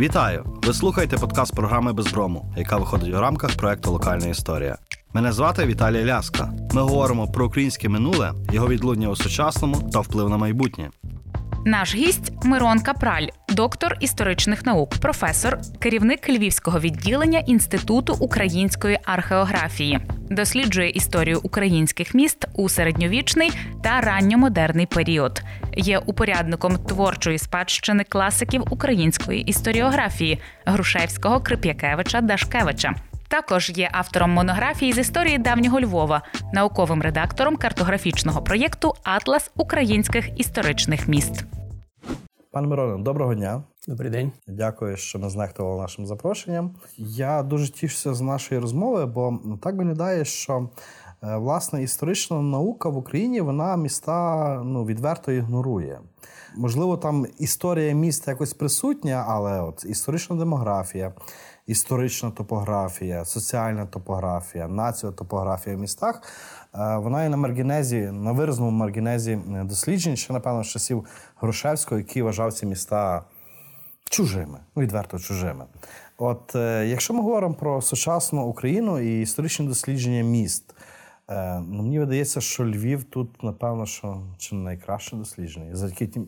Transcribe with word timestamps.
Вітаю! 0.00 0.44
Ви 0.66 0.74
слухаєте 0.74 1.16
подкаст 1.16 1.54
програми 1.54 1.92
Безброму, 1.92 2.54
яка 2.56 2.76
виходить 2.76 3.14
у 3.14 3.20
рамках 3.20 3.56
проекту 3.56 3.92
Локальна 3.92 4.26
історія. 4.26 4.78
Мене 5.12 5.32
звати 5.32 5.66
Віталій 5.66 6.04
Ляска. 6.04 6.52
Ми 6.72 6.82
говоримо 6.82 7.28
про 7.28 7.46
українське 7.46 7.88
минуле, 7.88 8.32
його 8.52 8.68
відлуння 8.68 9.08
у 9.08 9.16
сучасному 9.16 9.90
та 9.92 10.00
вплив 10.00 10.28
на 10.28 10.36
майбутнє. 10.36 10.90
Наш 11.66 11.94
гість 11.94 12.32
Мирон 12.44 12.80
Капраль, 12.80 13.26
доктор 13.48 13.96
історичних 14.00 14.66
наук, 14.66 14.90
професор, 15.00 15.58
керівник 15.78 16.28
львівського 16.28 16.80
відділення 16.80 17.38
Інституту 17.38 18.16
української 18.20 18.98
археографії, 19.04 20.00
досліджує 20.30 20.90
історію 20.90 21.40
українських 21.42 22.14
міст 22.14 22.48
у 22.54 22.68
середньовічний 22.68 23.50
та 23.82 24.00
ранньомодерний 24.00 24.86
період. 24.86 25.42
Є 25.76 25.98
упорядником 25.98 26.76
творчої 26.76 27.38
спадщини 27.38 28.04
класиків 28.04 28.62
української 28.70 29.42
історіографії 29.42 30.38
Грушевського, 30.64 31.40
Крип'якевича, 31.40 32.20
Дашкевича. 32.20 32.94
Також 33.28 33.70
є 33.70 33.88
автором 33.92 34.30
монографії 34.30 34.92
з 34.92 34.98
історії 34.98 35.38
давнього 35.38 35.80
Львова, 35.80 36.22
науковим 36.52 37.02
редактором 37.02 37.56
картографічного 37.56 38.42
проєкту 38.42 38.94
Атлас 39.02 39.50
українських 39.56 40.40
історичних 40.40 41.08
міст. 41.08 41.44
Пане 42.52 42.68
Мироне, 42.68 43.02
доброго 43.02 43.34
дня. 43.34 43.62
Добрий 43.88 44.10
день. 44.10 44.32
Дякую, 44.46 44.96
що 44.96 45.18
не 45.18 45.30
знехтували 45.30 45.82
нашим 45.82 46.06
запрошенням. 46.06 46.74
Я 46.96 47.42
дуже 47.42 47.72
тішуся 47.72 48.14
з 48.14 48.20
нашої 48.20 48.60
розмови, 48.60 49.06
бо 49.06 49.38
так 49.62 49.74
виглядає, 49.74 50.24
що 50.24 50.68
е, 51.22 51.36
власне 51.36 51.82
історична 51.82 52.42
наука 52.42 52.88
в 52.88 52.96
Україні 52.96 53.40
вона 53.40 53.76
міста 53.76 54.62
ну 54.64 54.84
відверто 54.84 55.32
ігнорує. 55.32 56.00
Можливо, 56.56 56.96
там 56.96 57.26
історія 57.38 57.94
міста 57.94 58.30
якось 58.30 58.54
присутня, 58.54 59.24
але 59.28 59.60
от 59.60 59.84
історична 59.84 60.36
демографія, 60.36 61.12
історична 61.66 62.30
топографія, 62.30 63.24
соціальна 63.24 63.86
топографія, 63.86 64.68
націотопографія 64.68 65.76
в 65.76 65.78
містах. 65.78 66.22
Е, 66.74 66.96
вона 66.96 67.22
є 67.22 67.28
на 67.28 67.36
маргінезі, 67.36 68.00
на 68.00 68.32
виразному 68.32 68.70
маргінезі 68.70 69.32
е, 69.32 69.64
досліджень, 69.64 70.16
ще, 70.16 70.32
напевно, 70.32 70.64
з 70.64 70.68
часів 70.68 71.04
Грушевського, 71.36 71.98
який 71.98 72.22
вважав 72.22 72.52
ці 72.52 72.66
міста 72.66 73.24
чужими, 74.10 74.58
ну 74.76 74.82
відверто 74.82 75.18
чужими. 75.18 75.64
От 76.18 76.54
е, 76.54 76.86
якщо 76.88 77.14
ми 77.14 77.22
говоримо 77.22 77.54
про 77.54 77.82
сучасну 77.82 78.46
Україну 78.46 79.00
і 79.00 79.22
історичні 79.22 79.68
дослідження 79.68 80.22
міст, 80.22 80.74
ну 81.60 81.82
мені 81.82 81.98
видається, 81.98 82.40
що 82.40 82.64
Львів 82.64 83.04
тут, 83.04 83.42
напевно, 83.42 83.86
що 83.86 84.22
чи 84.38 84.54
найкраще 84.54 85.16
дослідження, 85.16 85.76
завдяки 85.76 86.06
тим, 86.06 86.26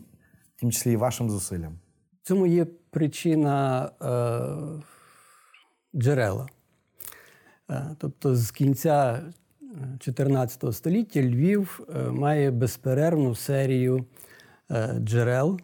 тим 0.55 0.71
числі 0.71 0.91
і 0.91 0.95
вашим 0.95 1.29
зусиллям. 1.29 1.79
Цьому 2.21 2.47
є 2.47 2.65
причина 2.89 3.89
е, 4.01 5.99
джерела. 5.99 6.47
Е, 7.69 7.95
тобто 7.97 8.35
з 8.35 8.51
кінця 8.51 9.21
14 9.99 10.75
століття 10.75 11.21
Львів 11.21 11.79
е, 11.95 12.11
має 12.11 12.51
безперервну 12.51 13.35
серію 13.35 14.05
е, 14.71 14.95
джерел 14.99 15.59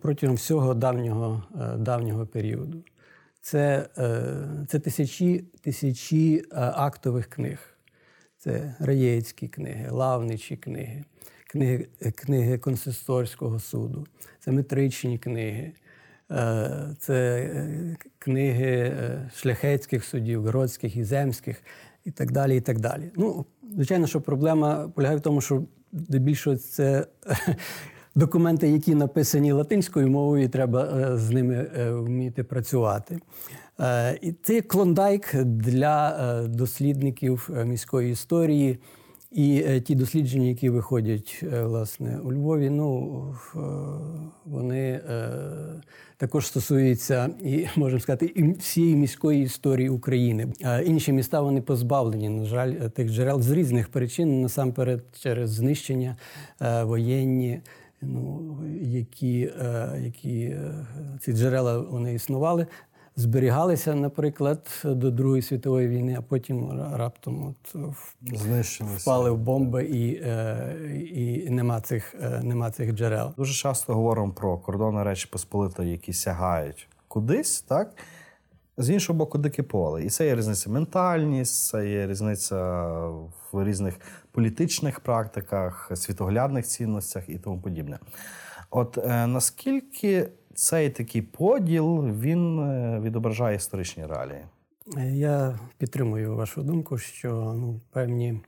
протягом 0.00 0.36
всього 0.36 0.74
давнього 0.74 1.42
давнього 1.78 2.26
періоду. 2.26 2.82
Це 3.40 3.88
це 4.68 4.78
тисячі 4.78 5.44
тисячі 5.62 6.44
актових 6.52 7.26
книг. 7.26 7.58
Це 8.38 8.74
раєцькі 8.78 9.48
книги, 9.48 9.90
лавничі 9.90 10.56
книги, 10.56 11.04
книги 11.46 11.86
книги 12.14 12.58
консисторського 12.58 13.58
суду, 13.58 14.06
це 14.40 14.52
метричні 14.52 15.18
книги, 15.18 15.72
це 16.98 17.50
книги 18.18 18.92
шляхетських 19.34 20.04
судів, 20.04 20.42
городських 20.42 20.96
і 20.96 21.04
земських 21.04 21.62
і 22.04 22.10
так 22.10 22.32
далі. 22.32 22.56
і 22.56 22.60
так 22.60 22.80
далі. 22.80 23.10
Ну, 23.16 23.46
Звичайно, 23.74 24.06
що 24.06 24.20
проблема 24.20 24.88
полягає 24.88 25.18
в 25.18 25.20
тому, 25.20 25.40
що 25.40 25.64
здебільшого 25.92 26.56
це 26.56 27.06
документи, 28.14 28.68
які 28.68 28.94
написані 28.94 29.52
латинською 29.52 30.08
мовою, 30.08 30.48
треба 30.48 30.84
е, 30.84 31.18
з 31.18 31.30
ними 31.30 31.54
е, 31.54 31.90
вміти 31.90 32.44
працювати. 32.44 33.18
Е, 33.80 34.18
і 34.22 34.32
це 34.42 34.60
клондайк 34.60 35.34
для 35.44 36.42
дослідників 36.48 37.50
міської 37.64 38.12
історії. 38.12 38.78
І 39.32 39.80
ті 39.84 39.94
дослідження, 39.94 40.46
які 40.46 40.70
виходять 40.70 41.44
власне 41.62 42.18
у 42.24 42.32
Львові, 42.32 42.70
ну 42.70 43.34
вони 44.44 45.00
також 46.16 46.46
стосується 46.46 47.30
і 47.44 47.66
можемо 47.76 48.00
сказати 48.00 48.26
і 48.26 48.52
всієї 48.52 48.96
міської 48.96 49.42
історії 49.42 49.88
України. 49.88 50.52
Інші 50.84 51.12
міста 51.12 51.40
вони 51.40 51.60
позбавлені, 51.60 52.28
на 52.28 52.44
жаль, 52.44 52.72
тих 52.72 53.08
джерел 53.10 53.42
з 53.42 53.50
різних 53.50 53.88
причин, 53.88 54.42
насамперед 54.42 55.04
через 55.20 55.50
знищення 55.50 56.16
воєнні. 56.82 57.60
Ну, 58.06 58.56
які 58.82 59.52
е, 59.60 60.00
які 60.04 60.40
е, 60.40 60.86
ці 61.20 61.32
джерела 61.32 61.78
вони 61.78 62.14
існували 62.14 62.66
зберігалися, 63.16 63.94
наприклад, 63.94 64.82
до 64.84 65.10
Другої 65.10 65.42
світової 65.42 65.88
війни, 65.88 66.16
а 66.18 66.22
потім 66.22 66.82
раптом 66.94 67.44
от 67.44 67.92
впали 68.96 69.30
в 69.30 69.38
бомби 69.38 69.84
і 69.84 70.14
е, 70.14 70.76
і 71.14 71.50
нема 71.50 71.80
цих 71.80 72.14
нема 72.42 72.70
цих 72.70 72.92
джерел. 72.92 73.32
Дуже 73.36 73.54
часто 73.54 73.94
говоримо 73.94 74.32
про 74.32 74.58
кордони 74.58 75.02
Речі 75.02 75.28
Посполитої, 75.32 75.90
які 75.90 76.12
сягають 76.12 76.88
кудись, 77.08 77.62
так? 77.62 77.94
З 78.76 78.90
іншого 78.90 79.18
боку, 79.18 79.38
дике 79.38 79.62
поле. 79.62 80.04
І 80.04 80.10
це 80.10 80.26
є 80.26 80.36
різниця 80.36 80.70
ментальність, 80.70 81.66
це 81.66 81.88
є 81.88 82.06
різниця 82.06 82.82
в 83.52 83.64
різних 83.64 84.00
політичних 84.34 85.00
практиках, 85.00 85.90
світоглядних 85.94 86.66
цінностях 86.66 87.28
і 87.28 87.38
тому 87.38 87.60
подібне. 87.60 87.98
От 88.70 88.98
е, 88.98 89.26
наскільки 89.26 90.28
цей 90.54 90.90
такий 90.90 91.22
поділ 91.22 92.10
він 92.10 92.58
е, 92.58 93.00
відображає 93.00 93.56
історичні 93.56 94.06
реалії. 94.06 94.40
Я 95.12 95.58
підтримую 95.78 96.36
вашу 96.36 96.62
думку, 96.62 96.98
що 96.98 97.30
ну, 97.58 97.80
певні 97.90 98.40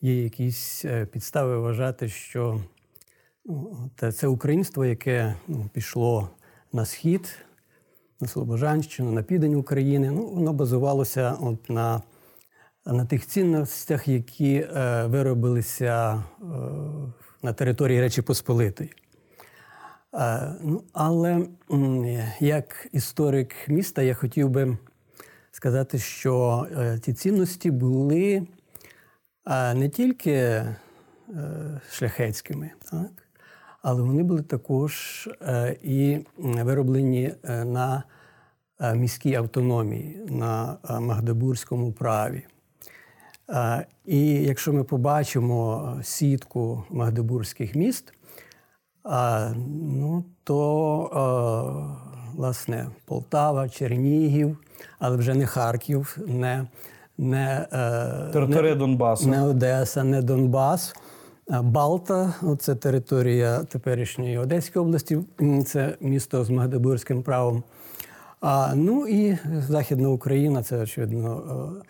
є 0.00 0.22
якісь 0.22 0.84
е, 0.84 1.06
підстави 1.06 1.58
вважати, 1.58 2.08
що 2.08 2.60
ну, 3.44 3.90
це 4.12 4.26
українство, 4.26 4.84
яке 4.84 5.34
ну, 5.48 5.70
пішло 5.72 6.30
на 6.72 6.84
схід, 6.84 7.38
на 8.20 8.28
Слобожанщину, 8.28 9.12
на 9.12 9.22
південь 9.22 9.54
України, 9.54 10.10
ну, 10.10 10.26
воно 10.26 10.52
базувалося 10.52 11.36
от 11.40 11.70
на 11.70 12.02
на 12.92 13.04
тих 13.04 13.26
цінностях, 13.26 14.08
які 14.08 14.54
е, 14.54 15.06
виробилися 15.06 16.14
е, 16.14 16.44
на 17.42 17.52
території 17.52 18.00
Речі 18.00 18.22
Посполитої. 18.22 18.92
Е, 20.14 20.52
ну, 20.62 20.82
Але 20.92 21.46
як 22.40 22.88
історик 22.92 23.54
міста, 23.68 24.02
я 24.02 24.14
хотів 24.14 24.50
би 24.50 24.78
сказати, 25.50 25.98
що 25.98 26.66
ці 27.02 27.12
цінності 27.12 27.70
були 27.70 28.46
не 29.74 29.88
тільки 29.88 30.64
шляхетськими, 31.90 32.70
так? 32.90 33.28
але 33.82 34.02
вони 34.02 34.22
були 34.22 34.42
також 34.42 35.28
і 35.82 36.18
вироблені 36.38 37.34
на 37.44 38.02
міській 38.94 39.34
автономії, 39.34 40.26
на 40.28 40.78
Магдебурзькому 41.00 41.92
праві. 41.92 42.44
І 44.04 44.20
якщо 44.30 44.72
ми 44.72 44.84
побачимо 44.84 45.92
сітку 46.02 46.84
Магдебурзьких 46.90 47.74
міст, 47.74 48.12
ну, 49.54 50.24
то, 50.44 51.96
власне, 52.34 52.86
Полтава, 53.04 53.68
Чернігів, 53.68 54.58
але 54.98 55.16
вже 55.16 55.34
не 55.34 55.46
Харків, 55.46 56.18
не 56.26 56.66
не, 57.18 57.66
е, 57.72 58.32
територія 58.32 58.72
не, 58.72 58.78
Донбасу. 58.78 59.28
Не 59.28 59.42
Одеса, 59.42 60.04
не 60.04 60.22
Донбас. 60.22 60.94
Балта 61.62 62.34
це 62.58 62.74
територія 62.74 63.58
теперішньої 63.58 64.38
Одеської 64.38 64.84
області, 64.84 65.18
це 65.66 65.96
місто 66.00 66.44
з 66.44 66.50
Магдебурзьким 66.50 67.22
правом. 67.22 67.62
А, 68.40 68.72
Ну 68.74 69.08
і 69.08 69.38
Західна 69.68 70.08
Україна 70.08 70.62
це, 70.62 70.78
очевидно, 70.78 71.42
е, 71.50 71.52
е, 71.52 71.84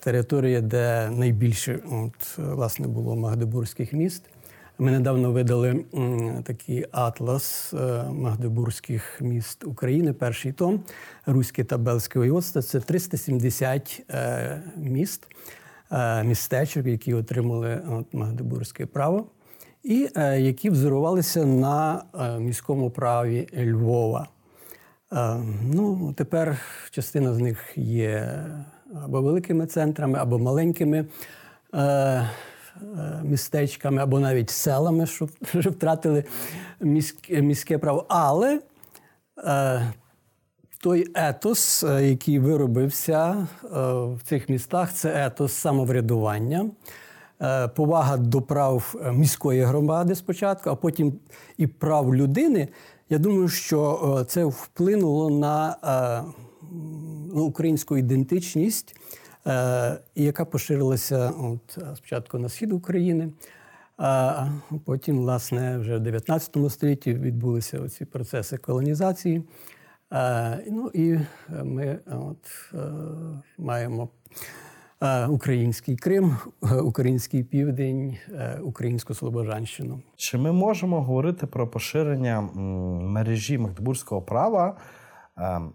територія, 0.00 0.60
де 0.60 1.10
найбільше 1.10 1.80
от, 1.90 2.38
власне, 2.38 2.86
було 2.86 3.16
Магдебурзьких 3.16 3.92
міст. 3.92 4.22
Ми 4.78 4.90
недавно 4.90 5.32
видали 5.32 5.84
такий 6.44 6.86
атлас 6.92 7.74
е, 7.74 8.04
магдебурзьких 8.10 9.20
міст 9.20 9.64
України, 9.64 10.12
перший 10.12 10.52
том 10.52 10.80
Руське 11.26 11.64
та 11.64 11.78
Белське 11.78 12.18
воєводство. 12.18 12.62
Це 12.62 12.80
370 12.80 14.02
е, 14.10 14.62
міст, 14.76 15.26
е, 15.92 16.24
містечок, 16.24 16.86
які 16.86 17.14
отримали 17.14 17.82
от, 17.90 18.14
Магдебурзьке 18.14 18.86
право, 18.86 19.26
і 19.82 20.08
які 20.38 20.70
взорувалися 20.70 21.46
на 21.46 22.02
міському 22.40 22.90
праві 22.90 23.48
Львова. 23.56 24.28
Ну, 25.62 26.14
тепер 26.16 26.58
частина 26.90 27.34
з 27.34 27.38
них 27.38 27.72
є 27.76 28.44
або 29.04 29.22
великими 29.22 29.66
центрами, 29.66 30.18
або 30.18 30.38
маленькими 30.38 31.06
е, 31.74 31.80
е, 31.80 32.28
містечками, 33.24 34.02
або 34.02 34.20
навіть 34.20 34.50
селами, 34.50 35.06
що 35.06 35.28
вже 35.54 35.70
втратили 35.70 36.24
міське, 36.80 37.42
міське 37.42 37.78
право. 37.78 38.04
Але 38.08 38.60
е, 39.44 39.92
той 40.82 41.06
етос, 41.14 41.84
е, 41.84 42.08
який 42.08 42.38
виробився 42.38 43.46
е, 43.64 43.68
в 43.92 44.20
цих 44.24 44.48
містах, 44.48 44.92
це 44.92 45.26
етос 45.26 45.52
самоврядування. 45.52 46.70
Повага 47.74 48.16
до 48.16 48.42
прав 48.42 48.94
міської 49.12 49.62
громади 49.62 50.14
спочатку, 50.14 50.70
а 50.70 50.74
потім 50.74 51.12
і 51.56 51.66
прав 51.66 52.14
людини. 52.14 52.68
Я 53.10 53.18
думаю, 53.18 53.48
що 53.48 54.24
це 54.28 54.44
вплинуло 54.44 55.30
на 55.30 55.76
ну, 57.36 57.44
українську 57.44 57.96
ідентичність, 57.96 58.96
е, 59.46 59.98
яка 60.14 60.44
поширилася 60.44 61.30
от, 61.30 61.78
е, 61.78 61.96
спочатку 61.96 62.38
на 62.38 62.48
схід 62.48 62.72
України, 62.72 63.32
а 63.96 64.46
потім, 64.84 65.18
власне, 65.18 65.78
вже 65.78 65.96
в 65.96 66.00
19 66.00 66.70
столітті 66.70 67.14
відбулися 67.14 67.88
ці 67.88 68.04
процеси 68.04 68.56
колонізації. 68.56 69.42
Е, 70.12 70.64
Ну 70.70 70.90
і 70.94 71.18
ми 71.64 71.98
от, 72.06 72.72
е, 72.74 72.78
маємо 73.58 74.08
е, 75.02 75.26
український 75.26 75.96
Крим, 75.96 76.36
е, 76.62 76.74
український 76.76 77.42
південь, 77.42 78.16
українську 78.62 79.14
Слобожанщину. 79.14 80.00
Чи 80.16 80.38
ми 80.38 80.52
можемо 80.52 81.02
говорити 81.02 81.46
про 81.46 81.68
поширення 81.68 82.40
мережі 82.40 83.58
Магдебурзького 83.58 84.22
права 84.22 84.76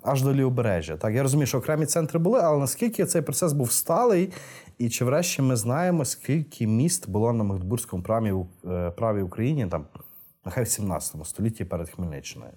аж 0.02 0.24
до 0.24 0.34
лівобережжя? 0.34 0.98
Так, 0.98 1.14
я 1.14 1.24
розумію, 1.24 1.48
що 1.48 1.58
окремі 1.58 1.86
центри 1.86 2.20
були, 2.20 2.40
але 2.44 2.60
наскільки 2.60 3.06
цей 3.06 3.22
процес 3.22 3.54
був 3.54 3.72
сталий, 3.72 4.32
і 4.78 4.90
чи 4.90 5.06
врешті 5.06 5.42
ми 5.42 5.56
знаємо, 5.56 6.06
скільки 6.06 6.68
міст 6.68 7.10
було 7.10 7.34
на 7.34 7.44
Магдебурзькому 7.44 8.04
праві, 8.04 8.34
е, 8.66 8.92
праві 8.92 9.22
Україні, 9.22 9.68
там, 9.68 9.86
нехай 10.46 10.64
в 10.64 10.68
17 10.68 11.26
столітті 11.26 11.66
перед 11.66 11.90
Хмельниччиною? 11.90 12.52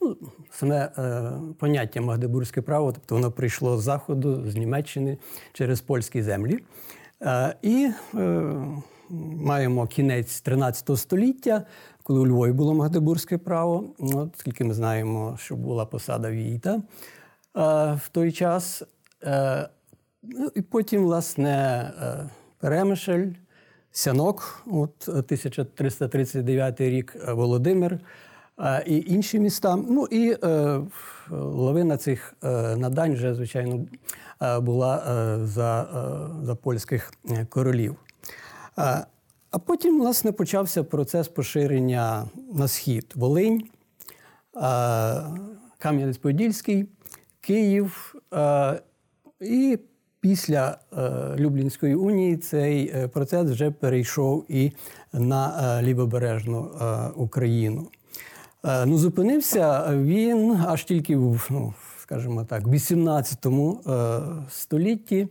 Ну, 0.00 0.16
саме 0.50 0.92
е, 0.98 1.32
поняття 1.58 2.00
Магдебурзьке 2.00 2.62
право, 2.62 2.92
тобто 2.92 3.14
воно 3.14 3.30
прийшло 3.32 3.78
з 3.78 3.82
заходу, 3.82 4.50
з 4.50 4.56
Німеччини 4.56 5.18
через 5.52 5.80
польські 5.80 6.22
землі. 6.22 6.58
Е, 7.22 7.56
і 7.62 7.90
е, 8.14 8.54
маємо 9.40 9.86
кінець 9.86 10.40
13 10.40 10.98
століття, 10.98 11.66
коли 12.06 12.20
у 12.20 12.26
Львові 12.26 12.52
було 12.52 12.74
Магдебурзьке 12.74 13.38
право. 13.38 13.84
От, 13.98 14.28
скільки 14.36 14.64
ми 14.64 14.74
знаємо, 14.74 15.36
що 15.38 15.56
була 15.56 15.86
посада 15.86 16.30
Війта 16.30 16.74
е, 16.74 16.80
в 18.04 18.08
той 18.12 18.32
час. 18.32 18.82
Е, 19.22 19.68
ну, 20.22 20.50
і 20.54 20.62
потім, 20.62 21.02
власне, 21.02 21.52
е, 22.02 22.30
Перемишель, 22.58 23.26
Сянок, 23.90 24.62
от 24.66 25.08
1339 25.08 26.80
рік, 26.80 27.16
Володимир 27.28 27.98
і 28.86 29.04
інші 29.06 29.38
міста. 29.38 29.76
Ну 29.76 30.06
і 30.10 30.36
лавина 31.30 31.96
цих 31.96 32.34
надань 32.76 33.14
вже, 33.14 33.34
звичайно, 33.34 33.86
була 34.60 35.02
за, 35.44 35.88
за 36.42 36.54
польських 36.54 37.12
королів. 37.48 37.96
А 39.56 39.58
потім, 39.58 40.00
власне, 40.00 40.32
почався 40.32 40.84
процес 40.84 41.28
поширення 41.28 42.28
на 42.52 42.68
схід 42.68 43.12
Волинь, 43.14 43.62
Кам'янець-Подільський, 45.78 46.86
Київ. 47.40 48.14
І 49.40 49.78
після 50.20 50.78
е, 50.92 51.36
Люблінської 51.38 51.94
унії 51.94 52.36
цей 52.36 52.92
е, 52.94 53.08
процес 53.08 53.50
вже 53.50 53.70
перейшов 53.70 54.44
і 54.48 54.72
на 55.12 55.78
е, 55.78 55.82
лівобережну 55.82 56.70
Україну. 57.16 57.88
Ну, 58.64 58.98
зупинився 58.98 59.94
він 59.96 60.56
аж 60.66 60.84
тільки 60.84 61.16
в, 61.16 61.46
ну, 61.50 61.74
скажімо 62.02 62.44
так, 62.44 62.66
в 62.66 62.70
18 62.70 63.46
е, 63.46 64.20
столітті, 64.50 65.28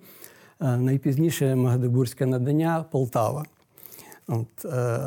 найпізніше 0.60 1.56
Магдебурзьке 1.56 2.25
надання 2.25 2.86
Полтава. 2.92 3.45
От, 4.27 4.66
е, 4.66 5.00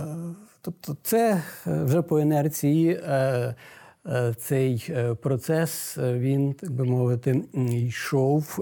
тобто, 0.62 0.96
це 1.02 1.42
е, 1.66 1.84
вже 1.84 2.02
по 2.02 2.20
інерції 2.20 3.00
е, 3.04 3.54
е, 4.06 4.34
цей 4.38 4.86
е, 4.90 5.14
процес, 5.14 5.98
е, 5.98 6.18
він, 6.18 6.52
так 6.52 6.70
би 6.70 6.84
мовити, 6.84 7.42
йшов, 7.70 8.58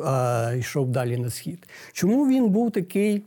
йшов 0.56 0.88
далі 0.88 1.16
на 1.16 1.30
схід. 1.30 1.68
Чому 1.92 2.28
він 2.28 2.48
був 2.48 2.70
такий 2.70 3.22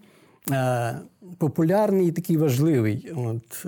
популярний 1.38 2.08
і 2.08 2.12
такий 2.12 2.38
важливий? 2.38 3.12
От, 3.16 3.66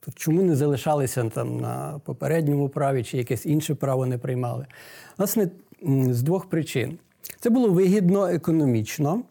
то 0.00 0.12
чому 0.14 0.42
не 0.42 0.56
залишалися 0.56 1.24
там 1.24 1.60
на 1.60 2.00
попередньому 2.04 2.68
праві 2.68 3.04
чи 3.04 3.18
якесь 3.18 3.46
інше 3.46 3.74
право 3.74 4.06
не 4.06 4.18
приймали? 4.18 4.66
Власне, 5.18 5.48
з 6.10 6.22
двох 6.22 6.46
причин. 6.46 6.98
Це 7.40 7.50
було 7.50 7.68
вигідно 7.68 8.26
економічно. 8.26 9.22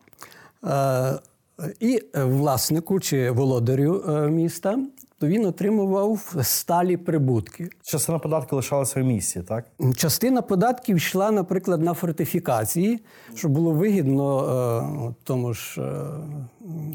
Е, 1.59 1.73
і 1.79 2.01
власнику 2.13 2.99
чи 2.99 3.31
володарю 3.31 4.03
е, 4.09 4.29
міста, 4.29 4.79
то 5.19 5.27
він 5.27 5.45
отримував 5.45 6.35
сталі 6.41 6.97
прибутки. 6.97 7.69
Частина 7.83 8.19
податків 8.19 8.55
лишалася 8.55 9.01
в 9.01 9.03
місті, 9.03 9.41
так? 9.41 9.65
Частина 9.95 10.41
податків 10.41 10.97
йшла, 10.97 11.31
наприклад, 11.31 11.81
на 11.81 11.93
фортифікації, 11.93 12.99
що 13.35 13.49
було 13.49 13.71
вигідно 13.71 15.09
е, 15.09 15.13
тому 15.23 15.53
ж 15.53 15.81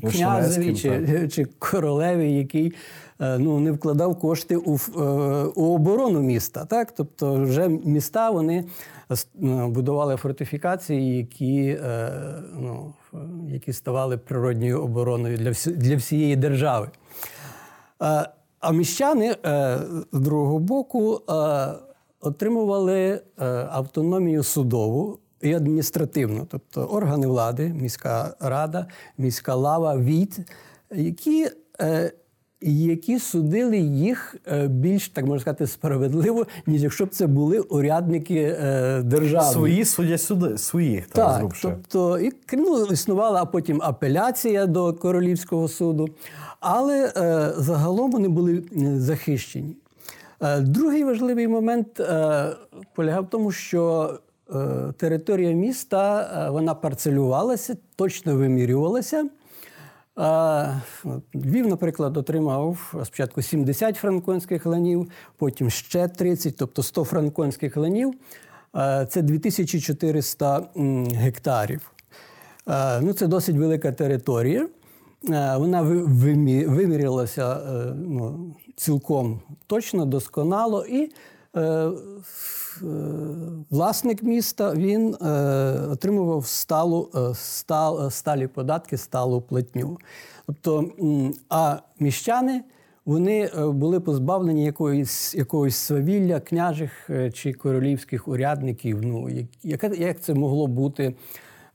е, 0.03 0.11
князеві 0.11 0.75
чи, 0.75 1.29
чи 1.32 1.44
королеві, 1.59 2.32
який 2.32 2.73
е, 3.20 3.38
ну, 3.38 3.61
не 3.61 3.73
вкладав 3.73 4.19
кошти 4.19 4.56
у, 4.56 4.75
е, 4.75 5.00
у 5.55 5.75
оборону 5.75 6.20
міста. 6.20 6.64
Так? 6.64 6.93
Тобто, 6.93 7.35
вже 7.35 7.69
міста 7.69 8.31
вони 8.31 8.64
будували 9.69 10.17
фортифікації, 10.17 11.17
які, 11.17 11.79
е, 11.85 12.11
ну, 12.55 12.94
е, 13.14 13.17
які 13.53 13.73
ставали 13.73 14.19
природньою 14.19 14.82
обороною 14.85 15.37
для, 15.38 15.50
всі- 15.50 15.70
для 15.70 15.97
всієї 15.97 16.37
держави. 16.37 16.88
Е, 18.03 18.29
А 18.61 18.73
міщани 18.73 19.37
е, 19.44 19.79
з 20.12 20.20
другого 20.20 20.58
боку 20.58 21.20
е, 21.31 21.67
отримували 22.20 23.00
е, 23.00 23.20
автономію 23.70 24.43
судову 24.43 25.19
і 25.40 25.54
адміністративну, 25.54 26.47
тобто 26.50 26.85
органи 26.85 27.26
влади, 27.26 27.69
міська 27.69 28.35
рада, 28.40 28.87
міська 29.19 29.54
лава, 29.54 29.97
війт, 29.99 30.38
які, 30.95 31.49
е, 31.81 32.12
які 32.61 33.19
судили 33.19 33.79
їх 33.79 34.37
е, 34.47 34.69
більш, 34.69 35.09
так 35.09 35.25
можна 35.25 35.41
сказати, 35.41 35.67
справедливо, 35.67 36.47
ніж 36.67 36.83
якщо 36.83 37.07
б 37.07 37.09
це 37.09 37.27
були 37.27 37.61
урядники 37.61 38.57
е, 38.61 39.03
держави. 39.03 39.53
Свої 39.53 39.85
судять 39.85 40.23
суди, 40.23 40.59
своїх, 40.59 41.07
так, 41.07 41.41
Так, 41.41 41.53
тобто 41.63 42.19
і 42.19 42.33
ну, 42.53 42.87
існувала 42.87 43.45
потім 43.45 43.81
апеляція 43.83 44.67
до 44.67 44.93
королівського 44.93 45.69
суду, 45.69 46.09
але 46.61 47.13
е, 47.17 47.53
загалом 47.57 48.11
вони 48.11 48.29
були 48.29 48.63
захищені. 48.97 49.77
Другий 50.61 51.05
важливий 51.05 51.49
момент 51.49 52.01
полягав 52.95 53.25
в 53.25 53.31
тому, 53.31 53.53
що 53.53 54.15
територія 54.97 55.53
міста 55.53 56.49
вона 56.53 56.75
парцелювалася, 56.75 57.77
точно 57.97 58.37
вимірювалася. 58.37 59.29
Львів, 61.35 61.66
наприклад, 61.66 62.16
отримав 62.16 62.94
спочатку 63.04 63.42
70 63.42 63.96
франконських 63.96 64.66
ланів, 64.66 65.11
потім 65.37 65.70
ще 65.70 66.08
30, 66.08 66.56
тобто 66.56 66.82
100 66.82 67.04
франконських 67.04 67.76
ланів. 67.76 68.14
Це 69.08 69.23
2400 69.23 70.68
гектарів. 71.14 71.90
Ну, 73.00 73.12
це 73.12 73.26
досить 73.26 73.56
велика 73.56 73.92
територія. 73.92 74.68
Вона 75.56 75.82
ви- 75.82 76.02
вимірялася 76.66 77.54
е, 77.56 77.92
ну, 77.94 78.54
цілком 78.76 79.40
точно, 79.66 80.04
досконало. 80.04 80.87
І 80.87 81.12
е, 81.56 81.90
власник 83.71 84.23
міста 84.23 84.75
він 84.75 85.14
е, 85.14 85.26
отримував 85.90 86.47
сталу, 86.47 87.11
е, 87.14 87.35
стал, 87.35 88.11
сталі 88.11 88.47
податки, 88.47 88.97
сталу 88.97 89.40
платню. 89.40 89.99
Тобто, 90.47 90.90
а 91.49 91.78
міщани 92.00 92.62
вони 93.06 93.40
е, 93.40 93.66
були 93.66 94.00
позбавлені 94.00 94.64
якоїсь, 94.64 95.35
якогось 95.35 95.76
свавілля 95.76 96.40
княжих 96.40 97.11
е, 97.11 97.30
чи 97.30 97.52
королівських 97.52 98.28
урядників. 98.28 99.02
Ну, 99.02 99.28
як, 99.62 99.99
як 99.99 100.21
це 100.21 100.35
могло 100.35 100.66
бути, 100.66 101.14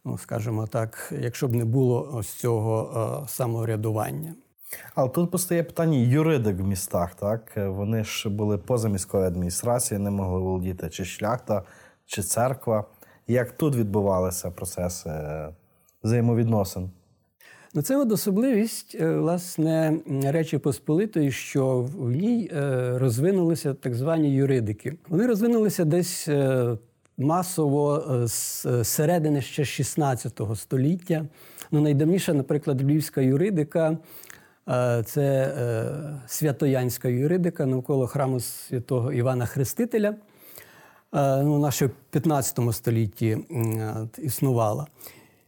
ну, 0.06 0.18
скажімо 0.18 0.68
так, 0.68 1.14
якщо 1.22 1.48
б 1.48 1.56
не 1.56 1.66
було 1.66 2.12
ось 2.14 2.30
цього 2.30 3.24
е, 3.24 3.28
самоврядування? 3.30 4.34
Але 4.96 5.10
тут 5.10 5.32
постає 5.32 5.64
питання 5.64 5.98
юридик 5.98 6.60
в 6.60 6.64
містах, 6.64 7.16
так? 7.16 7.52
Вони 7.56 8.04
ж 8.04 8.30
були 8.30 8.58
поза 8.58 8.90
міською 8.90 9.24
адміністрацією, 9.24 10.04
не 10.04 10.12
могли 10.12 10.40
володіти 10.40 10.90
чи 10.90 11.06
шляхта, 11.06 11.64
чи 12.06 12.22
церква. 12.22 12.86
Як 13.28 13.52
тут 13.52 13.76
відбувалися 13.76 14.52
процеси 14.52 15.10
е, 15.10 15.50
взаємовідносин? 16.04 16.92
Ну, 17.74 17.82
це 17.82 17.98
особливість 17.98 18.96
е, 19.00 19.16
власне 19.16 20.00
Речі 20.24 20.58
Посполитої, 20.58 21.32
що 21.32 21.90
в 21.98 22.12
ній 22.12 22.52
е, 22.54 22.92
розвинулися 22.98 23.74
так 23.74 23.96
звані 23.96 24.34
юридики. 24.34 24.94
Вони 25.08 25.28
розвинулися 25.28 25.86
десь 25.86 26.30
масово 27.18 28.04
з 28.28 28.66
середини 28.84 29.42
ще 29.42 29.66
16 29.66 30.42
століття. 30.56 31.26
Ну, 31.72 31.82
найдавніша, 31.82 32.34
наприклад, 32.34 32.84
львівська 32.84 33.22
юридика. 33.22 33.98
Це 35.06 35.54
святоянська 36.28 37.08
юридика 37.08 37.66
навколо 37.66 38.08
храму 38.08 38.40
святого 38.40 39.14
Івана 39.14 39.46
Хрестителя. 39.46 40.16
Ну, 41.14 41.52
вона 41.52 41.72
ще 41.72 41.86
в 41.86 41.92
15 42.12 42.60
столітті 42.72 43.38
існувала. 44.18 44.88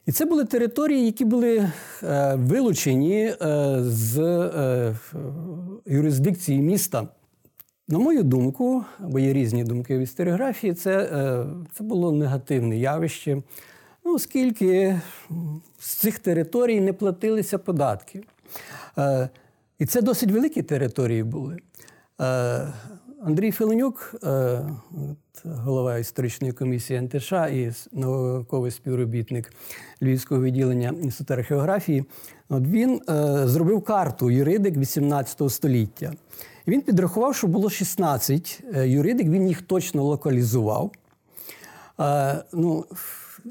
І 0.05 0.11
це 0.11 0.25
були 0.25 0.45
території, 0.45 1.05
які 1.05 1.25
були 1.25 1.69
е, 2.03 2.35
вилучені 2.35 3.23
е, 3.23 3.35
з 3.81 4.19
е, 4.19 4.95
юрисдикції 5.85 6.61
міста. 6.61 7.07
На 7.87 7.99
мою 7.99 8.23
думку, 8.23 8.83
бо 8.99 9.19
є 9.19 9.33
різні 9.33 9.63
думки 9.63 9.97
в 9.97 10.01
історіографії, 10.01 10.73
це 10.73 11.07
це 11.73 11.83
було 11.83 12.11
негативне 12.11 12.77
явище, 12.77 13.41
ну, 14.05 14.15
оскільки 14.15 15.01
з 15.79 15.93
цих 15.93 16.19
територій 16.19 16.79
не 16.79 16.93
платилися 16.93 17.57
податки. 17.57 18.23
І 19.79 19.85
це 19.85 20.01
досить 20.01 20.31
великі 20.31 20.61
території 20.61 21.23
були. 21.23 21.57
Андрій 23.25 23.51
Филенюк, 23.51 24.15
голова 25.45 25.97
історичної 25.97 26.53
комісії 26.53 27.01
НТШ 27.01 27.31
і 27.31 27.71
науковий 27.91 28.71
співробітник 28.71 29.53
Львівського 30.01 30.41
відділення 30.41 30.93
інституту 31.01 31.33
археографії, 31.33 32.05
от 32.49 32.63
він 32.67 33.01
е, 33.09 33.47
зробив 33.47 33.83
карту 33.83 34.31
юридик 34.31 34.77
18 34.77 35.51
століття. 35.51 36.13
І 36.65 36.71
Він 36.71 36.81
підрахував, 36.81 37.35
що 37.35 37.47
було 37.47 37.69
16 37.69 38.63
е, 38.75 38.87
юридик, 38.87 39.27
він 39.27 39.47
їх 39.47 39.61
точно 39.61 40.03
локалізував. 40.03 40.91
Е, 41.99 42.43
ну, 42.53 42.85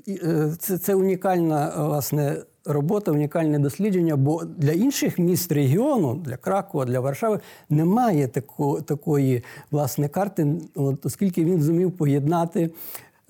е, 0.09 0.54
Це 0.59 0.78
це 0.78 0.94
унікальна 0.94 1.75
власне, 1.76 2.37
робота, 2.64 3.12
унікальне 3.12 3.59
дослідження, 3.59 4.16
бо 4.16 4.45
для 4.45 4.73
інших 4.73 5.19
міст 5.19 5.52
регіону, 5.52 6.14
для 6.14 6.37
Кракова, 6.37 6.85
для 6.85 7.00
Варшави, 7.00 7.40
немає 7.71 8.28
тако, 8.28 8.81
такої 8.81 9.42
власне 9.71 10.09
карти, 10.09 10.47
от, 10.75 11.07
оскільки 11.07 11.45
він 11.45 11.62
зумів 11.62 11.92
поєднати. 11.92 12.71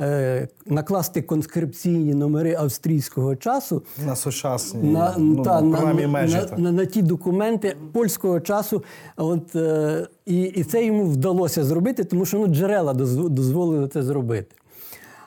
Е, 0.01 0.49
накласти 0.67 1.23
конскрипційні 1.23 2.15
номери 2.15 2.55
австрійського 2.55 3.37
часу 3.37 3.83
на 4.07 4.17
сучасні 4.17 4.91
на, 4.91 5.15
ну, 5.19 5.43
та, 5.43 5.61
на, 5.61 5.95
межі, 6.09 6.37
на, 6.37 6.59
на, 6.59 6.73
на 6.73 6.85
ті 6.85 7.03
документи 7.03 7.77
польського 7.93 8.41
часу. 8.41 8.85
От, 9.17 9.57
е, 9.57 10.07
І 10.27 10.43
і 10.43 10.65
це 10.65 10.85
йому 10.85 11.05
вдалося 11.05 11.65
зробити, 11.65 12.05
тому 12.05 12.27
що 12.27 12.39
ну, 12.39 12.47
джерела 12.47 12.95
дозволили 12.95 13.89
це 13.89 14.03
зробити. 14.03 14.57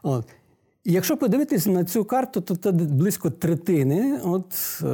От. 0.03 0.25
Якщо 0.87 1.17
подивитися 1.17 1.69
на 1.69 1.83
цю 1.83 2.05
карту, 2.05 2.41
то 2.41 2.55
це 2.55 2.71
близько 2.71 3.29
третини 3.29 4.19
от, 4.23 4.79
е, 4.83 4.85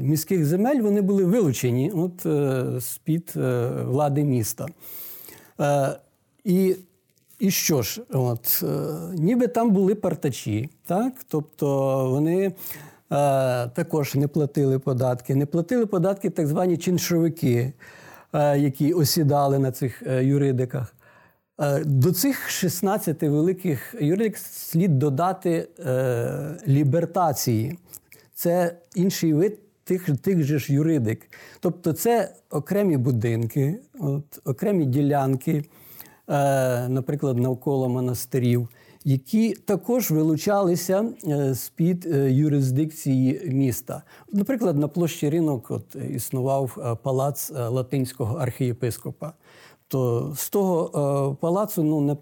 міських 0.00 0.46
земель 0.46 0.80
вони 0.80 1.00
були 1.00 1.24
вилучені 1.24 1.90
от, 1.90 2.26
е, 2.26 2.64
з-під 2.80 3.32
е, 3.36 3.68
влади 3.84 4.24
міста. 4.24 4.66
І 6.44 6.76
і 7.38 7.50
що 7.50 7.82
ж, 7.82 8.02
от, 8.12 8.64
ніби 9.12 9.46
там 9.46 9.70
були 9.70 9.94
партачі, 9.94 10.70
так? 10.86 11.12
тобто 11.28 11.66
вони. 12.10 12.52
Також 13.74 14.14
не 14.14 14.28
платили 14.28 14.78
податки. 14.78 15.34
Не 15.34 15.46
платили 15.46 15.86
податки 15.86 16.30
так 16.30 16.46
звані 16.46 16.76
чиншовики, 16.76 17.72
які 18.56 18.92
осідали 18.92 19.58
на 19.58 19.72
цих 19.72 20.02
юридиках. 20.20 20.94
Е, 21.60 21.84
до 21.84 22.12
цих 22.12 22.50
16 22.50 23.22
великих 23.22 23.94
юридик 24.00 24.38
слід 24.38 24.98
додати 24.98 25.68
е, 25.78 26.56
лібертації. 26.68 27.78
Це 28.34 28.76
інший 28.94 29.32
вид 29.32 29.58
тих 29.84 30.16
тих 30.16 30.42
же 30.42 30.58
ж 30.58 30.72
юридик. 30.72 31.30
Тобто 31.60 31.92
це 31.92 32.34
окремі 32.50 32.96
будинки, 32.96 33.80
от, 34.00 34.40
окремі 34.44 34.84
ділянки, 34.84 35.64
е, 36.28 36.88
наприклад, 36.88 37.38
навколо 37.38 37.88
монастирів, 37.88 38.68
які 39.04 39.54
також 39.54 40.10
вилучалися 40.10 41.04
е, 41.28 41.54
з-під 41.54 42.06
е, 42.06 42.32
юрисдикції 42.32 43.42
міста. 43.44 44.02
Наприклад, 44.32 44.78
на 44.78 44.88
площі 44.88 45.30
ринок 45.30 45.70
от, 45.70 45.96
існував 46.10 46.98
палац 47.02 47.50
латинського 47.50 48.36
архієпископа 48.36 49.32
то 49.94 50.32
з 50.36 50.48
того 50.48 50.90
е, 51.34 51.36
палацу 51.40 51.82
ну, 51.82 52.00
не 52.00 52.12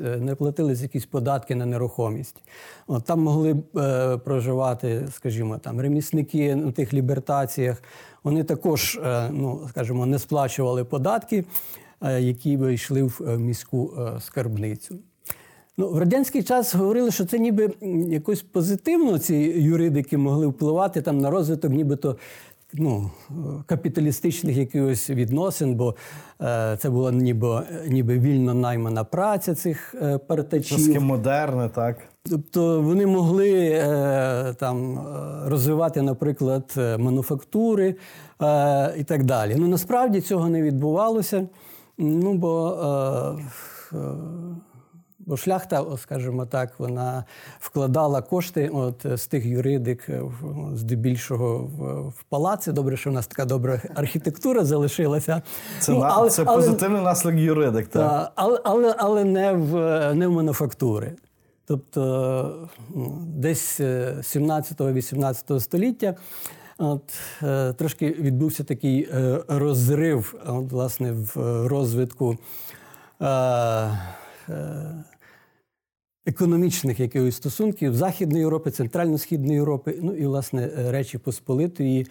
е, 0.00 0.16
не 0.20 0.34
платились 0.34 0.82
якісь 0.82 1.06
податки 1.06 1.54
на 1.54 1.66
нерухомість. 1.66 2.42
От, 2.86 3.04
Там 3.04 3.20
могли 3.20 3.56
е, 3.76 4.16
проживати, 4.16 5.08
скажімо, 5.12 5.58
там 5.58 5.80
ремісники 5.80 6.56
на 6.56 6.72
тих 6.72 6.94
лібертаціях. 6.94 7.82
Вони 8.22 8.44
також, 8.44 9.00
е, 9.04 9.30
ну, 9.32 9.60
скажімо, 9.70 10.06
не 10.06 10.18
сплачували 10.18 10.84
податки, 10.84 11.44
е, 12.02 12.20
які 12.20 12.56
би 12.56 12.74
йшли 12.74 13.02
в 13.02 13.20
е, 13.28 13.38
міську 13.38 13.92
скарбницю. 14.20 14.98
Ну, 15.76 15.88
В 15.88 15.98
радянський 15.98 16.42
час 16.42 16.74
говорили, 16.74 17.10
що 17.10 17.24
це 17.24 17.38
ніби 17.38 17.70
якось 18.08 18.42
позитивно 18.42 19.18
ці 19.18 19.34
юридики 19.56 20.18
могли 20.18 20.46
впливати 20.46 21.02
там 21.02 21.18
на 21.18 21.30
розвиток, 21.30 21.72
нібито 21.72 22.16
ну, 22.78 23.10
капіталістичних 23.66 24.56
якихось 24.56 25.10
відносин, 25.10 25.74
бо 25.74 25.94
е, 26.40 26.76
це 26.80 26.90
була 26.90 27.12
ніби 27.12 27.62
ніби 27.88 28.18
вільно 28.18 28.54
наймана 28.54 29.04
праця 29.04 29.54
цих 29.54 29.94
е, 30.02 30.18
партачів. 30.18 30.76
Трошки 30.76 31.00
модерне, 31.00 31.68
так. 31.68 31.96
Тобто 32.30 32.80
вони 32.80 33.06
могли 33.06 33.52
е, 33.60 34.54
там 34.58 35.00
розвивати, 35.46 36.02
наприклад, 36.02 36.74
мануфактури 36.98 37.94
е, 38.42 38.94
і 38.98 39.04
так 39.04 39.24
далі. 39.24 39.56
Ну 39.58 39.68
насправді 39.68 40.20
цього 40.20 40.48
не 40.48 40.62
відбувалося. 40.62 41.48
Ну 41.98 42.34
бо 42.34 42.70
е, 43.92 43.98
шляхта, 45.36 45.84
скажімо 45.96 46.46
так, 46.46 46.72
вона 46.78 47.24
вкладала 47.60 48.22
кошти 48.22 48.68
от 48.68 49.06
з 49.14 49.26
тих 49.26 49.46
юридик 49.46 50.08
ну, 50.42 50.70
здебільшого 50.74 51.58
в, 51.58 52.08
в 52.08 52.22
палаці. 52.28 52.72
Добре, 52.72 52.96
що 52.96 53.10
в 53.10 53.12
нас 53.12 53.26
така 53.26 53.44
добра 53.44 53.80
архітектура 53.94 54.64
залишилася. 54.64 55.42
Це 55.80 55.92
ну, 55.92 56.00
але, 56.00 56.30
це 56.30 56.42
але, 56.46 56.56
позитивний 56.56 57.02
наслідок 57.02 57.40
юридик, 57.40 57.86
так? 57.86 58.10
Та, 58.10 58.32
але 58.34 58.60
але, 58.64 58.94
але 58.98 59.24
не 59.24 59.52
в 59.52 60.14
не 60.14 60.26
в 60.26 60.32
мануфактури. 60.32 61.12
Тобто 61.66 62.68
ну, 62.94 63.18
десь 63.26 63.80
17-18 63.80 65.60
століття. 65.60 66.14
От, 66.78 67.02
е, 67.42 67.72
Трошки 67.72 68.10
відбувся 68.10 68.64
такий 68.64 69.08
е, 69.12 69.44
розрив 69.48 70.34
от, 70.46 70.72
власне, 70.72 71.12
в 71.12 71.66
розвитку 71.66 72.36
е, 73.22 73.98
економічних 76.26 77.00
якихось 77.00 77.36
стосунків 77.36 77.94
Західної 77.94 78.40
Європи, 78.40 78.70
Центрально-Східної 78.70 79.54
Європи, 79.54 79.98
ну 80.02 80.14
і 80.14 80.26
власне 80.26 80.70
Речі 80.90 81.18
Посполитої, 81.18 82.06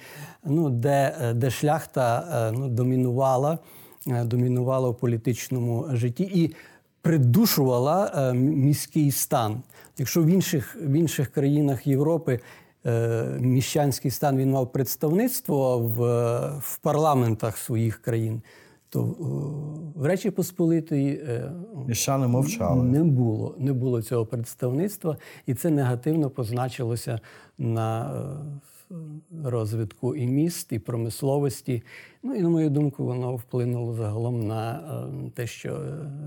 ну 0.45 0.69
де 0.69 1.33
де 1.35 1.49
шляхта 1.49 2.27
е, 2.33 2.57
ну, 2.57 2.69
домінувала, 2.69 3.59
е, 4.07 4.23
домінувала 4.23 4.89
в 4.89 4.97
політичному 4.97 5.85
житті 5.91 6.23
і 6.23 6.55
придушувала 7.01 8.11
е, 8.15 8.33
міський 8.33 9.11
стан. 9.11 9.61
Якщо 9.97 10.23
в 10.23 10.27
інших 10.27 10.77
в 10.81 10.91
інших 10.91 11.27
країнах 11.27 11.87
Європи 11.87 12.39
міщанський 13.39 14.11
стан 14.11 14.37
він 14.37 14.51
мав 14.51 14.71
представництво 14.71 15.79
в, 15.79 15.99
в 16.59 16.77
парламентах 16.77 17.57
своїх 17.57 18.01
країн 18.01 18.41
то 18.93 18.99
е, 18.99 19.99
в 19.99 20.05
Речі 20.05 20.31
Посполитої 20.31 21.23
е, 21.27 21.51
мовчали. 22.27 22.83
Не 22.83 23.03
було 23.03 23.55
не 23.57 23.73
було 23.73 24.01
цього 24.01 24.25
представництва, 24.25 25.17
і 25.45 25.53
це 25.53 25.69
негативно 25.69 26.29
позначилося 26.29 27.19
на 27.57 28.13
е, 28.91 28.95
розвитку 29.43 30.15
і 30.15 30.27
міст, 30.27 30.71
і 30.71 30.79
промисловості. 30.79 31.83
Ну 32.23 32.35
і 32.35 32.41
на 32.41 32.49
мою 32.49 32.69
думку, 32.69 33.05
воно 33.05 33.35
вплинуло 33.35 33.93
загалом 33.93 34.47
на 34.47 34.81
те, 35.35 35.47
що 35.47 35.79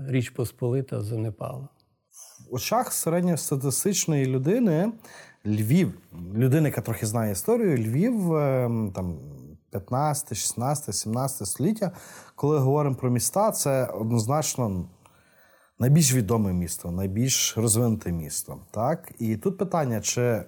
Річ 0.07 0.29
Посполита 0.29 1.01
занепала. 1.01 1.67
В 2.51 2.55
очах 2.55 2.93
середньостатистичної 2.93 4.25
людини 4.25 4.91
Львів, 5.45 5.93
людини, 6.35 6.69
яка 6.69 6.81
трохи 6.81 7.05
знає 7.05 7.31
історію, 7.31 7.77
Львів 7.77 8.13
там 8.95 9.17
15, 9.71 10.37
16, 10.37 10.95
17 10.95 11.47
століття, 11.47 11.91
коли 12.35 12.57
говоримо 12.57 12.95
про 12.95 13.09
міста, 13.09 13.51
це 13.51 13.85
однозначно 13.85 14.85
найбільш 15.79 16.13
відоме 16.13 16.53
місто, 16.53 16.91
найбільш 16.91 17.57
розвинуте 17.57 18.11
місто. 18.11 18.57
Так? 18.71 19.11
І 19.19 19.37
тут 19.37 19.57
питання, 19.57 20.01
чи 20.01 20.43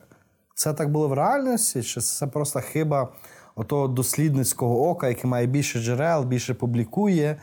це 0.55 0.73
так 0.73 0.91
було 0.91 1.07
в 1.07 1.13
реальності, 1.13 1.83
чи 1.83 2.01
це 2.01 2.27
просто 2.27 2.61
хиба 2.61 3.13
отого 3.55 3.87
дослідницького 3.87 4.89
ока, 4.89 5.07
який 5.07 5.29
має 5.29 5.47
більше 5.47 5.79
джерел, 5.79 6.23
більше 6.23 6.53
публікує, 6.53 7.41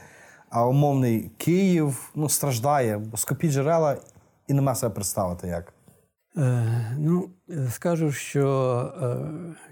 а 0.51 0.67
умовний 0.67 1.31
Київ 1.37 2.11
ну, 2.15 2.29
страждає, 2.29 2.99
бо 2.99 3.17
скопі 3.17 3.51
джерела 3.51 3.97
і 4.47 4.55
нема 4.55 4.75
себе 4.75 4.95
представити 4.95 5.49
як. 5.49 5.76
Е, 6.37 6.67
ну, 6.99 7.29
скажу, 7.71 8.13
що 8.13 8.47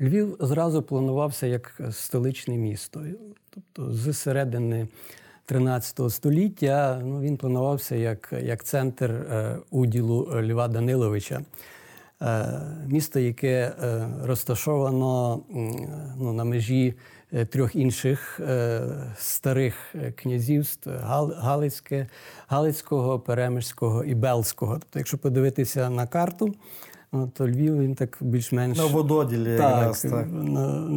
е, 0.01 0.05
Львів 0.05 0.37
зразу 0.41 0.83
планувався 0.83 1.47
як 1.47 1.81
столичне 1.91 2.57
місто. 2.57 3.03
Тобто, 3.51 3.93
з 3.93 4.13
середини 4.15 4.89
13 5.45 6.13
століття 6.13 7.01
ну, 7.05 7.21
він 7.21 7.37
планувався 7.37 7.97
як 7.97 8.35
як 8.43 8.65
центр 8.65 9.11
е, 9.11 9.59
уділу 9.71 10.29
Льва 10.43 10.69
Даниловича. 10.69 11.41
Місто, 12.87 13.21
яке 13.21 13.73
розташовано 14.23 15.41
ну, 16.19 16.33
на 16.33 16.45
межі 16.45 16.95
трьох 17.51 17.77
інших 17.77 18.41
старих 19.17 19.95
князівств 20.17 20.91
Галицьке, 21.39 22.07
Галицького, 22.49 23.21
Перемишського 23.21 24.05
і 24.05 24.15
Белського. 24.15 24.73
Тобто, 24.75 24.99
якщо 24.99 25.19
подивитися 25.19 25.91
на 25.91 26.07
карту, 26.07 26.55
то 27.35 27.49
Львів 27.49 27.81
він 27.81 27.95
так 27.95 28.19
більш-менш 28.21 28.79
на 28.79 28.87
вододілі 28.87 29.57
так, 29.57 29.77
якраз, 29.77 30.03
так. 30.03 30.27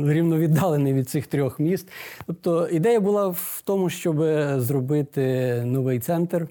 рівно 0.07 0.37
віддалений 0.37 0.93
від 0.93 1.09
цих 1.09 1.27
трьох 1.27 1.59
міст. 1.59 1.89
Тобто 2.25 2.67
ідея 2.67 2.99
була 2.99 3.27
в 3.27 3.61
тому, 3.65 3.89
щоб 3.89 4.17
зробити 4.61 5.61
новий 5.65 5.99
центр 5.99 6.47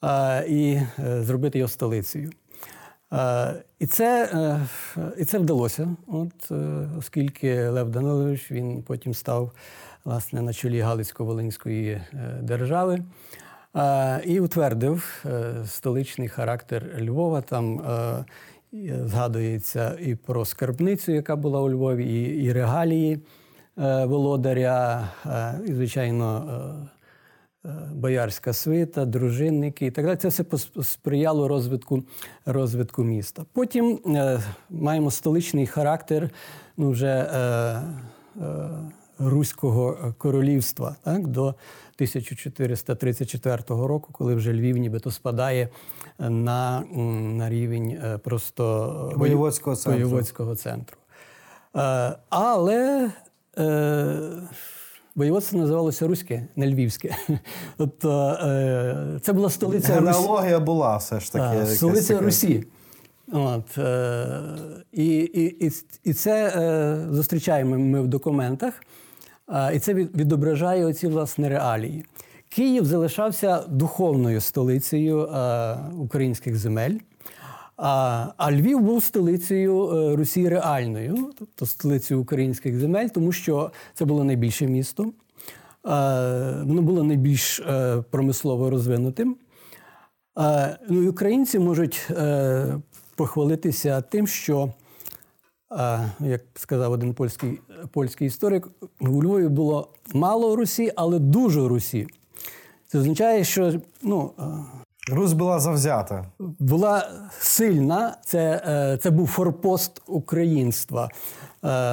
а, 0.00 0.42
і 0.48 0.82
зробити 0.98 1.58
його 1.58 1.68
столицею. 1.68 2.30
І 3.78 3.86
це 3.86 4.30
е, 4.32 4.60
і 5.18 5.24
це 5.24 5.38
вдалося, 5.38 5.88
От, 6.06 6.50
е, 6.50 6.88
оскільки 6.98 7.68
Лев 7.68 7.90
Данилович 7.90 8.50
він 8.50 8.82
потім 8.82 9.14
став 9.14 9.52
власне, 10.04 10.42
на 10.42 10.52
чолі 10.52 10.80
Галицько-Волинської 10.80 11.90
е, 11.90 12.02
держави 12.42 13.02
і 14.24 14.40
утвердив 14.40 15.24
столичний 15.66 16.28
характер 16.28 16.96
Львова. 17.00 17.40
Там 17.40 17.82
згадується 19.04 19.96
і 20.00 20.14
про 20.14 20.44
скарбницю, 20.44 21.12
яка 21.12 21.36
була 21.36 21.60
у 21.60 21.70
Львові, 21.70 22.04
і, 22.04 22.44
і 22.44 22.52
регалії 22.52 23.20
володаря, 23.76 25.08
і, 25.66 25.72
звичайно, 25.72 26.44
Е, 26.84 26.93
боярська 27.92 28.52
свита, 28.52 29.04
дружинники 29.04 29.86
і 29.86 29.90
так 29.90 30.06
далі. 30.06 30.16
Це 30.16 30.28
все 30.28 30.44
сприяло 30.82 31.48
розвитку 31.48 32.02
розвитку 32.46 33.04
міста. 33.04 33.44
Потім 33.52 34.00
е, 34.06 34.40
маємо 34.70 35.10
столичний 35.10 35.66
характер 35.66 36.30
ну, 36.76 36.90
вже 36.90 37.06
е, 37.06 37.82
е, 38.42 38.68
Руського 39.18 40.14
королівства 40.18 40.96
так, 41.02 41.26
до 41.26 41.42
1434 41.42 43.62
року, 43.68 44.08
коли 44.12 44.34
вже 44.34 44.52
Львів 44.52 44.76
нібито 44.76 45.10
спадає 45.10 45.68
на 46.18 46.80
на 47.38 47.50
рівень 47.50 48.00
е, 48.04 48.18
просто 48.18 49.12
воєводського 49.16 49.76
центру. 49.76 49.92
Воєводського 49.92 50.56
центру. 50.56 50.96
Е, 51.76 52.16
але 52.28 53.10
е, 53.58 54.18
Воєводство 55.14 55.58
називалося 55.58 56.06
Руське, 56.06 56.46
не 56.56 56.70
Львівське. 56.70 57.16
Тобто 57.76 58.38
е, 58.42 59.18
це 59.22 59.32
була 59.32 59.50
столиця 59.50 60.00
Русі. 60.00 60.12
Генеалогія 60.18 60.60
була 60.60 60.96
все 60.96 61.20
ж 61.20 61.32
таки. 61.32 61.58
Так, 61.58 61.68
столиця 61.68 62.14
таке. 62.14 62.26
Русі. 62.26 62.64
От, 63.32 63.78
е, 63.78 64.26
І 64.92 65.16
і, 65.18 65.72
і, 66.04 66.12
це 66.12 66.52
е, 66.56 67.14
зустрічаємо 67.14 67.78
ми 67.78 68.00
в 68.00 68.08
документах, 68.08 68.74
і 69.74 69.78
це 69.78 69.94
відображає 69.94 70.84
оці 70.84 71.08
власне 71.08 71.48
реалії. 71.48 72.04
Київ 72.48 72.84
залишався 72.84 73.64
духовною 73.68 74.40
столицею 74.40 75.28
українських 75.98 76.56
земель. 76.56 76.98
А 77.76 78.26
а 78.36 78.52
Львів 78.52 78.80
був 78.80 79.04
столицею 79.04 79.90
е, 79.90 80.16
Русі 80.16 80.48
реальною, 80.48 81.32
тобто 81.38 81.66
столицею 81.66 82.20
українських 82.20 82.78
земель, 82.78 83.08
тому 83.08 83.32
що 83.32 83.70
це 83.94 84.04
було 84.04 84.24
найбільше 84.24 84.66
місто, 84.66 85.02
е, 85.02 85.12
воно 86.64 86.82
було 86.82 87.02
найбільш 87.02 87.60
е, 87.60 88.04
промислово 88.10 88.70
розвинутим. 88.70 89.36
Ну 90.88 91.02
і 91.02 91.08
Українці 91.08 91.58
можуть 91.58 92.08
похвалитися 93.16 94.00
тим, 94.00 94.26
що, 94.26 94.72
як 96.20 96.42
сказав 96.54 96.92
один 96.92 97.14
польський 97.14 97.60
польський 97.92 98.26
історик, 98.26 98.68
у 99.00 99.22
Львові 99.22 99.48
було 99.48 99.88
мало 100.14 100.56
Русі, 100.56 100.92
але 100.96 101.18
дуже 101.18 101.68
Русі. 101.68 102.06
Це 102.86 102.98
означає, 102.98 103.44
що 103.44 103.72
ну, 104.02 104.30
Русь 105.08 105.32
була 105.32 105.60
завзята. 105.60 106.26
Була 106.58 107.10
сильна. 107.38 108.16
Це 108.24 108.62
е, 108.66 108.98
це 109.02 109.10
був 109.10 109.28
форпост 109.28 110.02
українства 110.06 111.04
е, 111.04 111.10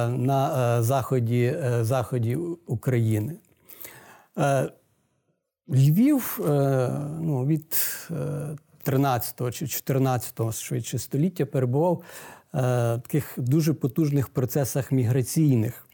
на 0.08 0.76
е, 0.78 0.82
заході 0.82 1.56
заході 1.80 2.36
України. 2.66 3.36
Львів 5.68 6.40
ну, 7.20 7.46
від 7.46 7.76
13 8.82 9.54
чи 9.54 9.66
14 9.66 10.54
швидше 10.54 10.98
століття 10.98 11.46
перебував 11.46 12.02
в 12.52 13.00
таких 13.02 13.34
дуже 13.36 13.74
потужних 13.74 14.28
процесах 14.28 14.92
міграційних. 14.92 15.86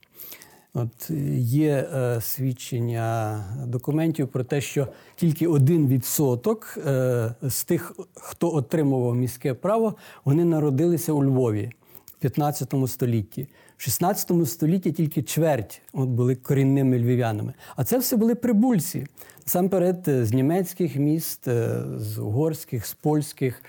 От 0.79 1.11
Є 1.37 1.89
е, 1.95 2.21
свідчення 2.21 3.45
документів 3.67 4.29
про 4.29 4.45
те, 4.45 4.61
що 4.61 4.89
тільки 5.17 5.47
один 5.47 5.89
відсоток 5.89 6.79
е, 6.87 7.35
з 7.43 7.65
тих, 7.65 7.93
хто 8.15 8.55
отримував 8.55 9.15
міське 9.15 9.55
право, 9.55 9.95
вони 10.25 10.45
народилися 10.45 11.13
у 11.13 11.25
Львові 11.25 11.71
в 12.07 12.21
15 12.21 12.75
столітті. 12.87 13.49
В 13.77 13.83
16 13.83 14.33
столітті 14.49 14.93
тільки 14.93 15.23
чверть 15.23 15.83
от 15.93 16.09
були 16.09 16.37
корінними 16.37 16.99
львів'янами. 16.99 17.55
А 17.77 17.85
це 17.85 17.99
все 17.99 18.17
були 18.17 18.35
прибульці. 18.35 19.07
Насамперед, 19.47 20.05
з 20.07 20.33
німецьких 20.33 20.97
міст, 20.97 21.49
е, 21.49 21.83
з 21.97 22.19
угорських, 22.19 22.87
з 22.87 22.95
польських 22.95 23.63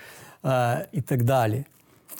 е, 0.44 0.88
і 0.92 1.00
так 1.00 1.22
далі. 1.22 1.64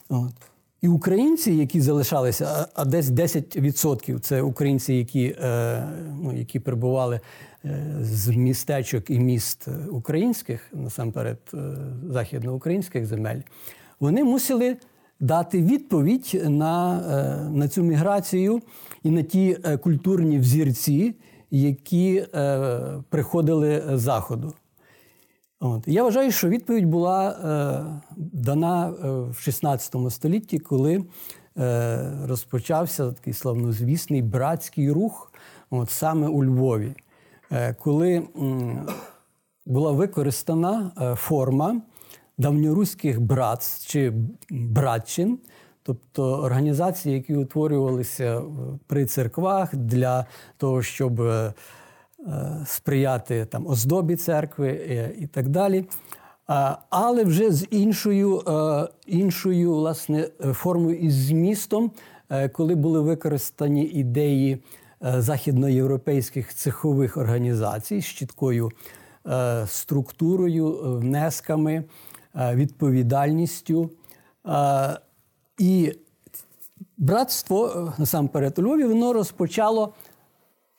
От. 0.09 0.50
І 0.83 0.89
українці, 0.89 1.53
які 1.53 1.81
залишалися, 1.81 2.67
а 2.75 2.85
десь 2.85 3.07
10% 3.07 4.19
це 4.19 4.43
українці, 4.43 4.95
які 4.95 5.37
е, 5.43 5.83
ну, 6.23 6.39
які 6.39 6.61
прибували 6.61 7.21
е, 7.65 7.97
з 8.01 8.29
містечок 8.29 9.11
і 9.11 9.19
міст 9.19 9.69
українських, 9.91 10.69
насамперед 10.73 11.39
е, 11.55 11.59
західноукраїнських 12.11 13.07
земель, 13.07 13.41
вони 14.01 14.25
мусили 14.25 14.77
дати 15.21 15.63
відповідь 15.63 16.43
на, 16.45 17.01
на 17.53 17.69
цю 17.69 17.83
міграцію 17.83 18.61
і 19.03 19.11
на 19.11 19.23
ті 19.23 19.59
культурні 19.83 20.39
взірці, 20.39 21.15
які 21.51 22.27
приходили 23.11 23.83
з 23.95 24.01
заходу. 24.01 24.55
От. 25.63 25.89
Я 25.89 26.03
вважаю, 26.05 26.33
що 26.33 26.49
відповідь 26.49 26.87
була 26.87 27.31
е, 27.31 28.11
дана 28.17 28.89
е, 28.89 29.11
в 29.31 29.37
16 29.41 29.95
столітті, 30.11 30.59
коли 30.59 31.05
е, 31.59 32.13
розпочався 32.25 33.13
такий 33.13 33.33
славнозвісний 33.33 34.23
братський 34.23 34.93
рух 34.93 35.33
от, 35.71 35.91
саме 35.91 36.29
у 36.29 36.45
Львові, 36.45 36.95
е, 37.53 37.75
коли 37.75 38.23
м, 38.37 38.87
була 39.67 39.93
використана 39.93 40.91
е, 41.01 41.15
форма 41.15 41.81
давньоруських 42.39 43.21
братств 43.21 43.91
чи 43.91 44.13
братчин, 44.51 45.39
тобто 45.83 46.25
організації, 46.25 47.15
які 47.15 47.37
утворювалися 47.37 48.43
при 48.87 49.07
церквах 49.07 49.77
для 49.77 50.27
того, 50.57 50.83
щоб. 50.83 51.23
Е, 52.27 52.31
Е, 52.31 52.65
сприяти 52.67 53.45
там 53.45 53.67
оздобі 53.67 54.17
церкви 54.17 54.69
е, 54.69 55.15
і 55.19 55.27
так 55.27 55.49
далі. 55.49 55.85
Але 56.91 57.25
вже 57.25 57.53
з 57.53 57.67
іншою 57.71 58.39
е, 58.39 58.89
іншою 59.07 59.75
власне, 59.75 60.29
формою 60.53 60.99
і 60.99 61.11
змістом, 61.11 61.91
коли 62.53 62.75
були 62.75 63.01
використані 63.01 63.85
ідеї 63.85 64.63
західноєвропейських 65.01 66.55
цехових 66.55 67.17
організацій 67.17 68.01
з 68.01 68.05
чіткою 68.05 68.71
структурою, 69.67 70.99
внесками, 70.99 71.85
відповідальністю. 72.35 73.91
І 75.59 75.93
братство 77.01 77.67
е, 77.67 77.93
насамперед 77.99 78.59
у 78.59 78.63
Львові 78.63 78.85
воно 78.85 79.13
розпочало 79.13 79.95
е, 79.95 80.10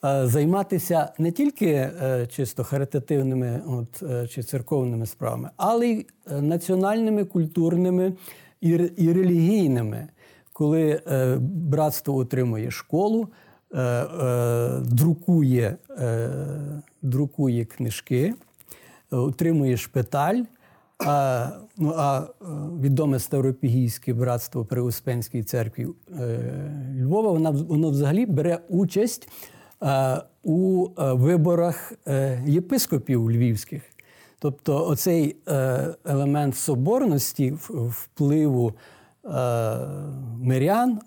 займатися 0.02 1.12
не 1.18 1.32
тільки 1.32 1.66
е, 1.66 2.26
чисто 2.30 2.64
харитативними 2.64 3.62
от, 3.66 4.02
е, 4.02 4.26
чи 4.26 4.42
церковними 4.42 5.06
справами, 5.06 5.50
але 5.56 5.86
й 5.88 6.06
е, 6.30 6.42
національними, 6.42 7.24
культурними 7.24 8.12
і, 8.60 8.68
і 8.96 9.12
релігійними. 9.12 10.08
Коли 10.52 11.02
е, 11.06 11.36
братство 11.40 12.16
отримує 12.16 12.70
школу, 12.70 13.28
е, 13.74 13.80
е, 13.80 14.80
друкує, 14.80 15.76
е, 15.98 16.30
друкує 17.02 17.64
книжки, 17.64 18.34
е, 19.12 19.16
отримує 19.16 19.76
шпиталь. 19.76 20.42
А, 21.06 21.48
ну, 21.78 21.94
а 21.96 22.18
е, 22.20 22.44
відоме 22.80 23.18
Ставропігійське 23.18 24.14
братство 24.14 24.64
при 24.64 24.80
Успенській 24.80 25.42
церкві 25.42 25.86
е, 26.20 26.38
Львова, 27.00 27.30
вона, 27.30 27.50
воно 27.50 27.90
взагалі 27.90 28.26
бере 28.26 28.58
участь 28.68 29.28
е, 29.28 29.30
у 30.42 30.88
е, 30.98 31.12
виборах 31.12 31.92
е, 32.06 32.42
єпископів 32.46 33.30
львівських. 33.30 33.82
Тобто 34.38 34.86
оцей 34.86 35.36
е, 35.48 35.86
елемент 36.04 36.56
соборності, 36.56 37.54
впливу 37.70 38.72
е, 39.24 39.30
мирян, 40.40 41.00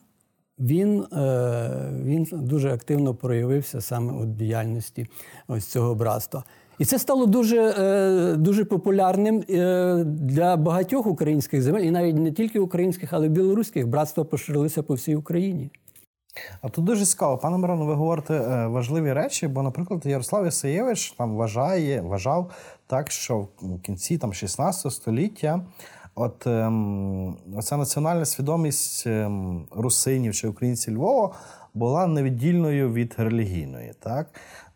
він, 0.59 1.01
е, 1.01 1.89
він 2.03 2.27
дуже 2.31 2.73
активно 2.73 3.15
проявився 3.15 3.81
саме 3.81 4.13
у 4.13 4.25
діяльності 4.25 5.07
ось 5.47 5.65
цього 5.65 5.95
братства. 5.95 6.43
І 6.79 6.85
це 6.85 6.99
стало 6.99 7.25
дуже, 7.25 7.73
е, 7.79 8.35
дуже 8.35 8.65
популярним 8.65 9.43
е, 9.49 10.03
для 10.05 10.57
багатьох 10.57 11.07
українських 11.07 11.61
земель, 11.61 11.81
і 11.81 11.91
навіть 11.91 12.15
не 12.15 12.31
тільки 12.31 12.59
українських, 12.59 13.13
але 13.13 13.25
й 13.25 13.29
білоруських. 13.29 13.87
Братства 13.87 14.23
поширилися 14.23 14.83
по 14.83 14.93
всій 14.93 15.15
Україні. 15.15 15.69
А 16.61 16.69
тут 16.69 16.85
дуже 16.85 17.05
цікаво, 17.05 17.37
пане 17.37 17.57
Мироне, 17.57 17.85
ви 17.85 17.93
говорите 17.93 18.33
е, 18.33 18.67
важливі 18.67 19.13
речі, 19.13 19.47
бо, 19.47 19.63
наприклад, 19.63 20.05
Ярослав 20.05 20.47
Ісаєвич 20.47 21.11
там 21.11 21.35
вважає, 21.35 22.01
вважав 22.01 22.51
так, 22.87 23.11
що 23.11 23.47
в 23.61 23.81
кінці 23.81 24.17
там 24.17 24.33
16 24.33 24.91
століття 24.91 25.61
от 26.15 26.47
ем, 26.47 27.37
оця 27.57 27.77
національна 27.77 28.25
свідомість 28.25 29.07
ем, 29.07 29.67
русинів 29.71 30.33
чи 30.33 30.47
українців 30.47 30.93
Львова 30.93 31.35
була 31.73 32.07
невіддільною 32.07 32.93
від 32.93 33.15
релігійної. 33.17 33.93
Так? 33.99 34.27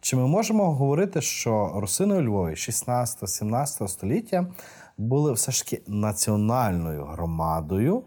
Чи 0.02 0.16
ми 0.16 0.28
можемо 0.28 0.74
говорити, 0.74 1.22
що 1.22 1.72
русини 1.76 2.16
у 2.16 2.22
Львові 2.22 2.54
16-17 2.54 3.88
століття 3.88 4.48
були 4.98 5.34
все 5.34 5.52
ж 5.52 5.66
таки 5.66 5.82
національною 5.88 7.06
громадою, 7.06 8.04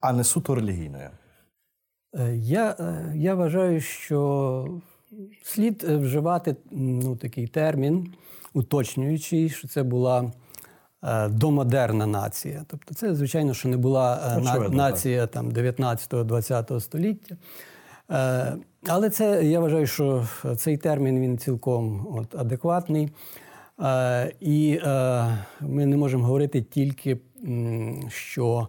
а 0.00 0.12
не 0.12 0.24
суто 0.24 0.54
релігійною? 0.54 1.10
Е, 2.18 2.36
Я, 2.36 2.76
е, 2.80 3.12
я 3.16 3.34
вважаю, 3.34 3.80
що 3.80 4.80
слід 5.42 5.84
е, 5.88 5.96
вживати 5.96 6.56
ну, 6.70 7.16
такий 7.16 7.46
термін, 7.46 8.12
уточнюючий, 8.52 9.48
що 9.48 9.68
це 9.68 9.82
була 9.82 10.32
домодерна 11.28 12.06
нація. 12.06 12.64
Тобто, 12.68 12.94
це, 12.94 13.14
звичайно, 13.14 13.54
що 13.54 13.68
не 13.68 13.76
була 13.76 14.36
Очевидно, 14.38 14.76
нація 14.76 15.26
там, 15.26 15.50
19-20 15.50 16.80
століття. 16.80 17.36
Але 18.88 19.10
це 19.10 19.44
я 19.44 19.60
вважаю, 19.60 19.86
що 19.86 20.26
цей 20.56 20.76
термін 20.76 21.20
він 21.20 21.38
цілком 21.38 22.06
от, 22.10 22.34
адекватний. 22.34 23.10
І 24.40 24.80
ми 25.60 25.86
не 25.86 25.96
можемо 25.96 26.24
говорити 26.24 26.62
тільки, 26.62 27.18
що. 28.08 28.68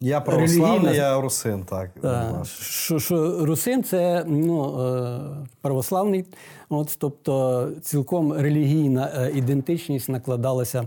Я 0.00 0.20
православний, 0.20 0.96
я 0.96 1.20
русин, 1.20 1.64
так. 1.64 1.90
Та, 2.02 2.30
власне. 2.30 2.64
що, 2.64 2.98
що 2.98 3.46
русин 3.46 3.84
це 3.84 4.24
ну, 4.26 4.80
е, 4.80 5.20
православний, 5.60 6.24
от, 6.68 6.96
тобто 6.98 7.68
цілком 7.82 8.32
релігійна 8.32 9.12
е, 9.14 9.30
ідентичність 9.34 10.08
накладалася 10.08 10.80
е, 10.80 10.86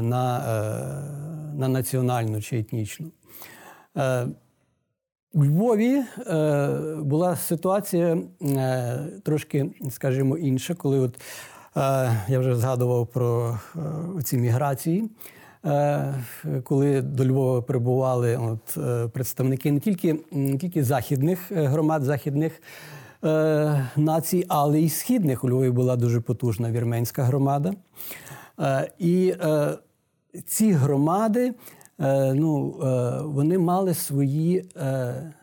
на, 0.00 0.40
на 1.54 1.68
національну 1.68 2.42
чи 2.42 2.58
етнічну. 2.58 3.10
У 5.32 5.44
Львові 5.44 6.02
була 6.98 7.36
ситуація 7.36 8.18
трошки, 9.24 9.70
скажімо, 9.90 10.38
інша, 10.38 10.74
коли 10.74 10.98
от, 10.98 11.20
я 12.28 12.38
вже 12.38 12.56
згадував 12.56 13.06
про 13.06 13.58
ці 14.24 14.36
міграції. 14.36 15.10
Е, 15.68 16.14
коли 16.64 17.02
до 17.02 17.26
Львова 17.26 17.62
прибували 17.62 18.36
от, 18.36 18.76
е, 18.76 19.08
представники 19.08 19.72
не 19.72 19.80
тільки, 19.80 20.16
не 20.32 20.58
тільки 20.58 20.84
західних 20.84 21.52
е, 21.52 21.66
громад, 21.66 22.02
західних 22.02 22.62
націй, 23.96 24.44
але 24.48 24.80
й 24.80 24.88
східних. 24.88 25.44
У 25.44 25.48
Львові 25.48 25.70
була 25.70 25.96
дуже 25.96 26.20
потужна 26.20 26.70
вірменська 26.70 27.22
громада. 27.22 27.72
І 28.98 29.34
ці 30.46 30.72
громади 30.72 31.54
ну, 32.34 32.74
вони 33.24 33.58
мали 33.58 33.94
свої, 33.94 34.64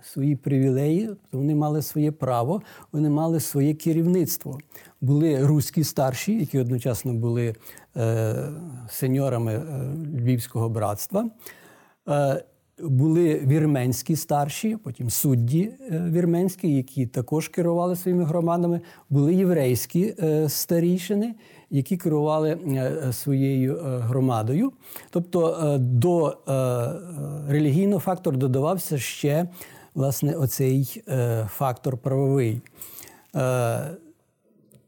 свої 0.04 0.36
привілеї, 0.36 1.10
вони 1.32 1.56
мали 1.56 1.82
своє 1.82 2.12
право, 2.12 2.62
вони 2.92 3.10
мали 3.10 3.40
своє 3.40 3.74
керівництво. 3.74 4.60
Були 5.02 5.46
руські 5.46 5.84
старші, 5.84 6.40
які 6.40 6.60
одночасно 6.60 7.14
були 7.14 7.56
сеньорами 8.90 9.54
е, 9.54 9.62
Львівського 10.20 10.70
братства. 10.70 11.30
Е, 12.10 12.44
були 12.80 13.40
вірменські 13.40 14.16
старші, 14.16 14.78
потім 14.84 15.10
судді 15.10 15.72
е, 15.92 16.10
вірменські, 16.12 16.76
які 16.76 17.06
також 17.06 17.48
керували 17.48 17.96
своїми 17.96 18.24
громадами. 18.24 18.82
Були 19.10 19.36
єврейські 19.36 20.16
е, 20.20 20.50
старішини, 20.50 21.36
які 21.70 21.98
керували 21.98 22.50
е, 22.68 23.14
своєю 23.14 23.78
е, 23.78 23.98
громадою. 23.98 24.72
Тобто 25.10 25.58
е, 25.64 25.78
до 25.78 26.28
е, 26.28 26.54
е, 26.54 26.92
релігійного 27.48 28.00
фактору 28.00 28.38
додавався 28.38 28.98
ще 28.98 29.48
власне 29.94 30.36
оцей 30.36 31.04
е, 31.08 31.48
фактор 31.52 31.98
правовий. 31.98 32.62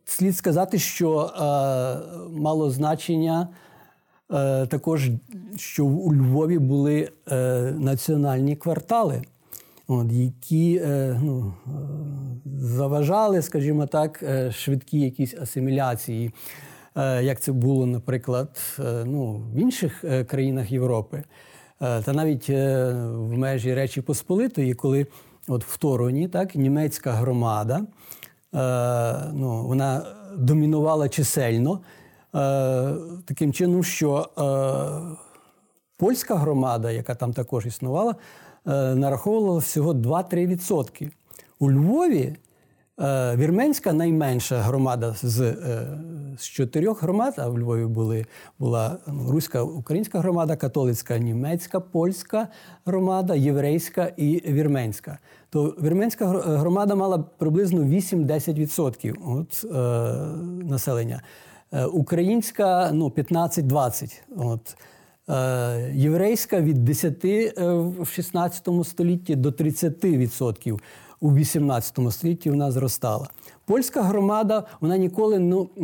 Слід 0.09 0.37
сказати, 0.37 0.79
що 0.79 1.19
е, 1.19 1.39
мало 2.39 2.69
значення 2.69 3.47
е, 4.31 4.65
також, 4.65 5.09
що 5.57 5.85
у 5.85 6.13
Львові 6.13 6.59
були 6.59 7.09
е, 7.31 7.37
національні 7.77 8.55
квартали, 8.55 9.21
от, 9.87 10.11
які 10.11 10.81
е, 10.83 11.19
ну, 11.23 11.53
е, 11.67 11.69
заважали, 12.59 13.41
скажімо 13.41 13.85
так, 13.85 14.23
е, 14.23 14.51
швидкі 14.51 14.99
якісь 14.99 15.33
асиміляції, 15.33 16.31
як 17.21 17.39
це 17.39 17.51
було, 17.51 17.85
наприклад, 17.85 18.79
ну, 19.05 19.41
в 19.53 19.57
інших 19.57 20.03
країнах 20.27 20.71
Європи. 20.71 21.23
Та 21.79 22.13
навіть 22.13 22.49
в 22.49 23.31
межі 23.31 23.73
Речі 23.73 24.01
Посполитої, 24.01 24.73
коли 24.73 25.07
от 25.47 25.63
в 25.63 25.77
Тороні 25.77 26.27
так, 26.27 26.55
німецька 26.55 27.11
громада 27.11 27.81
ну, 29.33 29.63
вона 29.67 30.05
домінувала 30.37 31.09
чисельно, 31.09 31.79
е, 32.35 32.93
таким 33.25 33.53
чином, 33.53 33.83
що 33.83 34.29
е, 34.37 35.17
польська 35.97 36.35
громада, 36.35 36.91
яка 36.91 37.15
там 37.15 37.33
також 37.33 37.65
існувала, 37.65 38.15
е, 38.67 38.95
нараховувала 38.95 39.59
всього 39.59 39.93
2-3%. 39.93 41.11
У 41.59 41.71
Львові 41.71 42.35
е, 42.99 43.35
вірменська 43.35 43.93
найменша 43.93 44.57
громада 44.57 45.15
з, 45.21 45.41
е, 45.41 45.87
з 46.37 46.45
чотирьох 46.45 47.03
громад, 47.03 47.33
а 47.37 47.47
в 47.47 47.59
Львові 47.59 47.85
були, 47.85 48.25
була 48.59 48.97
ну, 49.07 49.31
руська 49.31 49.61
українська 49.61 50.19
громада, 50.19 50.55
католицька, 50.55 51.17
німецька, 51.17 51.79
польська 51.79 52.47
громада, 52.85 53.35
єврейська 53.35 54.11
і 54.17 54.51
вірменська. 54.51 55.17
То 55.49 55.75
вірменська 55.83 56.27
громада 56.27 56.95
мала 56.95 57.17
приблизно 57.17 57.81
8-10% 57.83 59.13
от, 59.25 59.65
е, 59.65 59.77
населення. 60.65 61.21
Е, 61.71 61.85
Українська 61.85 62.91
ну, 62.93 63.07
15-20%. 63.09 64.21
От. 64.37 64.77
Е, 65.29 65.91
Єврейська 65.95 66.61
від 66.61 66.85
10 66.85 67.25
е, 67.25 67.53
в 67.99 68.07
16 68.07 68.69
столітті 68.83 69.35
до 69.35 69.49
30% 69.49 70.79
у 71.19 71.33
18 71.33 71.99
столітті 72.11 72.49
вона 72.49 72.71
зростала. 72.71 73.29
Польська 73.65 74.01
громада 74.01 74.63
вона 74.81 74.97
ніколи 74.97 75.39
ну, 75.39 75.69
е, 75.77 75.81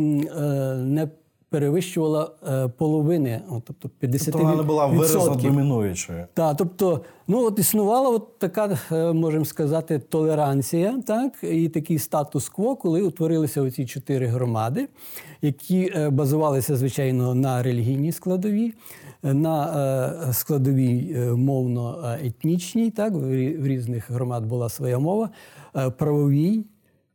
не 0.74 1.08
перевищувала 1.54 2.30
е, 2.48 2.68
половини, 2.68 3.40
от, 3.50 3.62
тобто 3.64 3.90
50%. 4.06 4.24
Тобто 4.24 4.38
вона 4.38 4.56
не 4.56 4.62
була 4.62 4.86
виразно 4.86 5.34
домінуючою. 5.34 6.26
Так, 6.34 6.56
тобто, 6.56 7.00
ну 7.28 7.44
от 7.44 7.58
існувала 7.58 8.08
от 8.08 8.38
така, 8.38 8.78
е, 8.92 9.12
можемо 9.12 9.44
сказати, 9.44 9.98
толеранція, 9.98 11.02
так, 11.06 11.32
і 11.42 11.68
такий 11.68 11.98
статус-кво, 11.98 12.76
коли 12.76 13.02
утворилися 13.02 13.62
оці 13.62 13.86
чотири 13.86 14.26
громади, 14.26 14.88
які 15.42 15.92
е, 15.96 16.10
базувалися, 16.10 16.76
звичайно, 16.76 17.34
на 17.34 17.62
релігійній 17.62 18.12
складовій. 18.12 18.72
на 19.22 19.56
е, 20.28 20.32
складовій 20.32 21.14
е, 21.16 21.32
мовно-етнічній, 21.34 22.90
так, 22.90 23.12
в 23.12 23.54
в 23.62 23.66
різних 23.66 24.10
громад 24.10 24.46
була 24.46 24.68
своя 24.68 24.98
мова, 24.98 25.30
е, 25.76 25.90
правовій. 25.90 26.64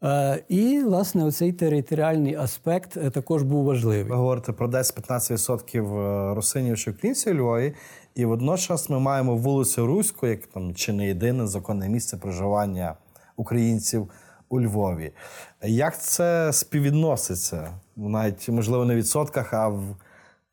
Е, 0.03 0.43
І, 0.49 0.79
власне, 0.79 1.25
оцей 1.25 1.53
територіальний 1.53 2.35
аспект 2.35 2.97
е, 2.97 3.09
також 3.09 3.43
був 3.43 3.65
важливий. 3.65 4.03
Ви 4.03 4.15
говорите 4.15 4.51
про 4.51 4.67
10-15% 4.67 5.97
е, 5.97 6.35
русинів 6.35 6.77
чи 6.77 6.91
українців 6.91 7.33
у 7.33 7.37
Львові, 7.39 7.73
і 8.15 8.25
водночас 8.25 8.89
ми 8.89 8.99
маємо 8.99 9.35
вулицю 9.35 9.87
Руську, 9.87 10.27
як 10.27 10.45
там 10.45 10.75
чи 10.75 10.93
не 10.93 11.07
єдине 11.07 11.47
законне 11.47 11.89
місце 11.89 12.17
проживання 12.17 12.95
українців 13.35 14.09
у 14.49 14.61
Львові. 14.61 15.11
Як 15.63 16.01
це 16.01 16.53
співвідноситься? 16.53 17.71
Навіть 17.95 18.49
можливо 18.49 18.85
не 18.85 18.93
в 18.93 18.97
відсотках, 18.97 19.53
а 19.53 19.67
в 19.67 19.95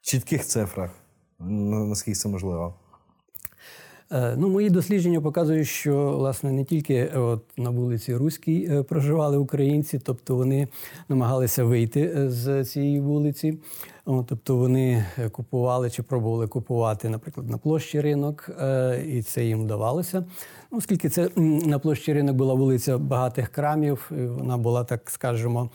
чітких 0.01 0.45
цифрах. 0.45 0.91
Наскільки 1.39 2.19
це 2.19 2.29
можливо? 2.29 2.75
Е, 4.13 4.35
Ну, 4.39 4.49
мої 4.49 4.71
дослідження 4.71 5.21
показують, 5.21 5.69
що 5.69 6.13
власне 6.13 6.53
не 6.53 6.65
тільки 6.65 6.95
е, 6.95 7.19
от 7.19 7.43
на 7.57 7.71
вулиці 7.71 8.15
Руській 8.15 8.69
е, 8.71 8.83
проживали 8.83 9.37
українці, 9.37 9.99
тобто 9.99 10.37
вони 10.37 10.69
намагалися 11.09 11.65
вийти 11.65 12.31
з 12.31 12.65
цієї 12.65 13.01
вулиці. 13.01 13.59
Тобто 14.05 14.57
вони 14.57 15.07
купували 15.33 15.91
чи 15.91 16.03
пробували 16.03 16.49
купувати, 16.49 17.09
наприклад, 17.09 17.51
на 17.51 17.59
площі 17.59 18.01
ринок, 18.01 18.51
і 19.07 19.23
це 19.23 19.45
їм 19.45 19.63
вдавалося. 19.63 20.25
Ну, 20.73 20.79
Оскільки 20.79 21.09
це 21.09 21.29
на 21.67 21.79
площі 21.79 22.13
ринок 22.13 22.37
була 22.37 22.55
вулиця 22.55 22.99
багатих 22.99 23.49
крамів, 23.49 24.11
вона 24.11 24.57
була, 24.57 24.85
так 24.85 25.11
скажемо, 25.11 25.71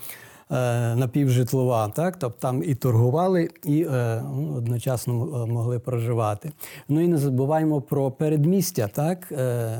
напівжитлова, 0.96 1.88
так? 1.88 2.18
Тобто 2.18 2.38
там 2.40 2.64
і 2.64 2.76
торгували, 2.76 3.50
і 3.64 3.84
е, 3.84 4.24
ну, 4.36 4.54
одночасно 4.58 5.14
е, 5.14 5.52
могли 5.52 5.80
проживати. 5.80 6.52
Ну 6.90 7.02
і 7.02 7.08
не 7.08 7.18
забуваємо 7.18 7.82
про 7.82 8.12
передмістя, 8.12 8.88
так? 8.88 9.32
Е, 9.32 9.80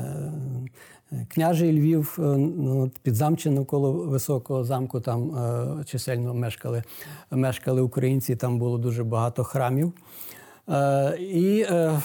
Княжий 1.28 1.72
Львів, 1.72 2.16
е, 2.18 2.22
ну, 2.56 2.80
от 2.80 2.98
підзамче 2.98 3.50
навколо 3.50 3.92
високого 3.92 4.64
замку, 4.64 5.00
там 5.00 5.36
е, 5.36 5.84
чисельно 5.84 6.34
мешкали, 6.34 6.82
мешкали 7.30 7.80
українці, 7.80 8.36
там 8.36 8.58
було 8.58 8.78
дуже 8.78 9.04
багато 9.04 9.44
храмів. 9.44 9.92
Е, 10.68 11.16
і 11.18 11.60
е, 11.60 11.74
е, 11.74 12.00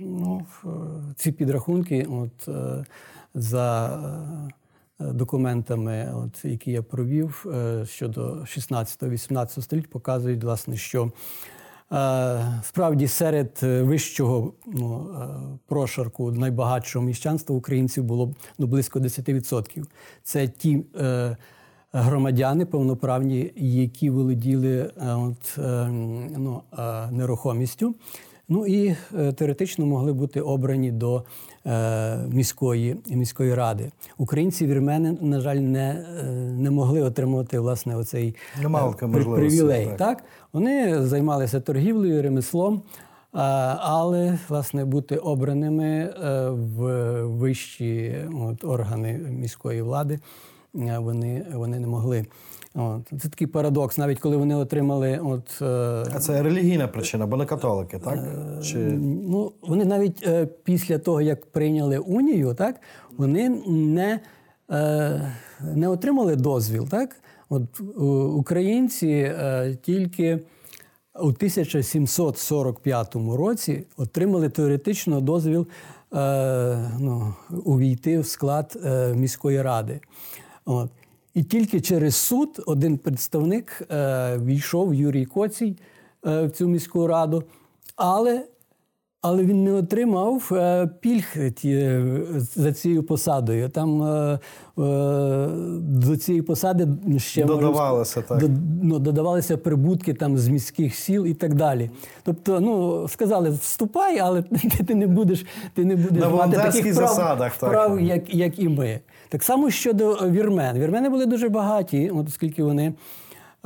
ну, 0.00 0.46
е, 0.64 0.68
ці 1.16 1.32
підрахунки 1.32 2.06
от, 2.10 2.48
е, 2.48 2.84
за 3.34 3.86
е, 3.86 4.52
документами, 5.00 6.12
от, 6.14 6.44
які 6.44 6.70
я 6.70 6.82
провів 6.82 7.46
е, 7.54 7.86
щодо 7.86 8.34
16-18 8.34 9.62
століть, 9.62 9.90
показують, 9.90 10.44
власне, 10.44 10.76
що 10.76 11.12
е, 11.92 12.60
справді 12.62 13.08
серед 13.08 13.60
е, 13.62 13.82
вищого 13.82 14.52
ну, 14.66 15.10
е, 15.20 15.58
прошарку 15.66 16.32
найбагатшого 16.32 17.04
міщанства 17.04 17.56
українців 17.56 18.04
було 18.04 18.34
ну, 18.58 18.66
близько 18.66 18.98
10%. 18.98 19.84
Це 20.22 20.48
ті. 20.48 20.84
Е, 21.00 21.36
громадяни 21.92 22.66
повноправні, 22.66 23.50
які 23.56 24.10
володіли 24.10 24.78
е, 24.78 25.14
от, 25.14 25.58
е, 25.58 25.88
ну, 26.38 26.62
е, 26.78 27.10
нерухомістю. 27.10 27.94
Ну 28.48 28.66
і 28.66 28.96
е, 29.18 29.32
теоретично 29.32 29.86
могли 29.86 30.12
бути 30.12 30.40
обрані 30.40 30.90
до 30.90 31.16
е, 31.16 31.22
міської, 32.28 32.96
міської 33.10 33.54
ради. 33.54 33.90
Українці 34.18 34.66
вірмени, 34.66 35.16
на 35.20 35.40
жаль, 35.40 35.56
не, 35.56 36.04
е, 36.20 36.24
не 36.58 36.70
могли 36.70 37.02
отримувати 37.02 37.58
власне 37.58 37.96
оцей 37.96 38.34
Не 38.62 38.68
при- 38.98 39.24
привілей. 39.24 39.86
так. 39.86 39.96
Так. 39.98 40.24
Вони 40.52 41.02
займалися 41.06 41.60
торгівлею, 41.60 42.22
ремеслом, 42.22 42.82
але 43.78 44.38
власне 44.48 44.84
бути 44.84 45.16
обраними 45.16 45.86
е, 45.88 46.50
в 46.50 47.22
вищі 47.26 48.16
от, 48.42 48.64
органи 48.64 49.12
міської 49.12 49.82
влади 49.82 50.18
е, 50.74 50.98
вони, 50.98 51.46
вони 51.54 51.80
не 51.80 51.86
могли. 51.86 52.26
От. 52.78 53.20
Це 53.22 53.28
такий 53.28 53.46
парадокс, 53.46 53.98
навіть 53.98 54.18
коли 54.18 54.36
вони 54.36 54.54
отримали 54.54 55.20
от, 55.24 55.62
е, 55.62 55.64
А 56.14 56.18
це 56.20 56.42
релігійна 56.42 56.88
причина, 56.88 57.26
бо 57.26 57.36
не 57.36 57.44
католики, 57.44 57.98
так? 57.98 58.18
Чи... 58.62 58.78
Ну, 59.28 59.52
вони 59.62 59.84
навіть 59.84 60.26
е, 60.26 60.46
після 60.46 60.98
того, 60.98 61.20
як 61.20 61.46
прийняли 61.46 61.98
унію, 61.98 62.54
так, 62.54 62.80
вони 63.16 63.48
не, 63.68 64.20
е, 64.70 65.32
не 65.74 65.88
отримали 65.88 66.36
дозвіл. 66.36 66.88
Так? 66.88 67.16
От, 67.48 67.62
е, 67.80 68.02
українці 68.38 69.08
е, 69.08 69.76
тільки 69.82 70.38
у 71.14 71.26
1745 71.26 73.14
році 73.14 73.84
отримали 73.96 74.48
теоретично 74.48 75.20
дозвіл 75.20 75.66
е, 76.14 76.90
ну, 77.00 77.34
увійти 77.64 78.18
в 78.18 78.26
склад 78.26 78.78
е, 78.84 79.14
міської 79.14 79.62
ради. 79.62 80.00
От. 80.64 80.90
І 81.34 81.42
тільки 81.42 81.80
через 81.80 82.14
суд 82.16 82.62
один 82.66 82.98
представник 82.98 83.82
е, 83.90 84.38
війшов, 84.44 84.94
Юрій 84.94 85.24
Коцій, 85.24 85.76
е, 86.26 86.46
в 86.46 86.50
цю 86.50 86.68
міську 86.68 87.06
раду, 87.06 87.42
але, 87.96 88.44
але 89.22 89.44
він 89.44 89.64
не 89.64 89.72
отримав 89.72 90.48
е, 90.52 90.86
пільг 91.00 91.50
ті, 91.56 92.00
за 92.54 92.72
цією 92.72 93.02
посадою. 93.02 93.68
Там 93.68 94.02
е, 94.02 94.38
е, 94.78 95.48
до 95.80 96.16
цієї 96.16 96.42
посади 96.42 96.88
ще 97.18 97.44
Додавалося, 97.44 98.10
сказати, 98.22 98.46
так. 98.46 98.54
до- 98.56 98.60
ну, 98.82 98.98
додавалися 98.98 99.56
прибутки 99.56 100.14
там 100.14 100.38
з 100.38 100.48
міських 100.48 100.94
сіл 100.94 101.26
і 101.26 101.34
так 101.34 101.54
далі. 101.54 101.90
Тобто, 102.22 102.60
ну 102.60 103.08
сказали, 103.08 103.50
вступай, 103.50 104.18
але 104.18 104.42
ти, 104.42 104.84
ти 104.86 104.94
не 104.94 105.06
будеш, 105.06 105.46
ти 105.74 105.84
не 105.84 105.96
будеш 105.96 106.22
На 106.22 106.28
мати 106.30 106.56
таких 106.56 106.82
прав, 106.82 107.08
засадах, 107.08 107.56
так. 107.56 107.70
прав 107.70 108.00
як, 108.00 108.34
як 108.34 108.58
і 108.58 108.68
ми. 108.68 109.00
Так 109.28 109.42
само 109.42 109.70
щодо 109.70 110.14
вірмен. 110.30 110.78
Вірмени 110.78 111.08
були 111.08 111.26
дуже 111.26 111.48
багаті, 111.48 112.10
от 112.14 112.28
оскільки 112.28 112.62
вони 112.62 112.94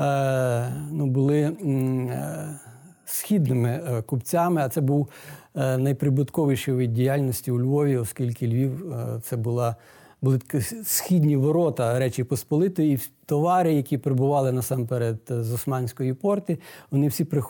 е, 0.01 0.73
ну, 0.91 1.07
були 1.07 1.39
е, 1.41 2.59
східними 3.05 3.69
е, 3.69 4.03
купцями, 4.03 4.61
а 4.65 4.69
це 4.69 4.81
був 4.81 5.09
е, 5.57 5.79
найприбутковіший 5.79 6.75
вид 6.75 6.93
діяльності 6.93 7.51
у 7.51 7.61
Львові, 7.61 7.97
оскільки 7.97 8.47
Львів 8.47 8.93
е, 8.93 9.21
це 9.23 9.37
була. 9.37 9.77
Були 10.25 10.41
східні 10.85 11.37
ворота 11.37 11.99
Речі 11.99 12.25
Посполитої, 12.25 12.95
і 12.95 12.99
товари, 13.27 13.75
які 13.75 13.99
прибували 13.99 14.53
насамперед 14.53 15.19
з 15.29 15.53
Османської 15.53 16.15
порти, 16.15 16.59
вони 16.91 17.09
всі 17.09 17.23
е, 17.23 17.43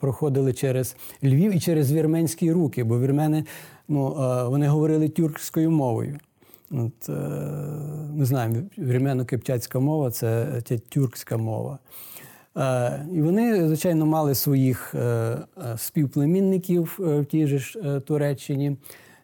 проходили 0.00 0.52
через 0.52 0.96
Львів 1.22 1.56
і 1.56 1.60
через 1.60 1.92
вірменські 1.92 2.52
руки, 2.52 2.84
бо 2.84 3.00
вірмени 3.00 3.44
ну, 3.88 4.06
е, 4.06 4.48
вони 4.48 4.68
говорили 4.68 5.08
тюркською 5.08 5.70
мовою. 5.70 6.18
От, 6.74 7.08
е, 7.08 7.12
ми 8.14 8.24
знаємо, 8.24 8.56
вірмено-кипчацька 8.78 9.80
мова 9.80 10.10
це 10.10 10.62
тюркська 10.88 11.36
мова. 11.36 11.78
Е, 12.56 13.06
І 13.12 13.22
вони, 13.22 13.66
звичайно, 13.66 14.06
мали 14.06 14.34
своїх 14.34 14.94
е, 14.94 14.98
е, 14.98 15.38
співплемінників 15.76 16.94
в 16.98 17.24
тій 17.24 17.46
же 17.46 17.58
ж 17.58 18.00
Туреччині, 18.00 18.76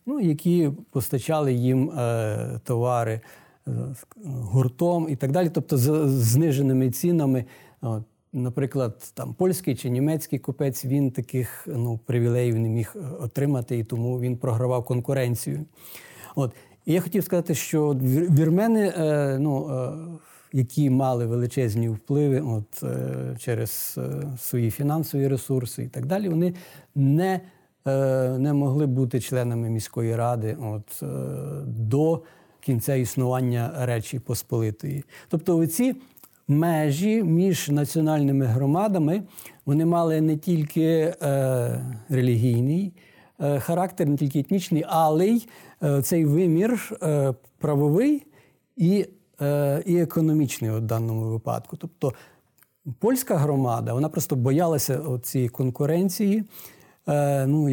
ну, 0.07 0.21
які 0.21 0.71
постачали 0.91 1.53
їм 1.53 1.93
товари 2.65 3.21
гуртом 4.25 5.09
і 5.09 5.17
так 5.17 5.33
далі, 5.33 5.51
тобто 5.55 5.77
з 5.77 6.09
зниженими 6.09 6.91
цінами. 6.91 7.45
Наприклад, 8.33 9.13
там 9.15 9.35
польський 9.35 9.75
чи 9.75 9.91
німецький 9.91 10.39
купець 10.39 10.85
він 10.85 11.11
таких 11.11 11.69
ну, 11.71 12.01
привілеїв 12.07 12.59
не 12.59 12.69
міг 12.69 12.97
отримати, 13.21 13.79
і 13.79 13.85
тому 13.85 14.21
він 14.21 14.37
програвав 14.37 14.85
конкуренцію. 14.85 15.65
От. 16.37 16.53
І 16.87 16.93
я 16.93 17.01
хотів 17.01 17.25
сказати, 17.25 17.55
що 17.55 17.89
вір- 17.89 18.35
вірмени, 18.39 18.93
е, 18.99 19.37
ну, 19.41 19.69
е, 19.69 19.93
які 20.53 20.91
мали 20.91 21.27
величезні 21.27 21.89
впливи 21.89 22.41
от, 22.41 22.83
е, 22.83 23.37
через 23.39 23.99
свої 24.39 24.71
фінансові 24.71 25.29
ресурси 25.29 25.83
і 25.83 25.89
так 25.89 26.07
далі, 26.07 26.29
вони 26.29 26.55
не, 26.95 27.41
не 28.39 28.53
могли 28.53 28.87
бути 28.87 29.21
членами 29.21 29.71
міської 29.71 30.17
ради 30.17 30.57
от, 30.63 31.03
до 31.67 32.23
кінця 32.61 32.95
існування 32.95 33.73
Речі 33.79 34.19
Посполитої. 34.19 35.05
Тобто, 35.29 35.59
оці 35.59 35.95
межі 36.49 37.23
між 37.23 37.69
національними 37.69 38.45
громадами 38.47 39.23
вони 39.67 39.85
мали 39.85 40.21
не 40.21 40.37
тільки 40.37 41.15
е, 41.23 41.85
релігійний 42.09 42.93
характер, 43.61 44.09
не 44.09 44.17
тільки 44.17 44.39
етнічний, 44.41 44.85
але 44.89 45.27
й 45.27 45.49
е, 45.83 46.03
цей 46.03 46.25
вимір 46.25 46.99
е, 47.03 47.35
правовий 47.59 48.27
і, 48.77 49.07
е, 49.41 49.83
і 49.87 49.97
економічний 49.97 50.71
у 50.71 50.81
даному 50.81 51.25
випадку. 51.25 51.77
Тобто 51.77 52.13
польська 52.99 53.37
громада 53.37 53.93
вона 53.95 54.09
просто 54.09 54.37
боялася 54.37 55.01
цієї 55.23 55.49
конкуренції. 55.49 56.45
е, 57.09 57.47
Ну, 57.47 57.69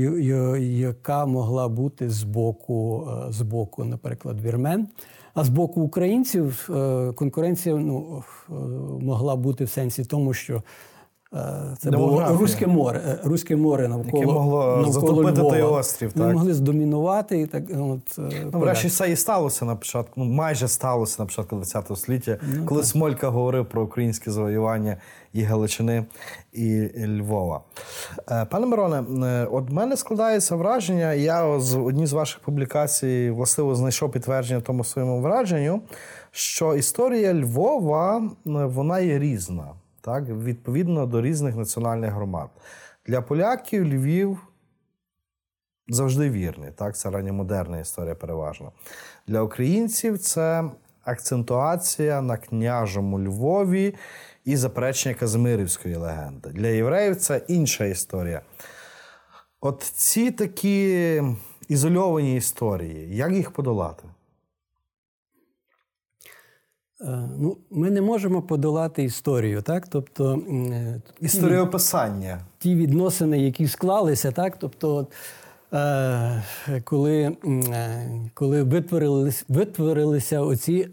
яка 0.57 1.25
могла 1.25 1.67
бути 1.67 2.09
з 2.09 2.23
боку, 2.23 3.07
е, 3.27 3.31
з 3.31 3.41
боку, 3.41 3.83
наприклад, 3.83 4.41
вірмен. 4.41 4.87
А 5.33 5.43
з 5.43 5.49
боку 5.49 5.81
українців 5.81 6.69
е, 6.69 7.11
конкуренція 7.11 7.75
ну, 7.75 8.23
е, 8.49 8.53
могла 9.01 9.35
бути 9.35 9.63
в 9.63 9.69
сенсі 9.69 10.05
тому, 10.05 10.33
що 10.33 10.63
Це 11.79 11.91
було 11.91 12.37
Руське 12.39 12.67
море, 12.67 13.01
е, 13.07 13.19
Руське 13.23 13.55
море 13.55 13.87
навколо, 13.87 14.19
Яке 14.21 14.33
могло 14.33 14.85
затопити 14.91 15.41
Львова. 15.41 15.51
той 15.51 15.61
острів, 15.61 16.13
так? 16.13 16.33
могли 16.33 16.53
здомінувати 16.53 17.41
і 17.41 17.45
так. 17.45 17.63
От, 17.69 18.19
е, 18.19 18.45
Ну, 18.53 18.59
врешті 18.59 18.87
все 18.87 19.11
і 19.11 19.15
сталося 19.15 19.65
на 19.65 19.75
початку, 19.75 20.11
ну 20.15 20.25
майже 20.25 20.67
сталося 20.67 21.15
на 21.19 21.25
початку 21.25 21.61
ХХ 21.61 21.95
століття, 21.97 22.37
Ну, 22.55 22.65
коли 22.65 22.83
Смолька 22.83 23.29
говорив 23.29 23.65
про 23.65 23.83
українське 23.83 24.31
завоювання 24.31 24.97
і 25.33 25.43
Галичини, 25.43 26.05
і 26.53 26.89
Львова. 27.19 27.61
Е, 28.31 28.45
Пане 28.45 28.65
Мироне, 28.65 29.25
е, 29.27 29.47
от 29.51 29.69
мене 29.69 29.97
складається 29.97 30.55
враження, 30.55 31.13
я 31.13 31.59
з 31.59 31.75
одній 31.75 32.05
з 32.05 32.13
ваших 32.13 32.39
публікацій 32.39 33.29
властиво 33.31 33.75
знайшов 33.75 34.11
підтвердження 34.11 34.61
тому 34.61 34.83
своєму 34.83 35.21
враженню, 35.21 35.81
що 36.31 36.75
історія 36.75 37.33
Львова 37.33 38.17
е, 38.17 38.29
вона 38.45 38.99
є 38.99 39.19
різна, 39.19 39.67
так, 40.07 40.29
відповідно 40.29 41.05
до 41.05 41.21
різних 41.21 41.55
національних 41.55 42.13
громад. 42.13 42.49
Для 43.05 43.21
поляків 43.21 43.85
Львів 43.85 44.39
завжди 45.87 46.29
вірний. 46.29 46.71
Так, 46.71 46.97
це 46.97 47.09
ранньомодерна 47.09 47.79
історія 47.79 48.15
переважно. 48.15 48.71
Для 49.27 49.41
українців 49.41 50.19
це 50.19 50.63
акцентуація 51.03 52.21
на 52.21 52.37
княжому 52.37 53.19
Львові 53.19 53.95
і 54.45 54.55
заперечення 54.55 55.15
Казимирівської 55.15 55.95
легенди. 55.95 56.49
Для 56.49 56.67
євреїв 56.67 57.15
це 57.15 57.41
інша 57.47 57.85
історія. 57.85 58.41
От 59.61 59.81
ці 59.83 60.31
такі 60.31 61.23
ізольовані 61.67 62.35
історії, 62.35 63.15
як 63.15 63.31
їх 63.31 63.51
подолати? 63.51 64.03
Е, 67.01 67.29
Ну, 67.39 67.57
ми 67.71 67.89
не 67.89 68.01
можемо 68.01 68.41
подолати 68.41 69.03
історію, 69.03 69.61
так? 69.61 69.87
Тобто 69.87 70.41
е, 70.49 71.01
Історіописання. 71.21 72.39
ті 72.59 72.75
відносини, 72.75 73.39
які 73.39 73.67
склалися, 73.67 74.31
так? 74.31 74.57
Тобто, 74.59 75.07
е, 75.73 76.43
коли, 76.83 77.37
коли 78.33 78.63
витворились, 78.63 79.45
витворилися 79.47 80.41
оці 80.41 80.89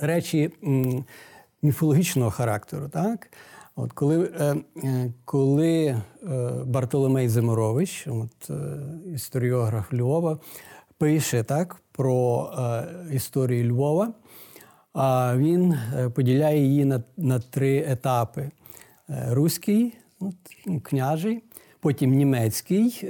речі 0.00 0.50
міфологічного 1.62 2.30
характеру, 2.30 2.88
так? 2.88 3.28
От 3.76 3.92
коли, 3.92 4.30
коли 5.24 6.02
Бартоломей 6.66 7.28
Зиморович, 7.28 8.06
от, 8.08 8.50
історіограф 9.14 9.92
Львова, 9.94 10.38
пише 10.98 11.42
так, 11.42 11.76
про 11.92 12.50
е, 12.58 12.84
історію 13.14 13.72
Львова, 13.72 14.12
а 14.92 15.36
він 15.36 15.72
е, 15.72 16.08
поділяє 16.08 16.64
її 16.64 16.84
на, 16.84 17.02
на 17.16 17.38
три 17.38 17.84
етапи: 17.88 18.50
Е, 19.10 19.26
руський, 19.30 19.94
ну, 20.20 20.32
княжий, 20.82 21.42
потім 21.80 22.10
німецький 22.10 23.08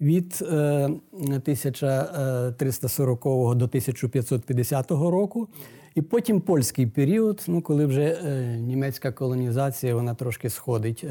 від 0.00 0.38
е, 0.42 0.84
1340 1.12 3.24
до 3.56 3.64
1550 3.64 4.90
року, 4.90 5.48
і 5.94 6.02
потім 6.02 6.40
польський 6.40 6.86
період, 6.86 7.44
ну, 7.46 7.62
коли 7.62 7.86
вже 7.86 8.18
німецька 8.60 9.12
колонізація 9.12 9.94
вона 9.94 10.14
трошки 10.14 10.50
сходить 10.50 11.04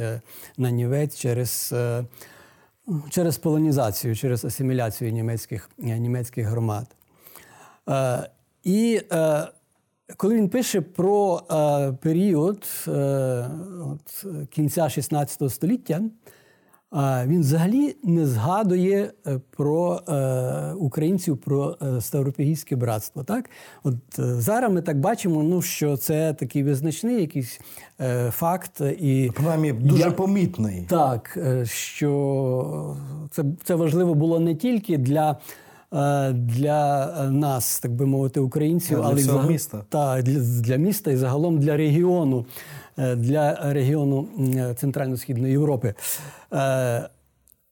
на 0.57 0.71
нівець 0.71 1.19
через. 1.19 1.73
Через 3.09 3.37
полонізацію, 3.37 4.15
через 4.15 4.45
асиміляцію 4.45 5.11
німецьких, 5.11 5.69
е, 5.79 5.99
німецьких 5.99 6.47
громад. 6.47 6.95
Е, 7.89 8.29
і 8.63 9.01
е, 9.11 9.47
коли 10.17 10.35
він 10.35 10.49
пише 10.49 10.81
про 10.81 11.41
е, 11.51 11.93
період 12.01 12.67
е, 12.87 12.91
от, 13.85 14.25
кінця 14.49 14.89
16 14.89 15.51
століття, 15.51 16.01
він 17.27 17.39
взагалі 17.41 17.95
не 18.03 18.25
згадує 18.27 19.11
е, 19.27 19.39
про 19.57 19.99
е, 20.09 20.73
українців, 20.73 21.37
про 21.37 21.77
е, 21.81 22.01
Ставропігійське 22.01 22.75
братство. 22.75 23.23
Так? 23.23 23.49
От, 23.83 23.95
зараз 24.17 24.71
ми 24.73 24.81
так 24.81 24.99
бачимо, 24.99 25.43
ну, 25.43 25.61
що 25.61 25.97
це 25.97 26.33
такий 26.33 26.63
визначний 26.63 27.21
якийсь 27.21 27.59
факт. 28.29 28.81
І 28.99 29.31
Принаймні, 29.35 29.73
дуже 29.73 30.03
Я- 30.03 30.11
помітний. 30.11 30.85
так, 30.89 31.37
що 31.63 32.95
це, 33.31 33.43
це 33.63 33.75
важливо 33.75 34.13
було 34.15 34.39
не 34.39 34.55
тільки 34.55 34.97
для, 34.97 35.37
для 36.31 37.11
нас, 37.31 37.79
так 37.79 37.91
би 37.91 38.05
мовити, 38.05 38.39
українців, 38.39 38.97
Для 38.97 39.05
але 39.05 39.15
взаг- 39.21 39.47
міста. 39.47 39.81
Та, 39.89 40.21
для, 40.21 40.39
для 40.39 40.75
міста 40.75 41.11
і 41.11 41.15
загалом 41.17 41.59
для 41.59 41.77
регіону, 41.77 42.45
для 42.97 43.73
регіону 43.73 44.27
Центрально-Східної 44.75 45.51
Європи. 45.51 45.93
Е, 46.53 47.09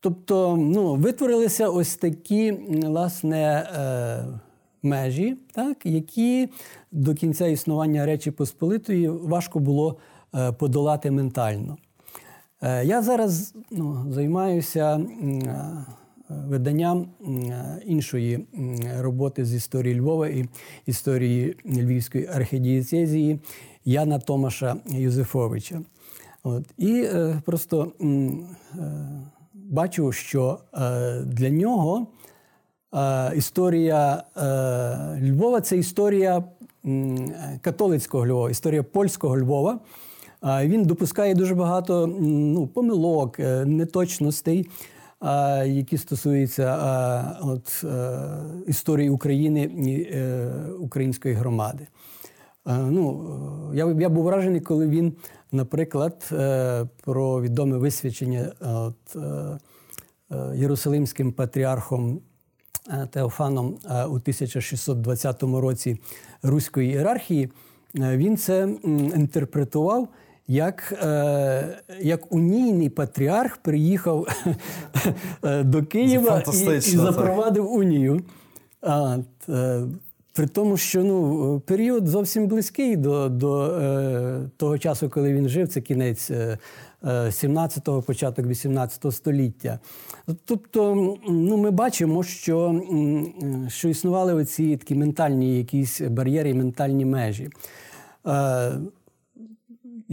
Тобто, 0.04 0.58
ну, 0.58 0.96
витворилися 0.96 1.70
ось 1.70 1.96
такі, 1.96 2.52
власне, 2.84 3.70
е, 3.76 4.26
межі, 4.84 5.38
так, 5.52 5.86
які 5.86 6.50
до 6.92 7.14
кінця 7.14 7.48
існування 7.48 8.06
Речі 8.06 8.32
Посполитої 8.32 9.10
важко 9.10 9.60
було 9.60 9.98
е, 10.36 10.52
подолати 10.52 11.12
ментально. 11.12 11.78
Е, 12.62 12.86
Я 12.86 13.02
зараз 13.02 13.54
ну, 13.72 14.06
займаюся 14.10 14.98
е, 14.98 15.86
виданням 16.48 17.08
іншої 17.86 18.46
роботи 19.00 19.46
з 19.46 19.54
історії 19.54 20.00
Львова 20.00 20.28
і 20.28 20.46
історії 20.86 21.56
Львівської 21.66 22.28
архідієцезії 22.28 23.40
Яна 23.86 24.20
Томаша 24.20 24.76
Юзефовича. 24.90 25.82
От. 26.44 26.64
І 26.78 27.04
е, 27.04 27.42
просто 27.46 27.92
е, 28.02 28.30
бачу, 29.54 30.12
що 30.12 30.60
е, 30.74 31.22
для 31.22 31.50
нього 31.50 32.08
історія 33.36 34.24
Львова 35.22 35.62
це 35.62 35.78
історія 35.78 36.44
католицького 37.62 38.28
Львова, 38.28 38.50
історія 38.50 38.84
польського 38.84 39.38
Львова. 39.40 39.80
Він 40.44 40.86
допускає 40.86 41.36
дуже 41.36 41.56
багато 41.56 42.08
ну, 42.22 42.68
помилок, 42.68 43.40
неточностей, 43.66 44.70
які 45.66 45.98
стосуються 45.98 46.76
от, 47.42 47.84
е, 47.84 48.20
історії 48.68 49.10
України 49.10 49.64
і 49.64 50.02
е, 50.02 50.48
української 50.80 51.34
громади. 51.34 51.88
Е, 52.68 52.78
Ну, 52.78 53.72
я, 53.74 53.86
я 53.86 54.10
був 54.10 54.24
вражений, 54.24 54.62
коли 54.62 54.88
він, 54.88 55.14
наприклад, 55.52 56.30
про 57.04 57.42
відоме 57.42 57.78
висвячення 57.78 58.52
от, 58.60 59.18
Єрусалимським 60.56 61.32
патріархом 61.32 62.22
Теофаном 63.12 63.78
у 63.86 64.16
1620 64.16 65.44
році 65.44 65.98
руської 66.44 66.90
ієрархії, 66.90 67.52
він 67.96 68.38
це 68.38 68.70
інтерпретував. 69.16 70.08
Як, 70.52 70.94
е, 71.04 71.78
як 72.02 72.32
унійний 72.34 72.90
патріарх 72.90 73.58
приїхав 73.58 74.28
е, 75.44 75.64
до 75.64 75.84
Києва 75.84 76.44
і, 76.54 76.76
і 76.76 76.80
запровадив 76.82 77.74
унію. 77.74 78.22
А, 78.82 79.18
е, 79.50 79.82
при 80.34 80.48
тому, 80.48 80.78
що 80.78 81.04
ну, 81.04 81.60
період 81.66 82.08
зовсім 82.08 82.48
близький 82.48 82.96
до, 82.96 83.30
до 83.30 83.66
е, 83.66 84.40
того 84.58 84.78
часу, 84.78 85.10
коли 85.10 85.34
він 85.34 85.50
жив, 85.50 85.68
це 85.68 85.82
кінець 85.82 86.32
е, 86.32 86.58
е, 87.04 87.08
17-го, 87.08 88.02
початок 88.02 88.46
18 88.46 89.14
століття. 89.14 89.80
Тобто, 90.46 90.96
ну, 91.30 91.58
ми 91.58 91.72
бачимо, 91.72 92.24
що, 92.24 92.82
е, 93.44 93.70
що 93.70 93.90
існували 93.90 94.34
оці 94.34 94.78
такі 94.78 94.96
ментальні 94.96 95.58
якісь 95.58 96.02
бар'єри, 96.02 96.54
ментальні 96.54 97.06
межі. 97.06 97.50
Е, 98.28 98.72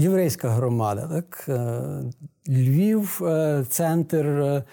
єврейська 0.03 0.49
громада, 0.49 1.09
так? 1.09 1.45
Е, 1.49 1.83
Львів, 2.49 3.21
е, 3.23 3.65
центр 3.69 4.27
е, 4.27 4.65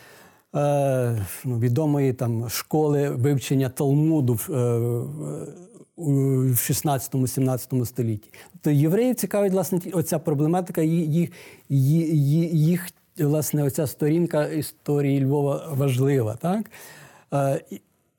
ну, 1.46 1.60
відомої 1.60 2.14
там 2.14 2.50
школи 2.50 3.10
вивчення 3.10 3.70
Талмуду 3.70 4.34
в, 4.34 4.52
е, 4.52 4.78
в- 4.80 5.48
у 5.98 6.12
16-17 6.56 7.86
столітті. 7.86 8.30
Тобто 8.52 8.70
євреїв 8.72 9.16
цікавить 9.16 9.54
власне 9.54 9.80
оця 9.94 10.20
проблематика, 10.20 10.82
їх, 10.82 11.30
їх 11.70 12.88
власне 13.18 13.64
оця 13.64 13.88
сторінка 13.88 14.46
історії 14.46 15.26
Львова 15.26 15.68
важлива. 15.72 16.38
Так? 16.42 16.72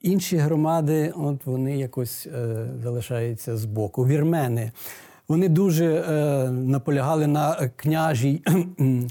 Інші 0.02 0.36
громади, 0.36 1.12
от 1.16 1.46
вони 1.46 1.78
якось 1.78 2.28
залишаються 2.82 3.56
збоку. 3.56 4.06
Вірмени. 4.06 4.72
Вони 5.28 5.48
дуже 5.48 5.86
е, 5.86 6.50
наполягали 6.50 7.26
на 7.26 7.70
княжій, 7.76 8.42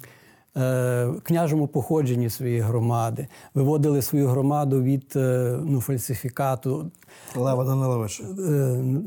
е, 0.57 1.09
княжому 1.23 1.67
походженні 1.67 2.29
своєї 2.29 2.59
громади, 2.59 3.27
виводили 3.53 4.01
свою 4.01 4.27
громаду 4.27 4.83
від 4.83 5.13
е, 5.15 5.57
ну, 5.65 5.81
фальсифікату. 5.81 6.91
Лева 7.35 7.63
Данилович. 7.63 8.19
Е, 8.19 8.23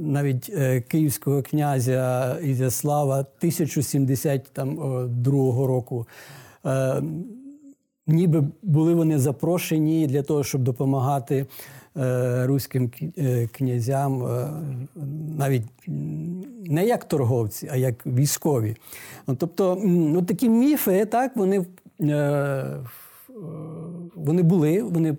навіть 0.00 0.52
київського 0.88 1.42
князя 1.42 2.36
Ізяслава 2.42 3.18
1072 3.18 5.66
року. 5.66 6.06
Е, 6.66 7.02
Ніби 8.06 8.44
були 8.62 8.94
вони 8.94 9.18
запрошені 9.18 10.06
для 10.06 10.22
того, 10.22 10.44
щоб 10.44 10.62
допомагати 10.62 11.46
руським 12.44 12.90
князям, 13.52 14.24
навіть 15.38 15.62
не 16.68 16.86
як 16.86 17.04
торговці, 17.04 17.68
а 17.72 17.76
як 17.76 18.06
військові. 18.06 18.76
Ну, 19.26 19.36
Тобто, 19.36 19.82
от 20.16 20.26
такі 20.26 20.48
міфи, 20.48 21.04
так, 21.04 21.36
вони, 21.36 21.66
е, 22.00 22.64
вони 24.14 24.42
були, 24.42 24.82
вони, 24.82 25.16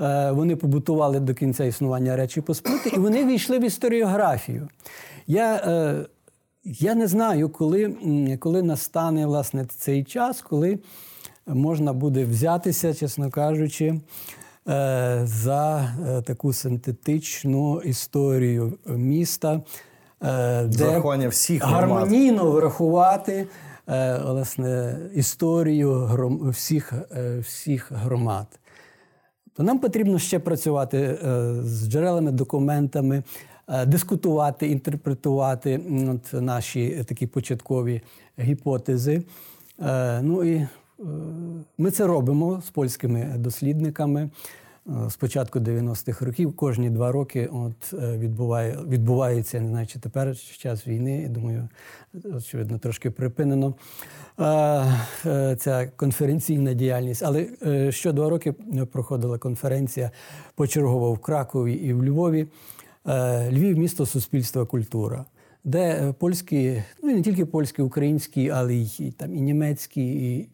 е, 0.00 0.30
вони 0.30 0.56
побутували 0.56 1.20
до 1.20 1.34
кінця 1.34 1.64
існування 1.64 2.16
Речі 2.16 2.40
Посполити, 2.40 2.90
і 2.94 2.98
вони 2.98 3.24
війшли 3.24 3.58
в 3.58 3.64
історіографію. 3.64 4.68
Я, 5.26 5.54
е, 5.56 6.06
я 6.64 6.94
не 6.94 7.06
знаю, 7.06 7.48
коли, 7.48 7.96
коли 8.40 8.62
настане 8.62 9.26
власне 9.26 9.66
цей 9.78 10.04
час, 10.04 10.42
коли 10.42 10.78
можна 11.46 11.92
буде 11.92 12.24
взятися, 12.24 12.94
чесно 12.94 13.30
кажучи, 13.30 13.86
е, 13.86 14.00
за 15.24 15.94
е, 16.08 16.22
таку 16.22 16.52
синтетичну 16.52 17.80
історію 17.80 18.78
міста, 18.86 19.62
е, 20.22 20.66
врахуванням 20.66 21.30
всіх 21.30 21.62
громад. 21.62 21.80
гармонійно 21.80 22.50
врахувати 22.50 23.46
е, 23.88 24.18
власне, 24.24 24.98
історію 25.14 26.10
всіх, 26.50 26.92
е, 27.16 27.38
всіх 27.38 27.92
громад. 27.92 28.46
То 29.56 29.62
нам 29.62 29.78
потрібно 29.78 30.18
ще 30.18 30.38
працювати 30.38 31.18
з 31.62 31.88
джерелами, 31.88 32.32
документами, 32.32 33.22
дискутувати, 33.86 34.68
інтерпретувати 34.68 35.80
от 36.08 36.42
наші 36.42 37.04
такі 37.08 37.26
початкові 37.26 38.02
гіпотези. 38.38 39.22
Ну 40.22 40.44
і 40.44 40.66
ми 41.78 41.90
це 41.90 42.06
робимо 42.06 42.62
з 42.66 42.70
польськими 42.70 43.34
дослідниками. 43.38 44.30
З 45.08 45.16
початку 45.16 45.58
90-х 45.58 46.26
років 46.26 46.56
кожні 46.56 46.90
два 46.90 47.12
роки 47.12 47.48
от, 47.52 47.94
е, 48.02 48.18
відбуває, 48.18 48.78
відбувається, 48.88 49.60
не 49.60 49.68
знаю, 49.68 49.86
чи 49.86 49.98
тепер 49.98 50.36
час 50.38 50.86
війни, 50.86 51.22
я 51.22 51.28
думаю, 51.28 51.68
очевидно, 52.36 52.78
трошки 52.78 53.10
припинено 53.10 53.74
е, 54.38 54.44
е, 55.26 55.56
ця 55.56 55.86
конференційна 55.96 56.74
діяльність. 56.74 57.22
Але 57.22 57.46
що 57.92 58.12
два 58.12 58.28
роки 58.28 58.52
проходила 58.92 59.38
конференція 59.38 60.10
почергова 60.54 61.10
в 61.10 61.18
Кракові 61.18 61.74
і 61.74 61.92
в 61.92 62.04
Львові. 62.04 62.46
Львів 63.50 63.78
місто 63.78 64.06
суспільства 64.06 64.66
культура, 64.66 65.24
де 65.64 66.14
польські, 66.18 66.82
ну 67.02 67.10
і 67.10 67.14
не 67.14 67.22
тільки 67.22 67.46
польські, 67.46 67.82
українські, 67.82 68.50
але 68.50 68.74
й 68.74 69.14
там 69.16 69.34
і 69.34 69.40
німецькі 69.40 70.02
і 70.02 70.48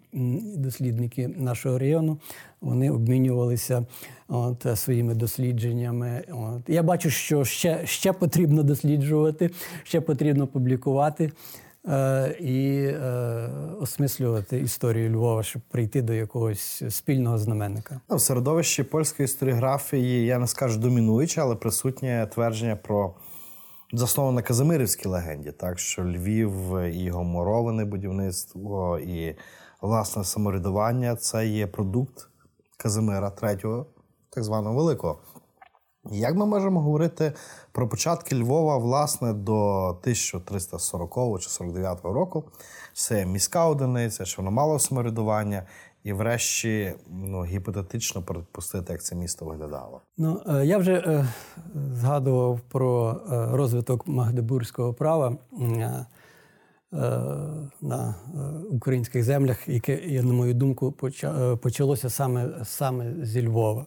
дослідники 0.57 1.28
нашого 1.28 1.78
району 1.78 2.18
вони 2.65 2.91
обмінювалися 2.91 3.87
от, 4.29 4.67
своїми 4.75 5.15
дослідженнями. 5.15 6.25
От. 6.33 6.62
Я 6.69 6.83
бачу, 6.83 7.11
що 7.11 7.45
ще, 7.45 7.87
ще 7.87 8.12
потрібно 8.12 8.62
досліджувати, 8.62 9.51
ще 9.83 10.01
потрібно 10.01 10.47
публікувати. 10.47 11.33
е, 11.89 12.37
І 12.41 12.77
е, 12.85 13.49
осмислювати 13.81 14.61
історію 14.61 15.11
Львова, 15.11 15.43
щоб 15.43 15.62
прийти 15.62 16.03
до 16.03 16.12
якогось 16.12 16.83
спільного 16.89 17.39
знаменника. 17.39 18.01
Ну, 18.11 18.17
в 18.17 18.21
середовищі 18.21 18.83
польської 18.83 19.25
історіографії 19.25 20.27
я 20.27 20.39
не 20.39 20.47
скажу 20.47 20.81
домінуюче, 20.81 21.41
але 21.41 21.55
присутнє 21.55 22.29
твердження 22.35 22.77
про 22.77 23.15
засноване 23.93 24.37
на 24.37 24.43
Казимирівській 24.43 25.09
легенді, 25.09 25.53
так 25.53 25.79
що 25.79 26.05
Львів 26.05 26.53
і 26.85 26.99
його 26.99 27.25
муроване 27.25 27.85
будівництво, 27.85 28.99
і 28.99 29.37
власне 29.81 30.25
самоврядування 30.25 31.17
це 31.17 31.47
є 31.47 31.67
продукт 31.67 32.29
Казимира 32.77 33.29
III, 33.29 33.85
так 34.31 34.45
званого 34.45 34.77
Великого. 34.77 35.18
Як 36.11 36.35
ми 36.35 36.47
можемо 36.47 36.81
говорити 36.81 37.33
про 37.72 37.89
початки 37.89 38.37
Львова, 38.37 38.79
власне, 38.79 39.33
до 39.33 39.89
1340 39.89 41.41
чи 41.41 41.49
49 41.49 42.05
року? 42.05 42.45
Це 42.93 43.27
міська 43.27 43.66
одиниця, 43.66 44.25
що 44.25 44.43
воно 44.43 44.51
мало 44.51 44.79
самоврядування, 44.79 45.62
і 46.05 46.12
врешті 46.12 46.95
ну, 47.11 47.45
гіпотетично 47.45 48.22
припустити, 48.22 48.93
як 48.93 49.03
це 49.03 49.14
місто 49.16 49.45
виглядало. 49.45 50.01
Ну, 50.16 50.43
е, 50.47 50.66
я 50.66 50.79
вже 50.79 50.93
е, 50.93 51.27
згадував 51.75 52.61
про 52.61 53.20
е, 53.33 53.47
розвиток 53.57 54.07
магдебурзького 54.07 54.95
права 54.95 55.37
на 57.80 58.14
е, 58.34 58.38
українських 58.70 59.24
землях, 59.24 59.68
яке, 59.68 60.22
на 60.22 60.32
мою 60.32 60.55
думку, 60.55 60.95
е, 61.24 61.57
почалося 61.57 62.11
саме, 62.11 62.49
саме 62.64 63.14
зі 63.22 63.47
Львова. 63.47 63.86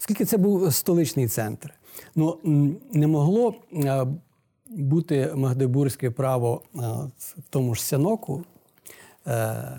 Оскільки 0.00 0.24
це 0.24 0.36
був 0.36 0.74
столичний 0.74 1.28
центр. 1.28 1.74
Ну, 2.14 2.38
не 2.92 3.06
могло 3.06 3.54
е, 3.72 4.06
бути 4.70 5.32
магдебурзьке 5.34 6.10
право 6.10 6.62
е, 6.74 6.78
в 7.18 7.42
тому 7.50 7.74
ж 7.74 7.82
Сяноку, 7.82 8.44
е, 8.44 8.55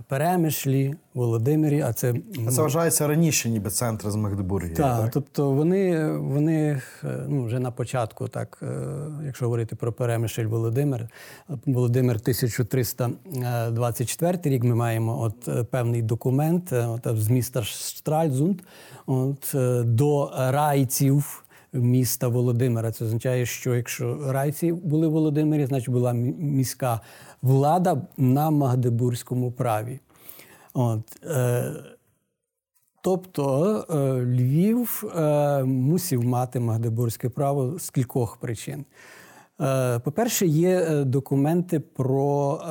Перемишлі, 0.08 0.96
Володимирі, 1.14 1.82
а 1.82 1.94
це 1.94 2.14
А 2.48 2.52
це 2.52 2.62
вважається 2.62 3.08
раніше, 3.08 3.50
ніби 3.50 3.70
центр 3.70 4.12
з 4.12 4.16
Магдебургії. 4.16 4.76
так, 4.76 5.02
Так, 5.02 5.12
тобто 5.14 5.52
вони, 5.52 6.12
вони 6.18 6.82
е, 7.04 7.26
ну, 7.28 7.46
вже 7.46 7.60
на 7.60 7.72
початку, 7.72 8.28
так, 8.28 8.58
е, 8.64 8.68
якщо 9.26 9.46
говорити 9.46 9.76
про 9.76 9.94
Перемишль 9.94 10.46
Володимир, 10.46 11.08
Володимир 11.66 12.16
1324 12.16 14.40
рік 14.44 14.64
ми 14.64 14.76
маємо 14.76 15.22
от 15.22 15.48
е, 15.48 15.64
певний 15.64 16.02
документ 16.02 16.74
е, 16.74 16.86
от, 16.86 17.18
з 17.18 17.30
міста 17.30 17.64
Штральзунд 17.64 18.62
от, 19.06 19.52
е, 19.56 19.84
до 19.84 20.32
райців 20.38 21.44
міста 21.74 22.28
Володимира. 22.28 22.92
Це 22.92 23.06
означає, 23.06 23.46
що 23.46 23.76
якщо 23.76 24.32
райці 24.32 24.72
були 24.72 25.08
в 25.08 25.12
Володимирі, 25.12 25.66
значить 25.66 25.90
була 25.90 26.14
міська 26.14 27.02
влада 27.42 28.02
на 28.18 28.50
Магдебурзькому 28.50 29.52
праві. 29.52 30.00
От, 30.74 31.24
е, 31.24 31.74
Тобто 33.02 33.76
е, 33.90 34.26
Львів 34.26 35.04
е, 35.16 35.64
мусив 35.64 36.24
мати 36.26 36.60
магдебурзьке 36.60 37.30
право 37.30 37.80
з 37.80 37.90
кількох 37.90 38.38
причин. 38.38 38.86
Е, 39.62 40.00
По-перше, 40.00 40.48
є 40.48 40.70
е, 40.70 41.04
документи 41.04 41.80
про 41.80 42.62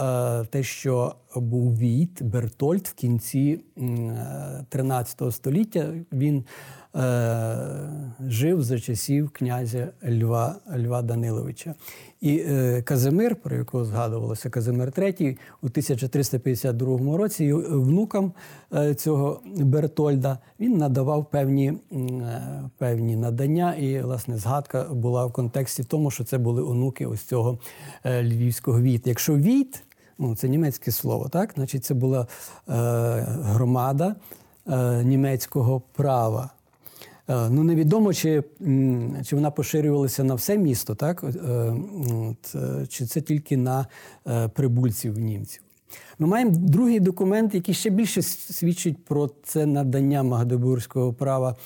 е, 0.43 0.45
те, 0.45 0.63
що 0.63 1.15
був 1.37 1.77
Війт 1.79 2.23
Бертольд 2.23 2.87
в 2.87 2.93
кінці 2.93 3.61
м, 3.79 4.11
е, 4.11 4.65
13 4.69 5.35
століття. 5.35 5.93
Він 6.13 6.45
жив 8.29 8.63
за 8.63 8.79
часів 8.81 9.31
князя 9.31 9.89
Льва, 10.03 10.57
Льва 10.77 11.03
Даниловича. 11.03 11.75
І 12.21 12.39
е, 12.39 12.83
Казимир, 12.83 13.37
про 13.37 13.57
якого 13.57 13.85
згадувалося, 13.85 14.51
Казимир 14.51 14.89
III, 14.89 15.39
у 15.63 15.67
1352 15.67 17.17
році 17.17 17.53
внукам 17.53 18.33
е, 18.75 18.95
цього 18.95 19.41
Бертольда 19.57 20.39
він 20.61 20.77
надавав 20.77 21.31
певні, 21.31 21.73
е, 21.93 22.71
певні 22.79 23.17
надання. 23.17 23.75
І, 23.75 24.01
власне, 24.01 24.39
згадка 24.39 24.85
була 24.85 25.27
в 25.27 25.33
контексті 25.33 25.85
тому, 25.85 26.11
що 26.11 26.25
це 26.25 26.39
були 26.39 26.63
онуки 26.63 27.07
ось 27.07 27.23
цього 27.23 27.59
е, 28.05 28.23
львівського 28.23 28.81
віт. 28.81 29.07
Якщо 29.07 29.37
віт, 29.37 29.83
ну 30.19 30.37
це 30.37 30.49
німецьке 30.49 30.91
слово, 30.91 31.29
так? 31.29 31.53
Значить, 31.55 31.85
це 31.85 31.95
була 31.95 32.21
е, 32.21 32.27
громада 33.43 34.17
е, 34.67 35.05
німецького 35.05 35.83
права. 35.93 36.51
Е, 37.29 37.51
Ну, 37.51 37.65
невідомо, 37.65 38.15
чи, 38.15 38.43
чи 39.25 39.37
вона 39.37 39.51
поширювалася 39.51 40.25
на 40.25 40.35
все 40.35 40.59
місто, 40.59 40.95
так? 40.95 41.25
Е, 41.25 41.29
е, 42.55 42.87
чи 42.89 43.07
це 43.07 43.21
тільки 43.21 43.57
на 43.57 43.87
прибульців 44.53 45.19
німців. 45.19 45.63
Ми 46.19 46.27
маємо 46.27 46.51
другий 46.55 47.01
документ, 47.01 47.55
який 47.55 47.75
ще 47.75 47.91
більше 47.91 48.23
свідчить 48.23 49.05
про 49.05 49.31
це 49.43 49.67
надання 49.67 50.23
магдебурзького 50.23 51.13
права 51.13 51.57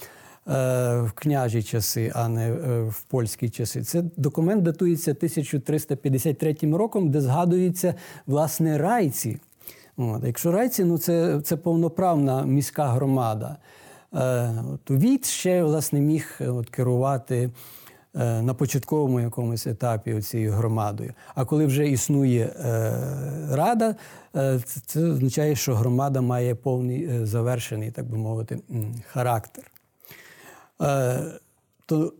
в 0.46 1.10
княжі 1.14 1.62
часи, 1.62 2.12
а 2.14 2.28
не 2.28 2.52
в 2.88 3.02
польські 3.02 3.48
часи. 3.48 3.82
Це 3.82 4.04
документ 4.16 4.62
датується 4.62 5.10
1353 5.10 6.56
роком, 6.62 7.10
де 7.10 7.20
згадується 7.20 7.94
власне 8.26 8.78
райці. 8.78 9.38
Якщо 10.24 10.52
райці, 10.52 10.84
ну 10.84 10.98
це, 10.98 11.40
це 11.40 11.56
повноправна 11.56 12.42
міська 12.42 12.86
громада. 12.86 13.56
Е, 14.14 14.54
от, 14.74 14.90
Віт 14.90 15.26
ще 15.26 15.64
власне 15.64 16.00
міг 16.00 16.36
е, 16.40 16.48
от, 16.48 16.70
керувати 16.70 17.50
е, 18.14 18.42
на 18.42 18.54
початковому 18.54 19.20
якомусь 19.20 19.66
етапі 19.66 20.22
цією 20.22 20.52
громадою. 20.52 21.14
А 21.34 21.44
коли 21.44 21.66
вже 21.66 21.88
існує 21.88 22.52
рада, 23.50 23.94
це 24.86 25.04
означає, 25.04 25.56
що 25.56 25.74
громада 25.74 26.20
має 26.20 26.54
повний 26.54 27.26
завершений, 27.26 27.90
так 27.90 28.10
би 28.10 28.18
мовити, 28.18 28.60
характер. 29.06 29.64
То 31.86 32.12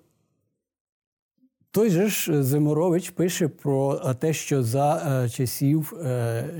той 1.70 1.90
же 1.90 2.08
ж 2.08 2.42
Зиморович 2.42 3.10
пише 3.10 3.48
про 3.48 3.96
те, 4.14 4.32
що 4.32 4.62
за 4.62 5.28
часів 5.28 5.92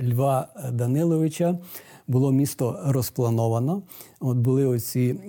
Льва 0.03 0.49
Даниловича 0.72 1.59
було 2.11 2.32
місто 2.32 2.80
розплановано. 2.84 3.82
От 4.20 4.36
були 4.36 4.66
оці 4.66 5.20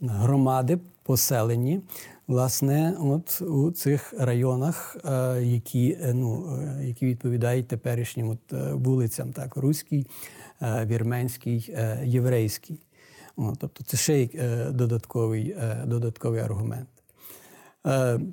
громади 0.00 0.78
поселені, 1.06 1.80
власне, 2.26 2.96
от 3.00 3.42
у 3.42 3.70
цих 3.70 4.14
районах, 4.18 4.96
е, 5.04 5.42
які 5.42 5.98
е, 6.02 6.14
ну, 6.14 6.58
е, 6.60 6.86
які 6.86 7.06
відповідають 7.06 7.68
теперішнім 7.68 8.28
от 8.28 8.52
вулицям, 8.72 9.32
так, 9.32 9.56
руський, 9.56 10.06
вірменський, 10.62 11.74
єврейський. 12.04 12.80
От, 13.36 13.58
Тобто 13.58 13.84
це 13.84 13.96
ще 13.96 14.18
й 14.22 14.30
додатковий 14.70 15.56
додатковий 15.86 16.40
аргумент. 16.40 16.88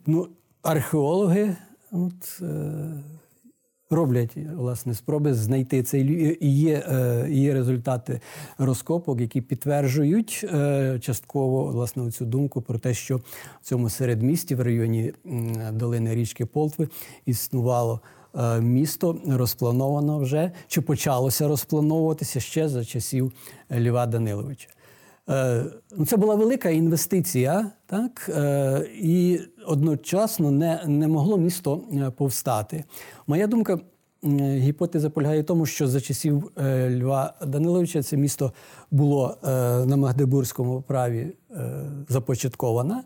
Ну, 0.05 0.27
Археологи 0.61 1.55
от, 1.91 2.41
роблять 3.93 4.37
власне 4.57 4.93
спроби 4.93 5.33
знайти 5.33 5.83
цей 5.83 6.37
і 6.41 6.49
є, 6.49 6.83
е, 6.89 7.27
є 7.29 7.53
результати 7.53 8.19
розкопок, 8.57 9.21
які 9.21 9.41
підтверджують 9.41 10.45
е, 10.53 10.99
частково 11.01 11.65
власне 11.65 12.11
цю 12.11 12.25
думку 12.25 12.61
про 12.61 12.79
те, 12.79 12.93
що 12.93 13.17
в 13.17 13.23
цьому 13.61 13.89
середмісті 13.89 14.55
в 14.55 14.61
районі 14.61 15.13
долини 15.71 16.15
річки 16.15 16.45
Полтви 16.45 16.87
існувало. 17.25 18.01
Е, 18.35 18.61
місто 18.61 19.17
розплановано 19.27 20.19
вже 20.19 20.51
чи 20.67 20.81
почалося 20.81 21.47
розплановуватися 21.47 22.39
ще 22.39 22.69
за 22.69 22.85
часів 22.85 23.31
Льва 23.71 24.05
Даниловича. 24.05 24.67
Ну, 25.97 26.05
це 26.07 26.17
була 26.17 26.35
велика 26.35 26.69
інвестиція, 26.69 27.71
так 27.85 28.29
і 29.01 29.39
одночасно 29.67 30.51
не 30.51 30.83
не 30.85 31.07
могло 31.07 31.37
місто 31.37 31.81
повстати. 32.17 32.83
Моя 33.27 33.47
думка, 33.47 33.79
гіпотеза 34.39 35.09
полягає 35.09 35.41
в 35.41 35.45
тому, 35.45 35.65
що 35.65 35.87
за 35.87 36.01
часів 36.01 36.51
е, 36.57 36.99
Льва 36.99 37.33
Даниловича 37.45 38.03
це 38.03 38.17
місто 38.17 38.51
було 38.91 39.37
е, 39.43 39.47
на 39.85 39.97
Магдебурзькому 39.97 40.81
праві 40.81 41.33
е, 41.51 41.71
започатковане. 42.09 43.03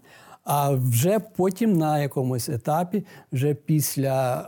А 0.49 0.69
вже 0.69 1.19
потім 1.19 1.77
на 1.77 1.99
якомусь 1.99 2.49
етапі, 2.49 3.05
вже 3.31 3.53
після 3.53 4.47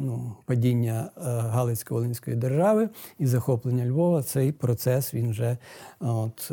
ну, 0.00 0.36
падіння 0.46 1.10
Галицько-Волинської 1.52 2.36
держави 2.36 2.88
і 3.18 3.26
захоплення 3.26 3.86
Львова, 3.86 4.22
цей 4.22 4.52
процес 4.52 5.14
він 5.14 5.30
вже 5.30 5.56
от, 6.00 6.52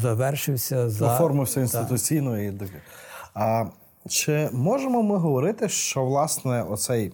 завершився 0.00 0.90
за 0.90 1.14
оформився 1.14 1.60
інституційно 1.60 2.40
і 2.42 2.52
А 3.34 3.64
чи 4.08 4.48
можемо 4.52 5.02
ми 5.02 5.16
говорити, 5.16 5.68
що 5.68 6.04
власне 6.04 6.62
оцей 6.62 7.12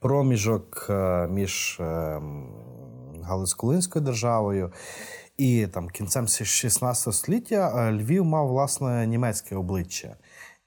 проміжок 0.00 0.86
е, 0.90 1.28
між 1.30 1.78
е, 1.80 2.20
Галицько-Волинською 3.22 4.04
державою 4.04 4.72
і 5.40 5.66
там 5.66 5.88
кінцем 5.88 6.28
16 6.28 7.14
століття 7.14 7.88
е, 7.88 7.92
Львів 7.92 8.24
мав 8.24 8.48
власне 8.48 9.06
німецьке 9.06 9.56
обличчя. 9.56 10.16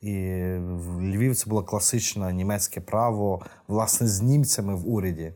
І 0.01 0.13
в 0.59 1.01
Львів 1.01 1.35
це 1.35 1.49
було 1.49 1.63
класичне 1.63 2.33
німецьке 2.33 2.81
право, 2.81 3.41
власне, 3.67 4.07
з 4.07 4.21
німцями 4.21 4.75
в 4.75 4.89
уряді. 4.89 5.33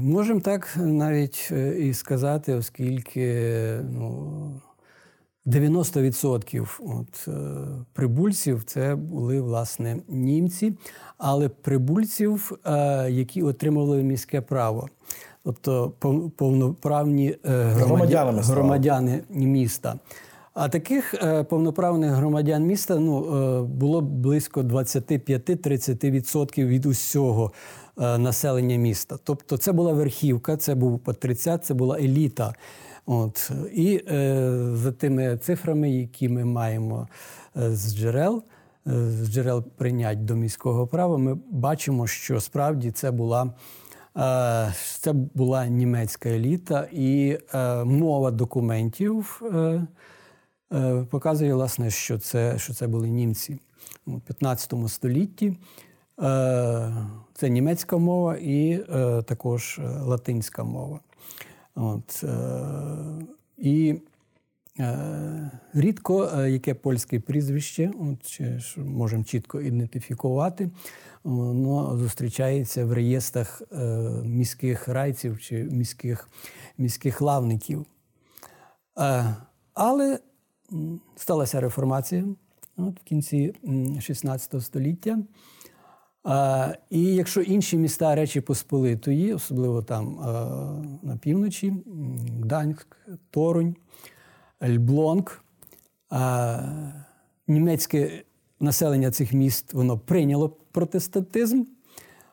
Можемо 0.00 0.40
так 0.40 0.76
навіть 0.76 1.50
і 1.78 1.94
сказати, 1.94 2.54
оскільки 2.54 3.54
ну, 3.82 4.60
90% 5.46 6.68
от, 6.80 7.28
е, 7.28 7.84
прибульців 7.92 8.64
це 8.64 8.94
були 8.94 9.40
власне 9.40 9.96
німці, 10.08 10.74
але 11.18 11.48
прибульців, 11.48 12.52
е, 12.64 13.10
які 13.10 13.42
отримували 13.42 14.02
міське 14.02 14.40
право, 14.40 14.88
тобто 15.44 15.92
повноправні 16.36 17.36
е, 17.44 17.62
громадяни, 17.62 18.42
громадяни 18.42 19.22
міста. 19.30 19.94
А 20.54 20.68
таких 20.68 21.14
повноправних 21.48 22.10
громадян 22.10 22.62
міста 22.62 22.96
ну, 22.96 23.64
було 23.64 24.00
близько 24.00 24.62
25-30% 24.62 26.66
від 26.66 26.86
усього 26.86 27.52
населення 27.96 28.76
міста. 28.76 29.16
Тобто, 29.24 29.56
це 29.56 29.72
була 29.72 29.92
верхівка, 29.92 30.56
це 30.56 30.74
був 30.74 30.98
патриціат, 30.98 31.64
це 31.64 31.74
була 31.74 31.98
еліта. 31.98 32.54
От. 33.06 33.50
І 33.72 34.04
е, 34.10 34.52
за 34.74 34.92
тими 34.92 35.36
цифрами, 35.36 35.90
які 35.90 36.28
ми 36.28 36.44
маємо 36.44 37.08
е, 37.56 37.74
з 37.74 37.96
джерел, 37.96 38.42
е, 38.86 39.10
з 39.10 39.32
джерел 39.32 39.64
прийнять 39.76 40.24
до 40.24 40.34
міського 40.34 40.86
права, 40.86 41.18
ми 41.18 41.38
бачимо, 41.50 42.06
що 42.06 42.40
справді 42.40 42.90
це 42.90 43.10
була. 43.10 43.52
Е, 44.16 44.74
це 45.00 45.12
була 45.12 45.66
німецька 45.66 46.28
еліта, 46.28 46.88
і 46.92 47.38
е, 47.54 47.84
мова 47.84 48.30
документів 48.30 49.42
е, 49.54 49.86
показує, 51.10 51.54
власне, 51.54 51.90
що 51.90 52.18
це 52.18 52.58
що 52.58 52.74
це 52.74 52.86
були 52.86 53.08
німці 53.08 53.58
у 54.06 54.20
15 54.20 54.74
столітті. 54.88 55.56
Це 57.34 57.48
німецька 57.50 57.96
мова 57.96 58.36
і 58.36 58.84
також 59.26 59.80
латинська 60.00 60.64
мова. 60.64 61.00
От, 61.74 62.24
І 63.58 64.00
рідко 65.74 66.24
е, 66.24 66.50
яке 66.50 66.74
польське 66.74 67.20
прізвище, 67.20 67.90
от, 68.00 68.40
можемо 68.76 69.24
чітко 69.24 69.60
ідентифікувати, 69.60 70.70
воно 71.24 71.98
зустрічається 71.98 72.84
в 72.84 72.92
реєстрах 72.92 73.62
е, 73.72 73.86
міських 74.24 74.88
райців 74.88 75.40
чи 75.40 75.64
міських 75.64 76.28
міських 76.78 77.20
лавників. 77.20 77.86
Е, 78.98 79.34
але 79.74 80.18
сталася 81.16 81.60
реформація 81.60 82.24
от, 82.76 83.00
в 83.00 83.04
кінці 83.04 83.54
16 84.00 84.62
століття. 84.62 85.18
І 86.90 87.02
якщо 87.02 87.40
інші 87.40 87.78
міста 87.78 88.14
Речі 88.14 88.40
Посполитої, 88.40 89.34
особливо 89.34 89.82
там 89.82 90.14
на 91.02 91.16
півночі, 91.16 91.74
Гданськ, 92.42 92.96
Торунь, 93.30 93.76
Ельблонг, 94.62 95.44
а, 96.10 96.58
німецьке 97.48 98.22
населення 98.60 99.10
цих 99.10 99.32
міст 99.32 99.72
воно 99.72 99.98
прийняло 99.98 100.48
протестантизм. 100.72 101.64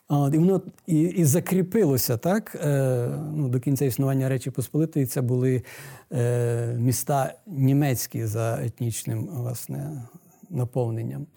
І 0.09 0.37
воно 0.37 0.61
і 0.87 1.01
і 1.01 1.25
закріпилося 1.25 2.17
так. 2.17 2.55
Е, 2.55 3.09
ну, 3.33 3.49
До 3.49 3.59
кінця 3.59 3.85
існування 3.85 4.29
Речі 4.29 4.51
Посполитої 4.51 5.05
це 5.05 5.21
були 5.21 5.63
е, 6.11 6.73
міста 6.79 7.33
німецькі 7.47 8.25
за 8.25 8.65
етнічним 8.65 9.27
власне, 9.31 10.01
наповненням 10.49 11.27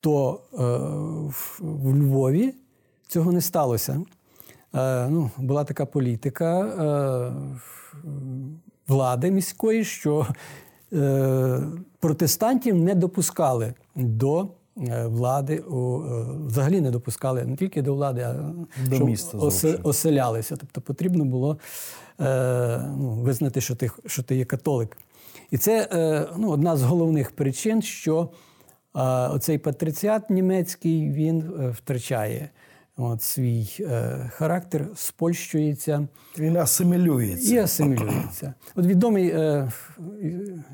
то 0.00 0.40
е, 0.52 0.56
в, 1.28 1.60
в 1.60 1.96
Львові 1.96 2.54
цього 3.08 3.32
не 3.32 3.40
сталося. 3.40 4.02
Ну, 5.08 5.30
Була 5.38 5.64
така 5.64 5.86
політика 5.86 6.64
влади 8.88 9.30
міської, 9.30 9.84
що 9.84 10.26
е, 10.92 11.60
протестантів 12.00 12.76
не 12.76 12.94
допускали 12.94 13.74
до 13.96 14.48
е, 14.88 15.06
влади, 15.06 15.58
у, 15.58 16.02
е, 16.02 16.26
взагалі 16.46 16.80
не 16.80 16.90
допускали 16.90 17.44
не 17.44 17.56
тільки 17.56 17.82
до 17.82 17.94
влади, 17.94 18.22
а 18.22 18.52
до 18.88 18.96
що 18.96 19.04
міста 19.04 19.38
осе, 19.38 19.78
оселялися. 19.82 20.56
Тобто 20.56 20.80
потрібно 20.80 21.24
було 21.24 21.58
е, 22.20 22.78
ну, 22.98 23.10
визнати, 23.10 23.60
що 23.60 23.76
ти, 23.76 23.90
що 24.06 24.22
ти 24.22 24.36
є 24.36 24.44
католик. 24.44 24.96
І 25.50 25.58
це 25.58 25.88
е, 25.92 26.28
ну, 26.36 26.50
одна 26.50 26.76
з 26.76 26.82
головних 26.82 27.30
причин, 27.30 27.82
що 27.82 28.28
а 28.92 29.30
оцей 29.34 29.58
патриціат 29.58 30.30
німецький 30.30 31.10
він 31.10 31.38
е, 31.60 31.68
втрачає 31.68 32.50
от 32.98 33.22
свій 33.22 33.68
е, 33.80 34.30
характер, 34.32 34.88
спольщується. 34.94 36.08
Він 36.38 36.56
асимілюється. 36.56 37.54
І 37.54 37.58
асимілюється. 37.58 38.54
От 38.74 38.86
відомий 38.86 39.28
е, 39.28 39.72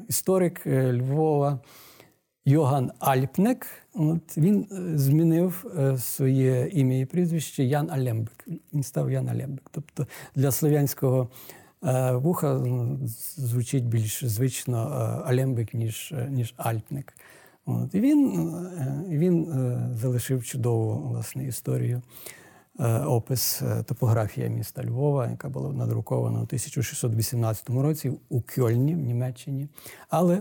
історик 0.09 0.67
е, 0.67 0.93
Львова 0.93 1.61
Йоган 2.45 2.91
Альпнек. 2.99 3.67
От 3.95 4.37
Він 4.37 4.67
е, 4.73 4.99
змінив 4.99 5.65
своє 5.99 6.69
ім'я 6.73 7.01
і 7.01 7.05
прізвище 7.05 7.65
Ян 7.65 7.91
Алембек. 7.91 8.49
Він 8.73 8.83
став 8.83 9.11
Ян 9.11 9.29
Алембек. 9.29 9.65
Тобто 9.71 10.07
для 10.35 10.51
слов'янського 10.51 11.29
вуха 12.13 12.61
звучить 13.37 13.85
більш 13.85 14.25
звично 14.25 14.79
Алембек, 15.27 15.75
ніж 15.75 16.15
ніж 16.29 16.55
Альпник. 16.57 17.15
От, 17.67 17.95
І 17.95 18.01
він 18.01 18.51
е, 18.79 19.05
він 19.09 19.53
е, 19.53 19.89
залишив 19.97 20.45
чудову 20.45 21.09
власне 21.09 21.47
історію, 21.47 22.03
е, 22.81 22.99
опис 22.99 23.63
топографія 23.87 24.49
міста 24.49 24.85
Львова, 24.85 25.29
яка 25.29 25.49
була 25.49 25.73
надрукована 25.73 26.39
у 26.39 26.43
1618 26.43 27.71
році 27.71 28.13
у 28.29 28.41
Кьольні 28.41 28.95
в 28.95 28.99
Німеччині, 28.99 29.69
але 30.09 30.41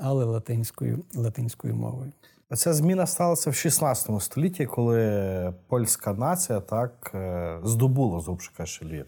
але 0.00 0.24
латинською, 0.24 1.04
латинською 1.14 1.74
мовою. 1.74 2.12
Ця 2.54 2.72
зміна 2.72 3.06
сталася 3.06 3.50
в 3.50 3.54
16 3.54 4.22
столітті, 4.22 4.66
коли 4.66 5.54
польська 5.68 6.12
нація 6.12 6.60
так 6.60 7.14
здобула 7.64 8.20
зубшика 8.20 8.64
Львів. 8.82 9.06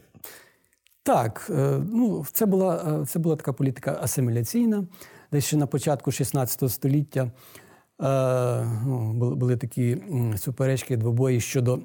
Так, 1.02 1.46
ну 1.92 2.24
це 2.32 2.46
була 2.46 3.04
це 3.06 3.18
була 3.18 3.36
така 3.36 3.52
політика 3.52 3.98
асиміляційна 4.02 4.86
десь 5.34 5.44
ще 5.44 5.56
на 5.56 5.66
початку 5.66 6.12
16 6.12 6.70
століття 6.70 7.22
е, 7.22 7.30
ну, 8.86 9.12
були 9.12 9.56
такі 9.56 9.98
суперечки 10.36 10.96
двобої 10.96 11.40
щодо 11.40 11.78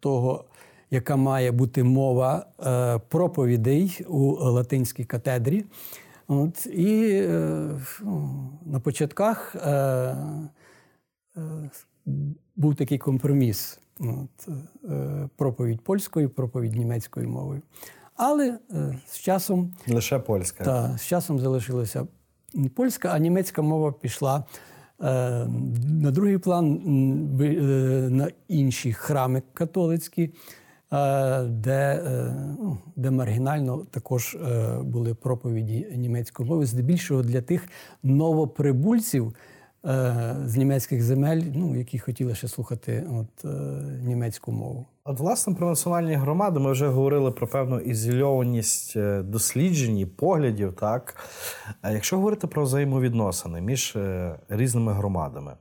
того, 0.00 0.44
яка 0.90 1.16
має 1.16 1.52
бути 1.52 1.84
мова 1.84 2.46
е, 2.60 2.98
проповідей 3.08 4.04
у 4.08 4.32
латинській 4.32 5.04
катедрі. 5.04 5.64
От, 6.28 6.66
І 6.66 7.10
е, 7.12 7.70
ну, 8.02 8.50
на 8.66 8.80
початках 8.80 9.56
був 12.56 12.74
такий 12.74 12.98
компроміс. 12.98 13.80
От, 14.00 14.48
Проповідь 15.36 15.80
польською, 15.80 16.30
проповідь 16.30 16.76
німецькою 16.76 17.28
мовою. 17.28 17.62
Але 18.14 18.58
з 19.06 19.18
часом 19.18 19.72
лише 19.88 20.18
польська. 20.18 20.64
Та, 20.64 20.98
з 20.98 21.06
часом 21.06 21.38
залишилося 21.38 22.06
польська, 22.74 23.08
а 23.08 23.18
німецька 23.18 23.62
мова 23.62 23.92
пішла 23.92 24.44
е, 25.00 25.04
на 26.02 26.10
другий 26.10 26.38
план 26.38 26.80
е, 27.40 27.44
на 28.10 28.28
інші 28.48 28.92
храми 28.92 29.42
католицькі, 29.52 30.30
е, 30.92 31.42
де 31.42 32.02
де 32.96 33.10
маргінально 33.10 33.86
також 33.90 34.36
були 34.82 35.14
проповіді 35.14 35.86
німецької 35.96 36.48
мови, 36.48 36.66
здебільшого 36.66 37.22
для 37.22 37.40
тих 37.40 37.68
новоприбульців. 38.02 39.34
З 40.44 40.56
німецьких 40.56 41.02
земель, 41.02 41.42
ну 41.54 41.76
які 41.76 41.98
хотіли 41.98 42.34
ще 42.34 42.48
слухати 42.48 43.06
от, 43.10 43.44
німецьку 44.02 44.52
мову. 44.52 44.86
От, 45.10 45.20
власне, 45.20 45.54
про 45.54 45.68
національні 45.68 46.14
громади 46.14 46.60
ми 46.60 46.72
вже 46.72 46.88
говорили 46.88 47.30
про 47.30 47.46
певну 47.46 47.80
ізольованість 47.80 48.96
е, 48.96 49.22
досліджень, 49.22 49.98
і 49.98 50.06
поглядів. 50.06 50.72
Так, 50.72 51.16
а 51.82 51.90
якщо 51.90 52.16
говорити 52.16 52.46
про 52.46 52.62
взаємовідносини 52.62 53.60
між 53.60 53.96
е, 53.96 54.34
різними 54.48 54.92
громадами, 54.92 55.54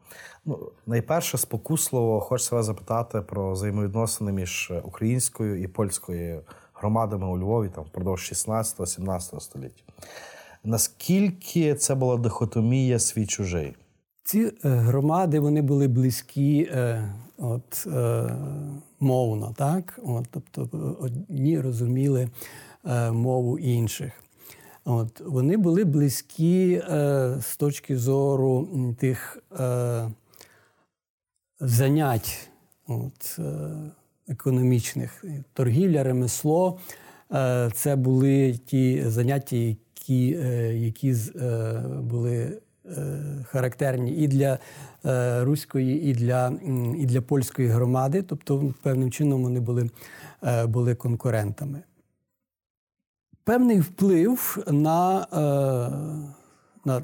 ну 0.46 0.72
найперше 0.86 1.38
спокусливо 1.38 2.20
хочеться 2.20 2.56
вас 2.56 2.66
запитати 2.66 3.22
про 3.22 3.52
взаємовідносини 3.52 4.32
між 4.32 4.72
українською 4.84 5.64
і 5.64 5.68
польською 5.68 6.42
громадами 6.74 7.28
у 7.28 7.38
Львові 7.38 7.70
там 7.76 7.84
впродовж 7.84 8.32
16-17 8.32 9.40
століття. 9.40 9.84
Наскільки 10.64 11.76
це 11.76 11.96
була 11.96 12.18
дихотомія 12.18 13.00
свій 13.00 13.26
чужий? 13.26 13.76
Ці 14.30 14.40
е, 14.40 14.70
громади 14.70 15.40
вони 15.40 15.62
були 15.62 15.88
близькі 15.88 16.72
от, 17.38 17.88
е, 17.88 18.30
мовно, 19.00 19.54
так? 19.58 20.00
От, 20.04 20.28
Тобто 20.32 20.98
одні 21.02 21.60
розуміли 21.60 22.30
е, 22.86 23.12
мову 23.12 23.60
інших. 23.60 24.12
От, 24.86 25.22
Вони 25.22 25.58
були 25.58 25.86
близькі 25.86 26.82
е, 26.90 27.38
з 27.42 27.58
точки 27.58 27.98
зору 27.98 28.68
тих 29.00 29.38
е, 29.60 30.10
занять 31.60 32.50
от, 32.88 33.40
е, 33.40 33.44
економічних. 34.28 35.26
Торгівля, 35.54 36.04
ремесло 36.04 36.80
е, 37.34 37.70
це 37.74 37.96
були 37.96 38.60
ті 38.66 39.04
заняття, 39.10 39.56
які, 39.56 40.40
е, 40.44 40.78
які 40.78 41.16
е, 41.36 41.84
були 42.02 42.60
Е, 42.60 42.69
характерні 43.44 44.12
і 44.12 44.28
для 44.28 44.60
е, 45.06 45.44
руської, 45.44 46.04
і 46.04 46.14
для 46.14 46.54
і 46.98 47.06
для 47.06 47.22
польської 47.22 47.68
громади, 47.68 48.22
тобто 48.22 48.74
певним 48.82 49.12
чином 49.12 49.44
вони 49.44 49.60
були, 49.60 49.90
е, 50.44 50.66
були 50.66 50.96
конкурентами. 50.96 51.82
Певний 53.44 53.80
вплив 53.80 54.64
на 54.68 55.28
на, 56.86 57.04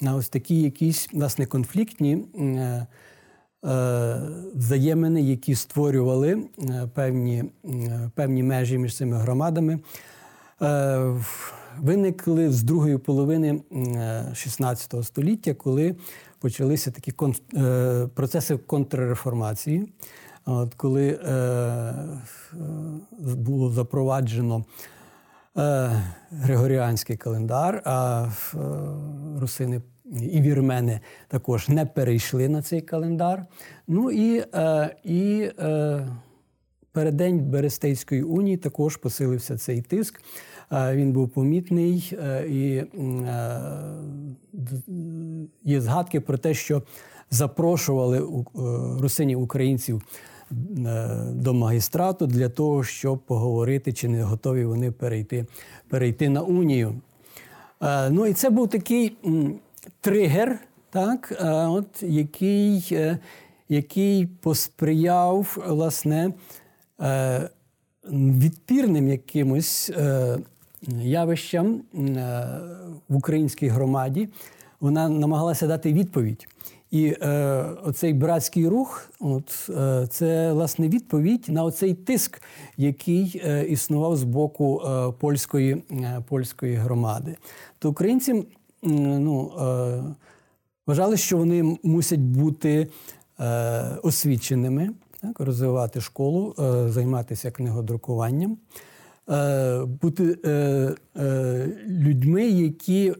на 0.00 0.14
ось 0.14 0.28
такі 0.28 0.62
якісь 0.62 1.08
власне 1.12 1.46
конфліктні 1.46 2.24
взаємини, 4.54 5.22
які 5.22 5.54
створювали 5.54 6.42
певні, 6.94 7.44
певні 8.14 8.42
межі 8.42 8.78
між 8.78 8.96
цими 8.96 9.16
громадами 9.16 9.78
виникли 11.80 12.52
з 12.52 12.62
другої 12.62 12.98
половини 12.98 13.60
16 14.34 15.04
століття, 15.04 15.54
коли 15.54 15.96
почалися 16.38 16.90
такі 16.90 17.12
е, 17.56 18.08
процеси 18.14 18.56
контрреформації. 18.56 19.92
Коли 20.76 21.08
е, 21.08 21.32
е, 21.32 21.94
було 23.34 23.70
запроваджено 23.70 24.64
е, 25.56 25.90
Григоріанський 26.30 27.16
календар, 27.16 27.82
а 27.84 28.28
е, 28.54 28.58
русини 29.40 29.80
і 30.22 30.40
вірмени 30.40 31.00
також 31.28 31.68
не 31.68 31.86
перейшли 31.86 32.48
на 32.48 32.62
цей 32.62 32.80
календар. 32.80 33.46
Ну 33.88 34.10
і 34.10 34.44
е, 34.54 34.96
і 35.04 35.50
е, 35.58 36.08
переддень 36.92 37.40
Берестейської 37.40 38.22
унії 38.22 38.56
також 38.56 38.96
посилився 38.96 39.56
цей 39.56 39.82
тиск. 39.82 40.20
Він 40.72 41.12
був 41.12 41.28
помітний 41.28 42.12
е, 42.22 42.46
і 42.48 42.76
е, 42.76 43.60
є 45.64 45.80
згадки 45.80 46.20
про 46.20 46.38
те, 46.38 46.54
що 46.54 46.82
запрошували 47.30 48.18
е, 48.18 48.22
русині 49.00 49.36
українців 49.36 50.02
до 51.30 51.54
магістрату 51.54 52.26
для 52.26 52.48
того, 52.48 52.84
щоб 52.84 53.18
поговорити, 53.18 53.92
чи 53.92 54.08
не 54.08 54.22
готові 54.22 54.64
вони 54.64 54.92
перейти, 54.92 55.46
перейти 55.88 56.28
на 56.28 56.42
унію. 56.42 56.94
Ну 58.10 58.26
і 58.26 58.32
це 58.32 58.50
був 58.50 58.70
такий 58.70 59.16
тригер, 60.00 60.58
так, 60.90 61.32
от, 61.68 62.02
який 62.02 62.96
який 63.68 64.26
посприяв 64.26 65.64
власне 65.66 66.32
відпірним 68.12 69.08
якимось 69.08 69.90
явищам 71.02 71.82
е, 71.94 72.00
в 73.08 73.16
українській 73.16 73.68
громаді. 73.68 74.28
Вона 74.80 75.08
намагалася 75.08 75.66
дати 75.66 75.92
відповідь. 75.92 76.48
І 76.90 77.16
е, 77.22 77.62
оцей 77.84 78.12
братський 78.12 78.68
рух, 78.68 79.10
от 79.20 79.70
е, 79.70 80.06
це 80.10 80.52
власне 80.52 80.88
відповідь 80.88 81.44
на 81.48 81.64
оцей 81.64 81.94
тиск, 81.94 82.42
який 82.76 83.42
е, 83.44 83.64
існував 83.64 84.16
з 84.16 84.22
боку 84.22 84.82
е, 84.84 85.12
польської 85.18 85.84
е, 85.90 86.22
польської 86.28 86.74
громади. 86.74 87.36
То 87.78 87.90
українці 87.90 88.46
ну, 88.82 89.52
е, 89.60 90.02
вважали, 90.86 91.16
що 91.16 91.36
вони 91.38 91.78
мусять 91.82 92.20
бути 92.20 92.88
освіченими, 94.02 94.90
так, 95.20 95.40
розвивати 95.40 96.00
школу, 96.00 96.54
займатися 96.88 97.50
книгодрукуванням. 97.50 98.58
Е, 99.30 99.84
бути 99.84 100.38
е, 100.44 100.50
е, 101.16 101.68
людьми, 101.88 102.44
які 102.44 103.14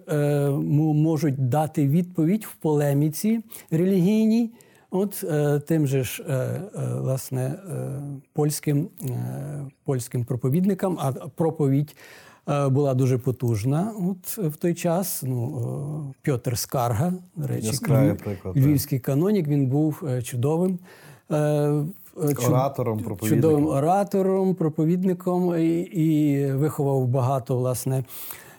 можуть 0.95 1.49
дати 1.49 1.89
відповідь 1.89 2.45
в 2.45 2.55
полеміці 2.55 3.41
релігійній, 3.71 4.51
от 4.91 5.25
тим 5.67 5.87
же 5.87 6.05
ж 6.05 6.25
власне 7.01 7.55
польським 8.33 8.89
польським 9.85 10.25
проповідникам, 10.25 10.99
а 11.01 11.13
проповідь. 11.13 11.97
Була 12.71 12.95
дуже 12.95 13.19
потужна 13.19 13.93
от 14.11 14.39
в 14.39 14.57
той 14.57 14.75
час. 14.75 15.23
Ну, 15.27 16.15
Пьотр 16.23 16.59
Скарга, 16.59 17.13
до 17.37 17.47
речі, 17.47 17.73
львівський 18.57 18.99
канонік, 18.99 19.49
він 19.49 19.67
був 19.67 20.03
чудовим 20.23 20.79
оратором, 22.17 22.99
проповідником. 22.99 23.29
чудовим 23.29 23.67
оратором, 23.67 24.55
проповідником 24.55 25.59
і, 25.59 25.79
і 25.79 26.53
виховав 26.53 27.07
багато 27.07 27.57
власне 27.57 28.05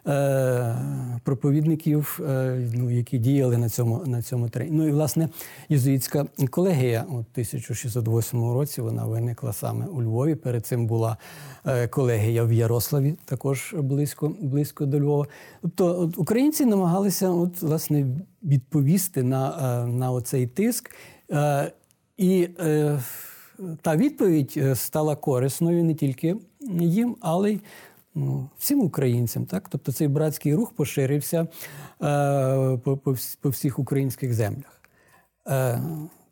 е, 0.08 0.76
проповідників, 1.24 2.20
е, 2.30 2.60
ну, 2.74 2.91
які 2.91 3.18
діяли 3.18 3.58
на 3.58 3.70
цьому 3.70 4.03
на 4.05 4.22
цьому 4.22 4.49
терені. 4.49 4.72
Ну 4.74 4.88
і 4.88 4.91
власне 4.91 5.30
єзуїтська 5.70 6.26
колегія 6.49 7.05
у 7.10 7.14
1608 7.14 8.51
році 8.51 8.82
вона 8.82 9.05
виникла 9.05 9.53
саме 9.53 9.86
у 9.86 10.01
Львові. 10.01 10.36
Перед 10.36 10.66
цим 10.66 10.88
була 10.88 11.18
е, 11.66 11.88
колегія 11.88 12.43
в 12.43 12.53
Ярославі, 12.53 13.16
також 13.26 13.76
близько 13.78 14.32
близько 14.41 14.86
до 14.86 14.99
Львова. 14.99 15.28
Тобто 15.62 16.01
от, 16.01 16.18
українці 16.18 16.66
намагалися 16.66 17.30
от, 17.30 17.62
власне 17.62 18.05
відповісти 18.43 19.24
на, 19.24 19.49
е, 19.84 19.88
на 19.88 20.12
оцей 20.12 20.47
тиск. 20.47 20.95
Е, 21.32 21.72
і 22.18 22.49
е, 22.60 22.99
та 23.82 23.95
відповідь 23.95 24.53
е, 24.58 24.76
стала 24.76 25.16
корисною 25.16 25.84
не 25.84 25.93
тільки 25.93 26.36
їм, 26.80 27.16
але 27.20 27.51
й 27.51 27.60
ну, 28.16 28.49
всім 28.58 28.82
українцям. 28.82 29.45
Так? 29.45 29.70
Тобто 29.70 29.91
цей 29.91 30.08
братський 30.08 30.55
рух 30.55 30.74
поширився 30.74 31.41
е, 31.41 31.47
по, 33.41 33.49
всіх 33.49 33.80
українських 33.80 34.34
землях. 34.34 34.82
Е, 35.47 35.82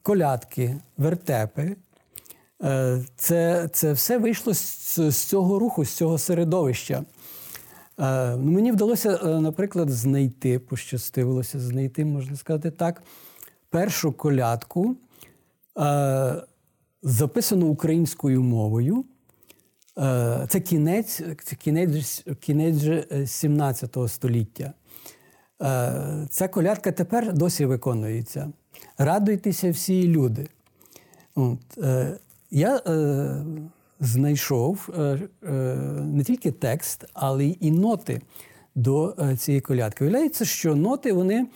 колядки, 0.01 0.77
вертепи. 0.97 1.75
Це 3.15 3.69
це 3.73 3.93
все 3.93 4.17
вийшло 4.17 4.53
з, 4.53 4.99
з 5.11 5.17
цього 5.17 5.59
руху, 5.59 5.85
з 5.85 5.89
цього 5.89 6.17
середовища. 6.17 7.03
Е, 7.99 8.35
ну, 8.35 8.51
Мені 8.51 8.71
вдалося, 8.71 9.39
наприклад, 9.39 9.89
знайти, 9.89 10.59
пощастилося 10.59 11.59
знайти, 11.59 12.05
можна 12.05 12.35
сказати 12.35 12.71
так, 12.71 13.03
першу 13.69 14.11
колядку, 14.11 14.95
записану 17.05 17.67
українською 17.67 18.43
мовою. 18.43 19.05
Е, 19.97 20.45
це 20.49 20.59
кінець 20.59 21.21
кінець, 21.59 22.25
кінець 22.39 22.83
17 23.31 23.97
століття. 24.07 24.73
Е, 25.61 26.27
ця 26.29 26.47
колядка 26.47 26.91
тепер 26.91 27.33
досі 27.33 27.65
виконується. 27.65 28.51
Радуйтеся 28.97 29.71
всі 29.71 30.07
люди. 30.07 30.47
От, 31.35 31.77
е, 31.77 32.17
Я 32.51 32.81
е, 32.87 33.45
знайшов 33.99 34.89
е, 34.97 35.19
е, 35.43 35.51
не 36.03 36.23
тільки 36.23 36.51
текст, 36.51 37.05
але 37.13 37.45
й 37.45 37.71
ноти 37.71 38.21
до 38.75 39.15
е, 39.19 39.37
цієї 39.37 39.61
колядки. 39.61 40.03
Виявляється, 40.03 40.45
що 40.45 40.75
ноти 40.75 41.13
вони. 41.13 41.47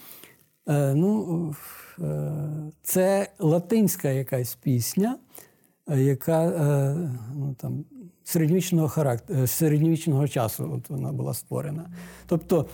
Е, 0.67 0.93
ну, 0.93 1.49
е, 1.51 1.55
це 2.83 3.27
латинська 3.39 4.09
якась 4.09 4.55
пісня, 4.55 5.17
е, 5.89 6.01
яка 6.01 6.43
е, 6.45 6.95
ну, 7.35 7.55
там, 7.57 7.85
середньовічного 8.23 8.87
характеру, 8.87 9.47
середньовічного 9.47 10.27
часу 10.27 10.71
от 10.73 10.89
вона 10.89 11.11
була 11.11 11.33
створена. 11.33 11.89
Тобто 12.25 12.65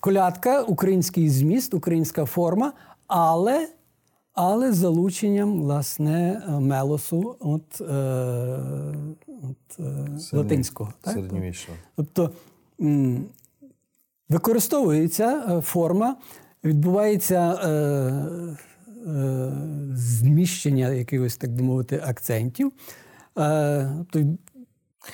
колядка, 0.00 0.62
український 0.62 1.30
зміст, 1.30 1.74
українська 1.74 2.24
форма, 2.24 2.72
але 3.06 3.68
але 4.32 4.72
з 4.72 4.76
залученням 4.76 5.60
власне 5.60 6.42
мелосу 6.48 7.36
от, 7.40 7.80
е, 7.80 7.84
от 9.28 9.80
е, 9.80 10.36
латинського. 10.36 10.92
Середньовічного. 11.04 11.80
Тобто 11.96 12.30
використовується 14.28 15.60
форма, 15.64 16.16
відбувається 16.64 17.52
е, 17.52 17.70
е, 19.10 19.52
зміщення 19.94 20.88
якихось, 20.88 21.36
так 21.36 21.50
би 21.50 21.62
мовити, 21.62 22.02
акцентів. 22.06 22.72
Е, 23.38 23.90
то... 24.10 24.20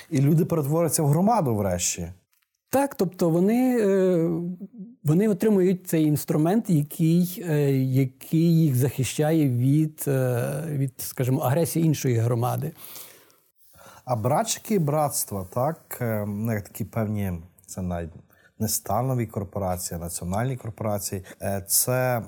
І 0.09 0.21
люди 0.21 0.45
перетворюються 0.45 1.03
в 1.03 1.07
громаду 1.07 1.55
врешті. 1.55 2.11
Так, 2.69 2.95
тобто 2.95 3.29
вони 3.29 3.79
е, 3.81 4.29
вони 5.03 5.29
отримують 5.29 5.87
цей 5.87 6.03
інструмент, 6.03 6.69
який 6.69 7.45
е, 7.49 7.71
який 7.77 8.59
їх 8.59 8.75
захищає 8.75 9.49
від, 9.49 10.03
від, 10.67 10.93
скажімо, 10.97 11.39
агресії 11.39 11.85
іншої 11.85 12.17
громади. 12.17 12.71
А 14.05 14.15
братчики 14.15 14.75
і 14.75 14.79
братства, 14.79 15.47
так, 15.53 15.97
ну, 16.27 16.61
такі 16.61 16.85
певні, 16.85 17.33
це 17.65 17.81
навіть 17.81 18.11
не 18.59 18.67
станові 18.67 19.25
корпорації, 19.25 19.99
національні 19.99 20.57
корпорації, 20.57 21.23
це 21.67 22.23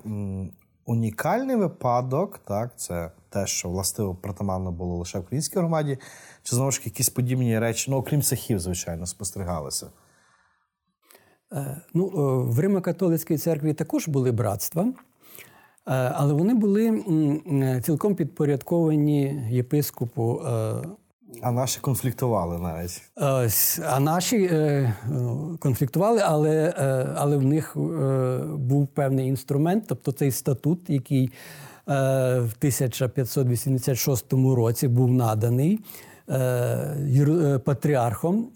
унікальний 0.86 1.56
випадок, 1.56 2.38
так, 2.38 2.72
це 2.76 3.12
те, 3.30 3.48
що 3.48 3.70
властиво 3.70 4.16
притаманно 4.16 4.72
було 4.72 4.98
лише 4.98 5.20
в 5.20 5.22
українській 5.22 5.60
громаді, 5.60 5.98
чи 6.44 6.56
знову 6.56 6.72
ж 6.72 6.82
якісь 6.86 7.10
подібні 7.10 7.60
речі, 7.60 7.92
ну 7.92 7.98
окрім 7.98 8.22
цехів, 8.22 8.60
звичайно, 8.60 9.06
спостерігалися? 9.06 9.88
Е, 11.54 11.82
ну, 11.94 12.08
В 12.52 12.60
Римо-католицькій 12.60 13.38
церкві 13.38 13.74
також 13.74 14.08
були 14.08 14.32
братства, 14.32 14.84
е, 14.84 14.94
але 16.16 16.34
вони 16.34 16.54
були 16.54 17.04
цілком 17.84 18.16
підпорядковані 18.16 19.48
єпископу. 19.52 20.42
Е, 21.36 21.40
а 21.42 21.52
наші 21.52 21.80
конфліктували 21.80 22.58
навіть. 22.58 23.02
А 23.86 24.00
наші 24.00 24.50
конфліктували, 25.60 26.22
але 26.26 26.74
але 27.18 27.38
в 27.38 27.44
них 27.44 27.78
був 28.56 28.88
певний 28.88 29.28
інструмент, 29.28 29.84
тобто 29.88 30.12
цей 30.12 30.32
статут, 30.32 30.90
який 30.90 31.32
Е, 31.90 31.92
в 32.40 32.54
1586 32.60 34.34
році 34.34 34.88
був 34.88 35.12
наданий 35.12 35.80
е, 36.30 36.36
е, 36.36 37.60
патріархом 37.60 38.50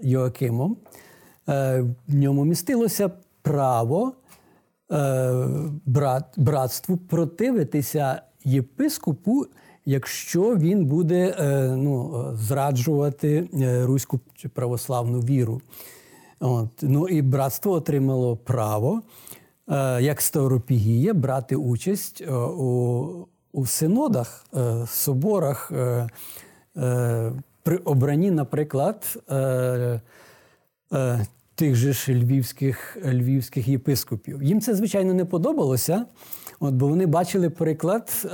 Йоакимом. 0.00 0.76
В 1.46 1.94
ньому 2.08 2.44
містилося 2.44 3.10
право 3.42 4.12
братству 6.36 6.96
противитися 6.96 8.22
єпископу, 8.44 9.46
якщо 9.90 10.56
він 10.56 10.84
буде 10.84 11.34
ну, 11.76 12.24
зраджувати 12.34 13.48
руську 13.82 14.20
чи 14.34 14.48
православну 14.48 15.20
віру. 15.20 15.60
От. 16.40 16.68
Ну 16.82 17.08
І 17.08 17.22
братство 17.22 17.72
отримало 17.72 18.36
право 18.36 19.02
Е, 19.70 20.02
як 20.02 20.20
Ставропігія 20.20 21.14
брати 21.14 21.56
участь 21.56 22.20
е, 22.20 22.32
у 22.34 23.26
у 23.52 23.66
синодах, 23.66 24.44
е, 24.56 24.86
соборах 24.86 25.72
при 27.62 27.76
обранні, 27.76 28.30
наприклад, 28.30 29.18
тих 31.54 31.74
же 31.74 31.92
ж 31.92 32.12
львівських 32.14 32.96
львівських 33.04 33.68
єпископів. 33.68 34.42
Їм 34.42 34.60
це, 34.60 34.74
звичайно, 34.74 35.14
не 35.14 35.24
подобалося, 35.24 36.06
от, 36.60 36.74
бо 36.74 36.88
вони 36.88 37.06
бачили 37.06 37.50
приклад 37.50 38.26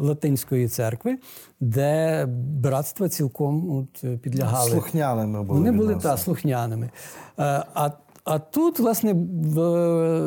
Латинської 0.00 0.68
церкви, 0.68 1.18
де 1.60 2.24
братства 2.60 3.08
цілком 3.08 3.70
от, 3.70 4.20
підлягали. 4.20 4.70
Слухняними 4.70 5.42
були. 5.42 5.58
Вони 5.58 5.72
були 5.72 5.96
та, 5.96 6.16
слухняними. 6.16 6.90
А 7.36 7.90
а 8.24 8.38
тут, 8.38 8.78
власне, 8.78 9.14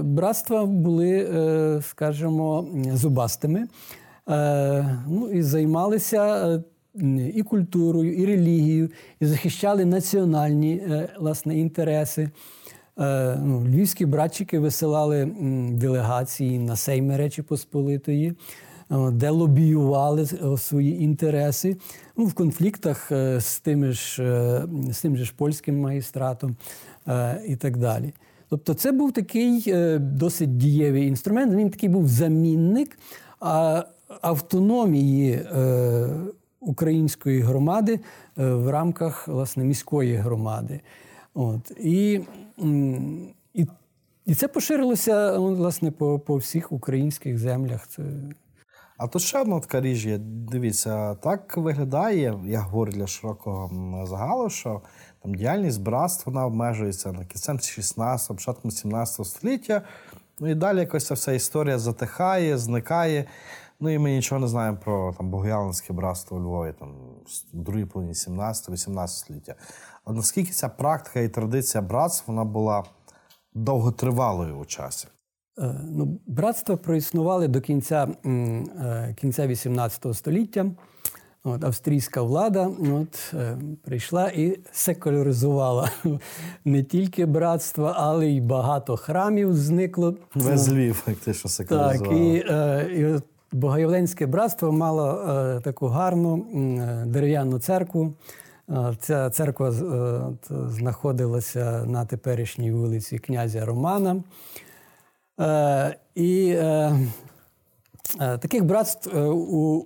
братства 0.04 0.66
були, 0.66 1.30
е, 1.36 1.82
скажімо, 1.82 2.68
зубастими. 2.94 3.68
Е, 4.30 4.98
ну, 5.08 5.32
І 5.32 5.42
займалися 5.42 6.48
е, 6.48 6.64
і 7.36 7.44
культурою, 7.44 8.14
і 8.14 8.26
релігією, 8.26 8.90
і 9.20 9.26
захищали 9.26 9.86
національні 9.86 10.84
власне, 11.20 11.60
інтереси. 11.60 12.30
Ну, 12.98 13.66
Львівські 13.68 14.06
братчики 14.06 14.60
висилали 14.60 15.32
делегації 15.72 16.60
на 16.60 16.76
Сейми 16.76 17.18
Речі 17.18 17.42
Посполитої, 17.42 18.34
де 19.12 19.30
лобіювали 19.30 20.26
свої 20.58 21.04
інтереси 21.04 21.78
ну, 22.18 22.26
в 22.26 22.34
конфліктах 22.34 23.12
з 23.38 23.60
тим 23.60 23.92
ж, 23.92 24.24
з 24.92 25.02
тим 25.02 25.18
же 25.18 25.26
ж 25.26 25.34
польським 25.38 25.80
магістратом. 25.80 26.56
Е, 27.08 27.42
і 27.48 27.56
так 27.56 27.78
далі. 27.78 28.14
Тобто, 28.50 28.74
це 28.74 28.92
був 28.92 29.12
такий 29.12 29.64
е, 29.68 29.98
досить 30.00 30.58
дієвий 30.58 31.08
інструмент. 31.08 31.54
Він 31.54 31.70
такий 31.70 31.90
був 31.90 32.08
замінник 32.08 33.00
автономії 34.22 35.32
е, 35.32 36.10
української 36.60 37.42
громади 37.42 38.00
в 38.36 38.70
рамках 38.70 39.28
власне 39.28 39.64
міської 39.64 40.16
громади. 40.16 40.82
От. 41.36 41.72
І 41.72 42.22
і, 43.54 43.68
і 44.26 44.36
це 44.36 44.48
поширилося 44.48 45.38
власне 45.40 45.92
по 45.92 46.20
по 46.20 46.38
всіх 46.38 46.72
українських 46.72 47.40
землях. 47.40 47.88
Це... 47.88 48.04
А 48.98 49.08
тут 49.08 49.22
ще 49.22 49.40
одна 49.40 49.60
така 49.60 49.82
річ 49.82 50.06
є. 50.06 50.18
Дивіться, 50.22 51.16
так 51.16 51.58
виглядає, 51.58 52.40
я 52.46 52.60
говорю 52.60 52.92
для 52.92 53.08
широкого 53.08 54.06
загалу, 54.06 54.50
що 54.50 54.82
там 55.24 55.36
діяльність 55.36 55.82
братств 55.82 56.24
вона 56.26 56.46
обмежується 56.46 57.12
на 57.12 57.26
кінцем 57.26 57.60
16 57.60 58.28
початком 58.28 58.72
17 58.72 59.26
століття. 59.26 59.82
Ну 60.40 60.48
і 60.50 60.56
далі 60.56 60.80
якось 60.80 61.08
ця 61.08 61.14
вся 61.14 61.32
історія 61.32 61.80
затихає, 61.80 62.58
зникає. 62.58 63.26
Ну 63.80 63.90
і 63.90 63.98
ми 63.98 64.12
нічого 64.12 64.42
не 64.42 64.48
знаємо 64.48 64.78
про 64.84 65.14
там 65.18 65.30
Богоявленське 65.30 65.94
братство 65.94 66.38
у 66.38 66.40
Львові, 66.40 66.74
там 66.80 66.96
в 67.54 67.58
другій 67.58 67.86
половині 67.86 68.14
17-18 68.14 69.08
століття. 69.08 69.56
От 70.06 70.16
наскільки 70.16 70.52
ця 70.52 70.70
практика 70.70 71.20
і 71.20 71.30
традиція 71.30 71.82
братств 71.82 72.24
вона 72.28 72.44
була 72.44 72.84
довготривалою 73.54 74.58
у 74.58 74.66
часі? 74.66 75.08
Е, 75.60 75.76
Ну, 75.92 76.20
братства 76.28 76.78
проіснували 76.78 77.48
до 77.48 77.62
кінця 77.62 78.08
е, 78.26 79.16
кінця 79.18 79.48
18 79.48 80.16
століття. 80.16 80.66
От, 81.44 81.64
австрійська 81.64 82.22
влада 82.22 82.70
от, 82.94 83.34
е, 83.34 83.58
прийшла 83.84 84.30
і 84.30 84.60
секуляризувала 84.72 85.90
не 86.66 86.84
тільки 86.84 87.26
братства, 87.26 87.94
але 87.98 88.28
й 88.28 88.42
багато 88.42 88.98
храмів 88.98 89.56
зникло. 89.56 90.16
Весь 90.36 90.70
Львів, 90.70 91.04
як 91.08 91.18
ти 91.18 91.34
що 91.34 91.50
Так, 91.66 92.12
і, 92.12 92.34
і 93.00 93.06
от 93.06 93.24
Богоявленське 93.52 94.26
братство 94.26 94.72
мало 94.72 95.62
таку 95.64 95.88
гарну 95.88 96.46
дерев'яну 97.06 97.60
церкву. 97.60 98.14
Ця 99.00 99.30
церква 99.30 99.70
е, 99.70 99.74
знаходилася 100.50 101.86
на 101.86 102.06
теперішній 102.06 102.72
вулиці 102.72 103.20
князя 103.20 103.66
Романа. 103.66 104.24
Е, 105.40 105.98
і 106.16 106.50
е, 106.50 107.00
таких 108.18 108.66
братств 108.66 109.18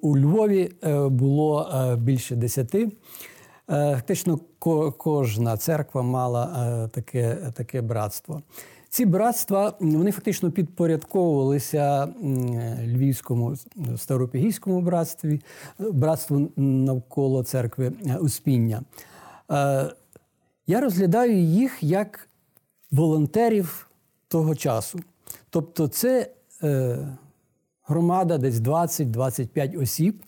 у, 0.02 0.18
Львові 0.18 0.72
було 1.10 1.70
більше 1.98 2.36
десяти. 2.36 2.92
Фактично, 3.68 4.40
кожна 4.98 5.58
церква 5.58 6.02
мала 6.02 6.88
таке, 6.94 7.38
таке 7.54 7.82
братство. 7.82 8.42
Ці 8.90 9.06
братства 9.06 9.74
вони 9.80 10.12
фактично 10.12 10.52
підпорядковувалися 10.52 12.14
львівському 12.86 13.56
старопігійському 13.98 14.82
братстві, 14.82 15.42
е, 15.80 15.92
братству 15.92 16.52
навколо 16.56 17.44
церкви 17.44 17.94
е, 18.06 18.18
Успіння. 18.18 18.82
Е, 19.52 19.90
Я 20.68 20.82
розглядаю 20.82 21.40
їх 21.40 21.84
як 21.84 22.30
волонтерів 22.92 23.90
того 24.28 24.56
часу. 24.56 25.00
Тобто, 25.50 25.88
це 25.88 26.30
е, 26.64 26.98
громада 27.84 28.38
десь 28.38 28.56
20-25 28.56 29.82
осіб, 29.82 30.24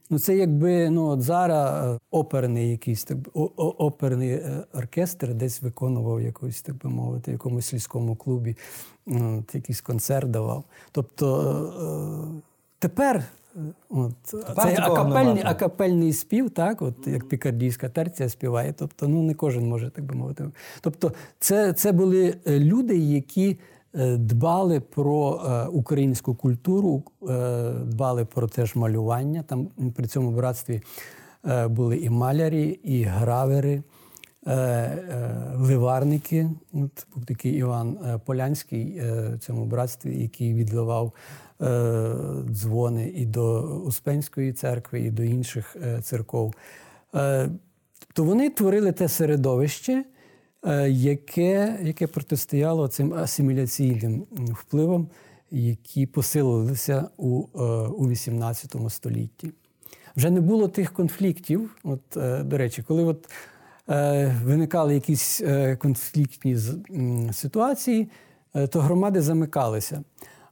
Ну, 0.10 0.20
це 0.20 0.38
якби 0.38 0.90
ну, 0.90 1.08
от 1.08 1.22
зараз 1.22 1.98
оперний 2.12 2.72
якийсь 2.72 3.04
так, 3.04 3.18
оперний 3.58 4.42
оркестр 4.74 5.34
десь 5.34 5.62
виконував 5.62 6.22
якусь, 6.22 6.62
так 6.62 6.76
би 6.78 6.90
мовити, 6.90 7.32
в 7.32 7.34
якомусь 7.34 7.66
сільському 7.66 8.16
клубі, 8.16 8.58
ну, 9.06 9.40
от, 9.40 9.56
якийсь 9.56 9.82
концерт 9.82 10.32
давав. 10.32 10.64
Тобто 10.92 12.42
тепер. 12.80 13.26
Е, 13.56 13.60
От, 13.90 14.14
такого 14.56 14.70
акапельний, 14.70 15.44
акапельний 15.46 16.14
спів, 16.14 16.50
так, 16.50 16.82
от 16.82 17.08
як 17.08 17.28
пікардійська 17.28 17.90
терція 17.90 18.30
співає, 18.30 18.74
тобто 18.78 19.08
ну, 19.08 19.24
не 19.24 19.34
кожен 19.34 19.68
може 19.68 19.90
так 19.90 20.06
би 20.06 20.16
мовити. 20.16 20.50
Тобто, 20.82 21.12
це, 21.40 21.74
це 21.74 21.92
були 21.92 22.36
е, 22.48 22.60
люди, 22.60 22.98
які 22.98 23.60
е, 23.96 24.18
дбали 24.18 24.80
про 24.80 25.42
українську 25.74 26.36
культуру, 26.36 27.04
дбали 27.84 28.26
про 28.26 28.48
теж 28.48 28.76
малювання. 28.76 29.44
Там 29.44 29.68
при 29.96 30.08
цьому 30.08 30.32
братстві 30.32 30.82
були 31.68 31.98
і 31.98 32.10
малярі, 32.10 32.80
і 32.84 33.04
гравери. 33.04 33.84
Ливарники, 35.56 36.50
от 36.74 37.08
був 37.16 37.26
такий 37.26 37.52
Іван 37.52 38.20
Полянський 38.26 39.00
в 39.00 39.38
цьому 39.40 39.66
братстві, 39.66 40.22
який 40.22 40.54
відливав 40.54 41.14
дзвони 42.50 43.10
і 43.16 43.26
до 43.26 43.62
Успенської 43.62 44.54
церкви, 44.54 45.00
і 45.02 45.12
до 45.12 45.24
інших 45.24 45.76
е, 45.84 46.02
церков. 46.02 46.54
Е, 47.16 47.50
Тобто 48.00 48.24
вони 48.24 48.50
творили 48.50 48.92
те 48.92 49.08
середовище, 49.08 50.04
е, 50.66 50.90
яке, 50.90 51.80
яке 51.84 52.08
протистояло 52.08 52.88
цим 52.88 53.14
асиміляційним 53.14 54.26
впливам, 54.32 55.08
які 55.52 56.06
посилилися 56.06 57.10
у, 57.18 57.44
е, 57.56 57.62
у 57.88 58.08
XVIII 58.08 58.90
столітті. 58.90 59.52
Вже 60.16 60.30
не 60.30 60.42
було 60.42 60.68
тих 60.68 60.94
конфліктів. 60.94 61.76
От, 61.84 62.18
е, 62.18 62.44
до 62.44 62.58
речі, 62.58 62.84
коли 62.84 63.04
от, 63.04 63.30
е, 63.90 64.36
виникали 64.44 64.94
якісь 64.94 65.42
е, 65.42 65.76
конфліктні 65.76 66.58
ситуації, 67.32 68.10
е, 68.56 68.68
то 68.68 68.80
громади 68.80 69.22
замикалися. 69.22 70.04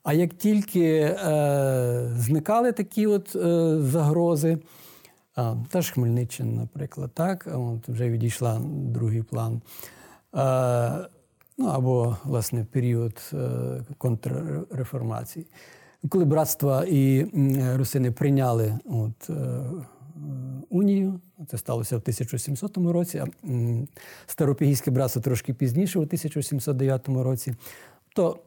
А 0.03 0.13
як 0.13 0.33
тільки 0.33 0.85
е, 0.99 2.09
зникали 2.15 2.71
такі 2.71 3.07
от 3.07 3.35
е, 3.35 3.77
загрози, 3.81 4.57
а, 5.35 5.55
та 5.69 5.81
ж 5.81 5.93
Хмельниччина, 5.93 6.51
наприклад, 6.51 7.11
так, 7.13 7.47
от 7.53 7.89
вже 7.89 8.09
відійшла 8.09 8.61
другий 8.69 9.23
план. 9.23 9.61
Е, 10.35 11.07
ну 11.57 11.67
або, 11.67 12.17
власне, 12.23 12.65
період 12.71 13.31
е, 13.33 13.37
контрреформації. 13.97 15.45
Коли 16.09 16.25
братства 16.25 16.85
і 16.87 17.25
русини 17.75 18.11
прийняли 18.11 18.79
от, 18.85 19.29
е, 19.29 19.33
е, 19.33 19.69
унію, 20.69 21.19
це 21.47 21.57
сталося 21.57 21.97
в 21.97 22.01
1700 22.01 22.77
році, 22.77 23.17
а 23.17 23.27
Старопігійське 24.25 24.91
братство 24.91 25.21
трошки 25.21 25.53
пізніше, 25.53 25.99
у 25.99 26.01
1709 26.01 27.07
році, 27.07 27.55
то 28.15 28.39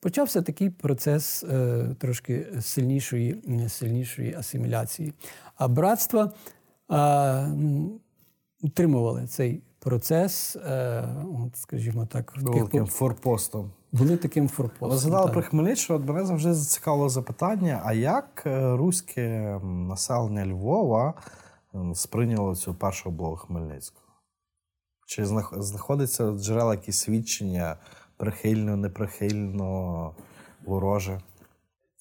почався 0.00 0.42
такий 0.42 0.70
процес 0.70 1.44
е, 1.44 1.86
трошки 1.98 2.46
сильнішої, 2.60 3.42
сильнішої 3.68 4.34
асиміляції. 4.34 5.12
А 5.56 5.68
братства 5.68 6.32
ну, 7.48 8.00
утримували 8.62 9.26
цей 9.26 9.62
процес, 9.78 10.56
е, 10.56 11.08
от, 11.46 11.56
скажімо 11.56 12.06
так, 12.06 12.36
в 12.36 12.42
Був 12.42 12.64
таким 12.64 12.84
по- 12.84 12.90
форпостом. 12.90 13.70
були 13.92 14.16
таким 14.16 14.48
форпостом. 14.48 14.90
Ви 14.90 14.96
згадали 14.96 15.24
так. 15.24 15.32
про 15.32 15.42
Хмельниччину, 15.42 15.98
от 15.98 16.08
мене 16.08 16.24
завжди 16.24 16.54
зацікавило 16.54 17.08
запитання: 17.08 17.82
а 17.84 17.92
як 17.92 18.42
е, 18.46 18.76
руське 18.76 19.58
населення 19.64 20.46
Львова 20.46 21.14
сприйняло 21.94 22.56
цю 22.56 22.74
першу 22.74 23.08
облогу 23.08 23.36
Хмельницького? 23.36 24.06
Чи 25.06 25.26
знаходиться 25.56 26.32
джерела 26.32 26.74
якісь 26.74 26.98
свідчення 26.98 27.76
прихильно, 28.20 28.76
неприхильно, 28.76 30.12
вороже? 30.64 31.20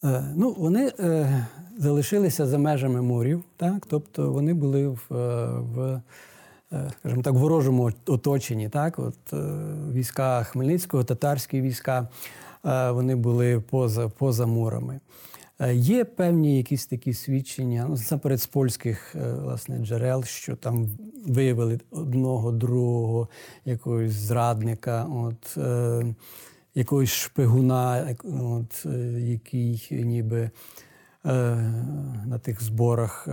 Е, 0.03 0.23
Ну, 0.35 0.55
вони 0.57 0.91
е, 0.99 1.45
залишилися 1.77 2.47
за 2.47 2.57
межами 2.57 3.01
морів, 3.01 3.43
так? 3.57 3.85
тобто 3.89 4.31
вони 4.31 4.53
були 4.53 4.87
в, 4.87 5.01
е, 5.11 5.47
в 5.59 6.01
е, 6.71 6.91
скажімо 6.99 7.21
так, 7.21 7.33
ворожому 7.33 7.91
оточенні. 8.05 8.69
Так? 8.69 8.99
От, 8.99 9.33
е, 9.33 9.37
війська 9.93 10.43
Хмельницького, 10.43 11.03
татарські 11.03 11.61
війська, 11.61 12.07
вони 12.63 13.15
були 13.15 13.59
поза, 13.59 14.09
поза 14.09 14.45
мурами. 14.45 14.99
Е, 15.61 15.75
Є 15.75 16.05
певні 16.05 16.57
якісь 16.57 16.85
такі 16.85 17.13
свідчення, 17.13 17.83
ну, 17.83 17.89
насамперед 17.89 18.41
з 18.41 18.47
польських 18.47 19.15
е, 19.15 19.33
власне, 19.33 19.79
джерел, 19.79 20.23
що 20.23 20.55
там 20.55 20.89
виявили 21.27 21.79
одного, 21.91 22.51
другого, 22.51 23.29
якогось 23.65 24.11
зрадника, 24.11 25.03
от, 25.03 25.57
е, 25.57 26.15
якогось 26.75 27.09
шпигуна, 27.09 28.15
от, 28.23 28.85
е, 28.85 28.89
який 29.19 29.87
ніби 29.91 30.49
на 31.23 32.39
тих 32.43 32.63
зборах 32.63 33.27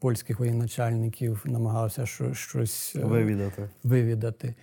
польських 0.00 0.38
воєначальників 0.38 1.42
намагався 1.44 2.06
щось 2.32 2.96
вивідати. 3.02 3.70
вивідати. 3.82 4.54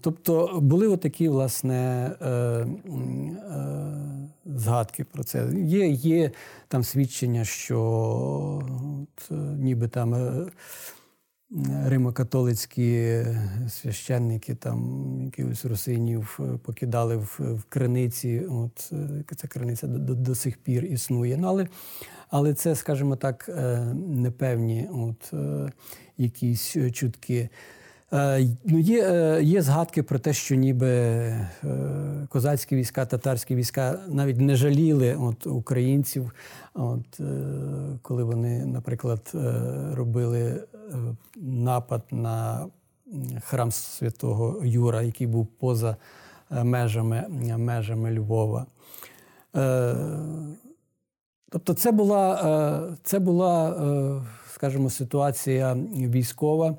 Тобто 0.00 0.60
були 0.62 0.88
отакі 0.88 1.28
власне 1.28 2.10
згадки 4.46 5.04
про 5.04 5.24
це. 5.24 5.48
Є 5.56 5.88
є 5.88 6.30
там 6.68 6.84
свідчення, 6.84 7.44
що 7.44 7.80
от, 9.02 9.30
ніби 9.58 9.88
там 9.88 10.14
римокатолицькі 11.86 13.22
священники, 13.68 14.54
там 14.54 15.20
якихось 15.24 15.64
русинів 15.64 16.38
е, 16.40 16.58
покидали 16.62 17.16
в, 17.16 17.40
в 17.40 17.64
криниці. 17.68 18.46
От 18.50 18.92
е, 19.30 19.34
ця 19.36 19.48
криниця 19.48 19.86
до, 19.86 19.98
до, 19.98 20.14
до 20.14 20.34
сих 20.34 20.58
пір 20.58 20.84
існує. 20.84 21.36
Ну, 21.36 21.48
але, 21.48 21.68
але 22.28 22.54
це, 22.54 22.76
скажімо 22.76 23.16
так, 23.16 23.48
е, 23.48 23.78
непевні 23.94 24.88
от, 24.92 25.32
якісь 26.16 26.76
чутки. 26.92 27.48
Ну, 28.64 28.78
Є 28.78 29.38
є 29.42 29.62
згадки 29.62 30.02
про 30.02 30.18
те, 30.18 30.32
що 30.32 30.54
ніби 30.54 31.48
козацькі 32.28 32.76
війська, 32.76 33.06
татарські 33.06 33.54
війська 33.54 33.98
навіть 34.08 34.40
не 34.40 34.56
жаліли 34.56 35.14
от, 35.14 35.46
українців, 35.46 36.32
от, 36.74 37.20
коли 38.02 38.24
вони, 38.24 38.66
наприклад, 38.66 39.32
робили 39.94 40.62
напад 41.36 42.02
на 42.10 42.66
храм 43.40 43.72
святого 43.72 44.60
Юра, 44.64 45.02
який 45.02 45.26
був 45.26 45.46
поза 45.46 45.96
е, 46.50 46.64
межами, 46.64 47.26
межами 47.58 48.14
Львова. 48.14 48.66
Е, 49.56 49.94
тобто, 51.50 51.74
це 51.74 51.92
була, 51.92 52.34
е, 52.92 52.96
це 53.04 53.18
була, 53.18 54.22
скажімо, 54.54 54.90
ситуація 54.90 55.74
військова, 55.94 56.76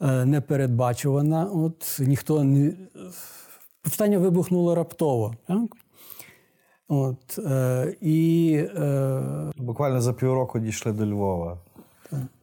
непередбачувана. 0.00 1.44
От 1.44 1.98
ніхто 2.00 2.44
не 2.44 2.72
повстання 3.82 4.18
вибухнуло 4.18 4.74
раптово. 4.74 5.34
Так? 5.46 5.60
От, 6.88 7.38
е, 7.38 7.94
і, 8.00 8.52
е, 8.76 9.22
Буквально 9.56 10.00
за 10.00 10.12
півроку 10.12 10.58
дійшли 10.58 10.92
до 10.92 11.06
Львова. 11.06 11.58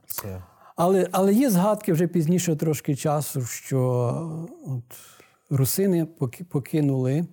Це. 0.05 0.43
Але 0.75 1.07
але 1.11 1.33
є 1.33 1.49
згадки 1.49 1.93
вже 1.93 2.07
пізніше 2.07 2.55
трошки 2.55 2.95
часу, 2.95 3.41
що 3.41 3.79
от, 4.67 4.83
русини 5.49 6.07
покинули, 6.49 7.25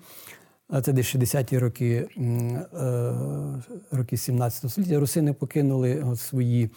це 0.83 0.93
десь 0.93 1.17
60-ті 1.17 1.59
роки 1.59 2.09
е, 2.17 3.15
роки 3.91 4.17
17 4.17 4.71
століття, 4.71 5.01
русини 5.01 5.33
покинули 5.33 6.03
от 6.03 6.21
свої 6.21 6.71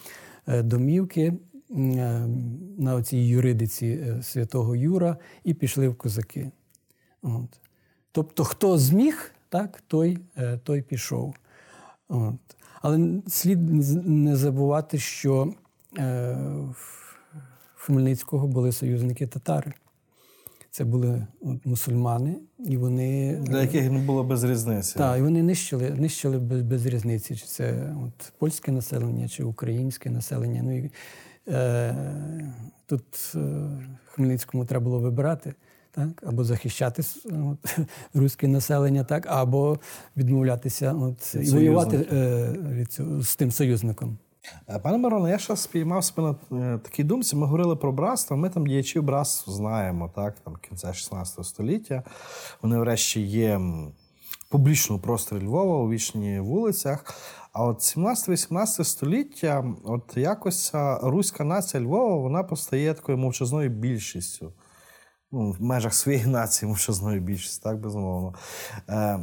е, 0.46 0.62
домівки 0.62 1.22
е, 1.22 1.32
на 1.70 3.02
цій 3.02 3.16
юридиці 3.16 4.14
святого 4.22 4.76
Юра 4.76 5.16
і 5.44 5.54
пішли 5.54 5.88
в 5.88 5.94
козаки. 5.94 6.50
От. 7.22 7.60
Тобто, 8.12 8.44
хто 8.44 8.78
зміг, 8.78 9.32
так, 9.48 9.82
той 9.86 10.18
той 10.62 10.82
пішов. 10.82 11.34
От. 12.08 12.34
Але 12.82 13.22
слід 13.26 13.70
не 14.06 14.36
забувати, 14.36 14.98
що 14.98 15.54
Е, 15.98 16.36
в 16.72 17.16
Хмельницького 17.74 18.46
були 18.46 18.72
союзники 18.72 19.26
татари. 19.26 19.72
Це 20.70 20.84
були 20.84 21.26
от, 21.40 21.66
мусульмани, 21.66 22.36
і 22.58 22.76
вони. 22.76 23.36
Для 23.36 23.60
яких 23.60 23.90
не 23.90 23.98
було 23.98 24.24
без 24.24 24.44
різниці. 24.44 24.98
Так, 24.98 25.18
і 25.18 25.22
вони 25.22 25.42
нищили 25.42 25.90
нищили 25.90 26.38
без 26.38 26.62
без 26.62 26.86
різниці, 26.86 27.36
чи 27.36 27.46
це 27.46 27.94
от, 28.04 28.32
польське 28.38 28.72
населення, 28.72 29.28
чи 29.28 29.44
українське 29.44 30.10
населення. 30.10 30.62
Ну, 30.64 30.78
і, 30.78 30.80
е, 30.80 30.90
Тут 32.86 33.32
е, 33.34 33.38
Хмельницькому 34.04 34.64
треба 34.64 34.84
було 34.84 34.98
вибирати, 34.98 35.54
так, 35.90 36.22
або 36.26 36.44
захищати 36.44 37.02
от, 37.24 37.78
руське 38.14 38.48
населення, 38.48 39.04
так, 39.04 39.26
або 39.28 39.78
відмовлятися 40.16 40.92
от, 40.92 41.34
і 41.34 41.50
воювати 41.50 42.08
е, 42.12 42.52
від 42.52 42.92
цього, 42.92 43.22
з 43.22 43.36
тим 43.36 43.50
союзником. 43.50 44.18
Е, 44.68 44.78
пане 44.78 44.98
Мироне, 44.98 45.30
я 45.30 45.38
ще 45.38 45.56
спіймав 45.56 46.04
себе 46.04 46.34
на 46.50 46.74
е, 46.74 46.78
такій 46.78 47.04
думці. 47.04 47.36
Ми 47.36 47.46
говорили 47.46 47.76
про 47.76 47.92
братство. 47.92 48.36
Ми 48.36 48.50
там 48.50 48.66
діячів 48.66 49.02
братств 49.02 49.50
знаємо, 49.50 50.10
так, 50.14 50.34
там 50.44 50.56
кінця 50.56 50.92
16 50.92 51.46
століття. 51.46 52.02
Вони, 52.62 52.78
врешті, 52.78 53.20
є 53.20 53.60
в 54.54 54.56
публічному 54.56 55.02
просторі 55.02 55.44
Львова 55.44 55.76
у 55.76 55.90
вічні 55.90 56.40
вулицях. 56.40 57.04
А 57.52 57.64
от 57.64 57.78
17-18 57.78 58.84
століття, 58.84 59.64
от 59.84 60.16
якось 60.16 60.72
руська 61.02 61.44
нація 61.44 61.82
Львова 61.82 62.16
вона 62.16 62.42
постає 62.42 62.94
такою 62.94 63.18
мовчазною 63.18 63.70
більшістю. 63.70 64.52
Ну, 65.32 65.50
В 65.50 65.62
межах 65.62 65.94
своєї 65.94 66.26
нації 66.26 66.68
мовчазною 66.68 67.20
більшістю, 67.20 67.62
так 67.62 67.80
безумовно. 67.80 68.34
Е, 68.88 69.20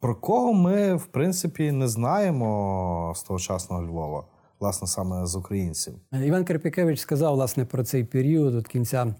про 0.00 0.16
кого 0.16 0.52
ми, 0.52 0.94
в 0.94 1.06
принципі, 1.06 1.72
не 1.72 1.88
знаємо 1.88 3.12
з 3.16 3.22
тогочасного 3.22 3.82
Львова, 3.82 4.24
власне, 4.60 4.88
саме 4.88 5.26
з 5.26 5.36
українців. 5.36 5.94
Іван 6.12 6.44
Карпікевич 6.44 7.00
сказав 7.00 7.34
власне 7.34 7.64
про 7.64 7.84
цей 7.84 8.04
період 8.04 8.54
від 8.54 8.68
кінця 8.68 9.14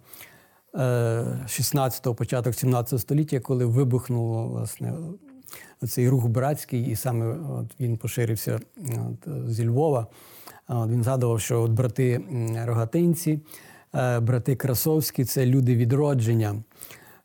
16-го, 0.75 2.13
е, 2.13 2.15
початок 2.15 2.55
17 2.55 3.01
століття, 3.01 3.41
коли 3.41 3.65
вибухнув 3.65 4.49
власне 4.49 4.93
цей 5.89 6.09
рух 6.09 6.27
братський, 6.27 6.87
і 6.87 6.97
саме 6.97 7.37
от 7.51 7.67
він 7.81 7.97
поширився 7.97 8.61
от, 8.79 9.51
зі 9.51 9.69
Львова. 9.69 10.07
От, 10.69 10.91
Він 10.91 11.03
згадував, 11.03 11.41
що 11.41 11.63
от 11.63 11.71
брати 11.71 12.21
Рогатинці, 12.65 13.41
е, 13.95 14.21
брати 14.21 14.57
Красовські 14.57 15.25
це 15.25 15.47
люди 15.47 15.77
відродження. 15.77 16.57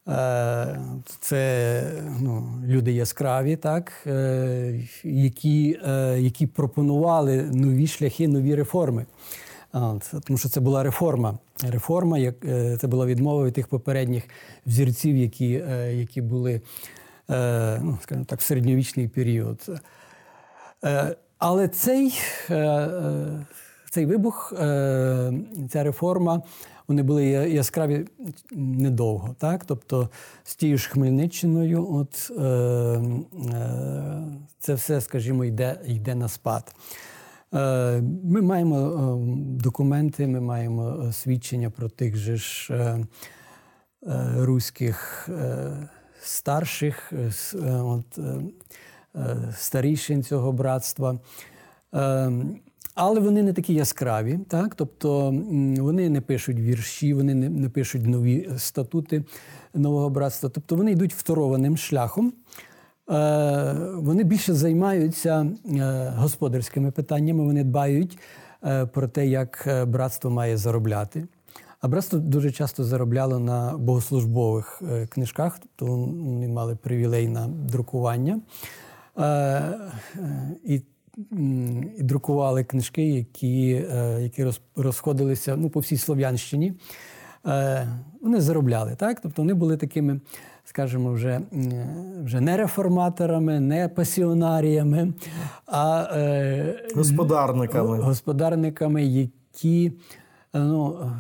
Е, 0.08 0.80
це 1.20 1.84
ну, 2.20 2.62
люди 2.66 2.92
яскраві, 2.92 3.56
так, 3.56 4.08
які 5.04 5.80
які 6.18 6.48
пропонували 6.48 7.44
нові 7.44 7.88
шляхи, 7.88 8.28
нові 8.28 8.56
реформи. 8.56 9.06
Тому 10.24 10.38
що 10.38 10.50
це 10.50 10.60
була 10.60 10.84
реформа. 10.84 11.38
Реформа, 11.64 12.18
як 12.18 12.36
це 12.80 12.88
була 12.88 13.06
відмова 13.06 13.46
від 13.46 13.54
тих 13.54 13.68
попередніх 13.68 14.24
взірців, 14.66 15.18
які 15.18 15.50
які 15.92 16.22
були 16.22 16.62
ну, 17.82 17.98
скажімо 18.02 18.26
так, 18.26 18.40
в 18.40 18.44
середньовічний 18.44 19.08
період. 19.08 19.82
Але 21.38 21.68
цей 21.68 22.14
цей 23.92 24.06
вибух, 24.06 24.54
ця 25.70 25.84
реформа 25.84 26.42
вони 26.90 27.04
були 27.04 27.26
яскраві 27.26 28.06
недовго. 28.52 29.36
Так? 29.40 29.66
Тобто 29.66 30.10
з 30.44 30.56
тією 30.56 30.78
ж 30.78 30.90
Хмельниччиною, 30.90 31.94
от, 31.94 32.32
е, 32.38 32.44
е, 32.44 33.02
це 34.60 34.74
все, 34.74 35.02
скажімо, 35.02 35.46
йде, 35.46 35.80
йде 35.86 36.16
на 36.16 36.28
спад. 36.28 36.76
Е, 37.54 38.02
Ми 38.24 38.42
маємо 38.42 38.78
е, 38.78 39.18
документи, 39.64 40.28
ми 40.28 40.42
маємо 40.42 41.04
е, 41.08 41.14
свідчення 41.14 41.70
про 41.70 41.90
тих 41.90 42.16
же 42.16 42.38
ж 42.38 42.98
руських 44.38 45.30
старших, 46.22 47.14
от, 47.64 48.20
старішин 49.58 50.24
цього 50.24 50.52
братства. 50.52 51.20
Але 52.96 53.20
вони 53.20 53.44
не 53.44 53.54
такі 53.54 53.74
яскраві, 53.74 54.40
так 54.48 54.76
тобто 54.76 55.32
вони 55.78 56.10
не 56.10 56.22
пишуть 56.22 56.60
вірші, 56.60 57.14
вони 57.14 57.34
не, 57.34 57.50
не 57.50 57.70
пишуть 57.70 58.08
нові 58.08 58.50
статути 58.58 59.24
нового 59.74 60.10
братства. 60.10 60.50
Тобто 60.50 60.76
вони 60.76 60.92
йдуть 60.92 61.14
второваним 61.14 61.78
шляхом. 61.78 62.34
Е, 63.10 63.74
Вони 63.96 64.24
більше 64.24 64.54
займаються 64.54 65.48
е, 65.66 66.14
господарськими 66.18 66.92
питаннями, 66.92 67.44
вони 67.44 67.64
дбають 67.64 68.20
е, 68.66 68.86
про 68.86 69.08
те, 69.08 69.28
як 69.28 69.86
братство 69.88 70.32
має 70.32 70.58
заробляти. 70.58 71.28
А 71.82 71.88
братство 71.88 72.20
дуже 72.20 72.52
часто 72.52 72.84
заробляло 72.84 73.40
на 73.40 73.78
богослужбових 73.78 74.82
книжках, 75.10 75.60
тобто 75.60 75.96
вони 75.96 76.48
мали 76.48 76.76
привілей 76.76 77.28
на 77.28 77.48
друкування. 77.48 78.42
І 80.66 80.82
і 81.98 82.04
друкували 82.04 82.64
книжки, 82.64 83.04
які 83.04 83.68
які 84.20 84.46
розходилися 84.76 85.56
ну, 85.56 85.70
по 85.70 85.80
всій 85.80 85.98
Слов'янщині. 85.98 86.74
Вони 88.22 88.42
заробляли, 88.42 88.96
так? 88.96 89.20
Тобто 89.22 89.42
вони 89.42 89.54
були 89.54 89.78
такими, 89.78 90.20
скажімо, 90.70 91.12
вже 91.12 91.42
вже 92.24 92.42
не 92.42 92.58
реформаторами, 92.58 93.60
не 93.60 93.90
пасіонаріями, 93.90 95.14
а 95.66 96.08
е, 96.14 96.88
господарниками, 96.96 98.00
господарниками, 98.00 99.04
які 99.04 99.92
ну, 100.54 101.12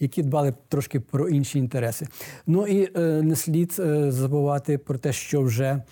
які 0.00 0.22
дбали 0.22 0.54
трошки 0.68 1.00
про 1.00 1.28
інші 1.28 1.58
інтереси. 1.58 2.06
Ну 2.46 2.66
і 2.66 2.98
не 3.22 3.36
слід 3.36 3.72
забувати 4.08 4.78
про 4.78 4.98
те, 4.98 5.12
що 5.12 5.42
вже 5.42 5.82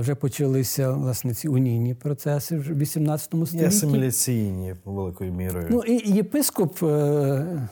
Вже 0.00 0.14
почалися 0.14 0.90
власне 0.90 1.34
ці 1.34 1.48
унійні 1.48 1.94
процеси 1.94 2.56
в 2.56 2.78
18 2.78 3.28
столітті. 3.28 3.58
І 3.58 3.64
асиміляційні 3.64 4.74
великою 4.84 5.32
мірою. 5.32 5.66
Ну 5.70 5.82
і 5.82 6.12
єпископ 6.12 6.82
е, 6.82 7.68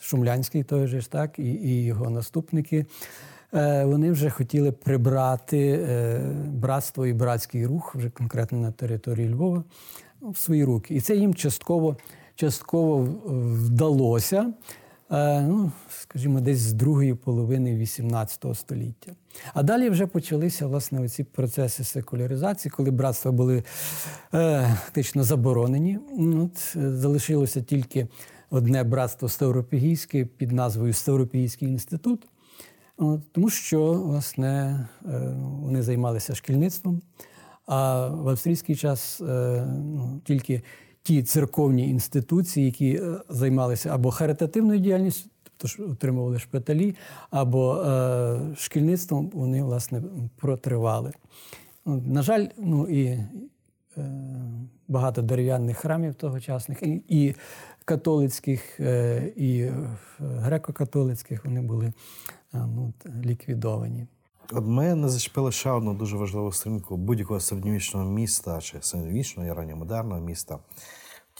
Шумлянський, 0.00 0.62
той 0.62 0.86
же 0.86 1.00
ж 1.00 1.10
так, 1.10 1.38
і, 1.38 1.42
і 1.42 1.84
його 1.84 2.10
наступники. 2.10 2.86
Е, 3.54 3.84
вони 3.84 4.10
вже 4.10 4.30
хотіли 4.30 4.72
прибрати 4.72 5.86
братство 6.46 7.06
і 7.06 7.12
братський 7.12 7.66
рух 7.66 7.94
вже 7.94 8.10
конкретно 8.10 8.58
на 8.58 8.72
території 8.72 9.28
Львова 9.28 9.64
в 10.20 10.38
свої 10.38 10.64
руки. 10.64 10.94
І 10.94 11.00
це 11.00 11.16
їм 11.16 11.34
частково 11.34 11.96
частково 12.34 13.08
вдалося. 13.26 14.52
Е, 15.10 15.40
ну, 15.40 15.72
скажімо, 15.88 16.40
десь 16.40 16.58
з 16.58 16.72
другої 16.72 17.14
половини 17.14 17.78
XVIII 17.78 18.54
століття. 18.54 19.12
А 19.54 19.62
далі 19.62 19.90
вже 19.90 20.06
почалися 20.06 20.66
власне 20.66 21.08
ці 21.08 21.24
процеси 21.24 21.84
секуляризації, 21.84 22.72
коли 22.76 22.90
братства 22.90 23.32
були 23.32 23.62
е, 24.34 24.76
фактично 24.84 25.24
заборонені. 25.24 25.98
От, 26.18 26.76
Залишилося 26.76 27.62
тільки 27.62 28.08
одне 28.50 28.84
братство 28.84 29.28
Ставропігійське 29.28 30.24
під 30.24 30.52
назвою 30.52 30.92
Ставропігійський 30.92 31.68
інститут, 31.68 32.26
От, 32.96 33.32
тому 33.32 33.50
що 33.50 33.92
власне 33.92 34.86
е, 35.06 35.34
вони 35.36 35.82
займалися 35.82 36.34
шкільництвом. 36.34 37.02
А 37.66 38.08
в 38.08 38.28
австрійський 38.28 38.76
час 38.76 39.20
е, 39.20 39.66
ну, 39.68 40.20
тільки 40.24 40.62
ті 41.10 41.22
церковні 41.22 41.90
інституції, 41.90 42.66
які 42.66 42.90
е, 42.94 43.20
займалися 43.28 43.94
або 43.94 44.10
харитативною 44.10 44.80
діяльністю, 44.80 45.30
тобто 45.56 45.90
отримували 45.90 46.38
шпиталі, 46.38 46.96
або 47.30 47.76
е, 47.76 48.40
шкільництвом, 48.56 49.30
вони 49.34 49.62
власне 49.62 50.02
протривали. 50.36 51.12
На 51.86 52.22
жаль, 52.22 52.46
ну 52.58 52.88
і 52.88 53.04
е, 53.06 53.26
багато 54.88 55.22
дерев'яних 55.22 55.76
храмів 55.76 56.14
тогочасних, 56.14 56.82
і, 56.82 57.02
і 57.08 57.34
католицьких, 57.84 58.80
і 59.36 59.68
греко-католицьких 60.20 61.40
вони 61.44 61.60
були 61.60 61.92
ну, 62.52 62.92
ліквідовані. 63.24 64.06
От 64.52 64.66
ми 64.66 64.94
не 64.94 65.08
зачепили 65.08 65.52
ще 65.52 65.70
одну 65.70 65.94
дуже 65.94 66.16
важливу 66.16 66.52
сторінку 66.52 66.96
будь-якого 66.96 67.40
середньовічного 67.40 68.10
міста 68.10 68.60
чи 68.60 68.76
середньовічного 68.80 69.48
і 69.48 69.52
ранньомодерного 69.52 70.20
міста, 70.20 70.58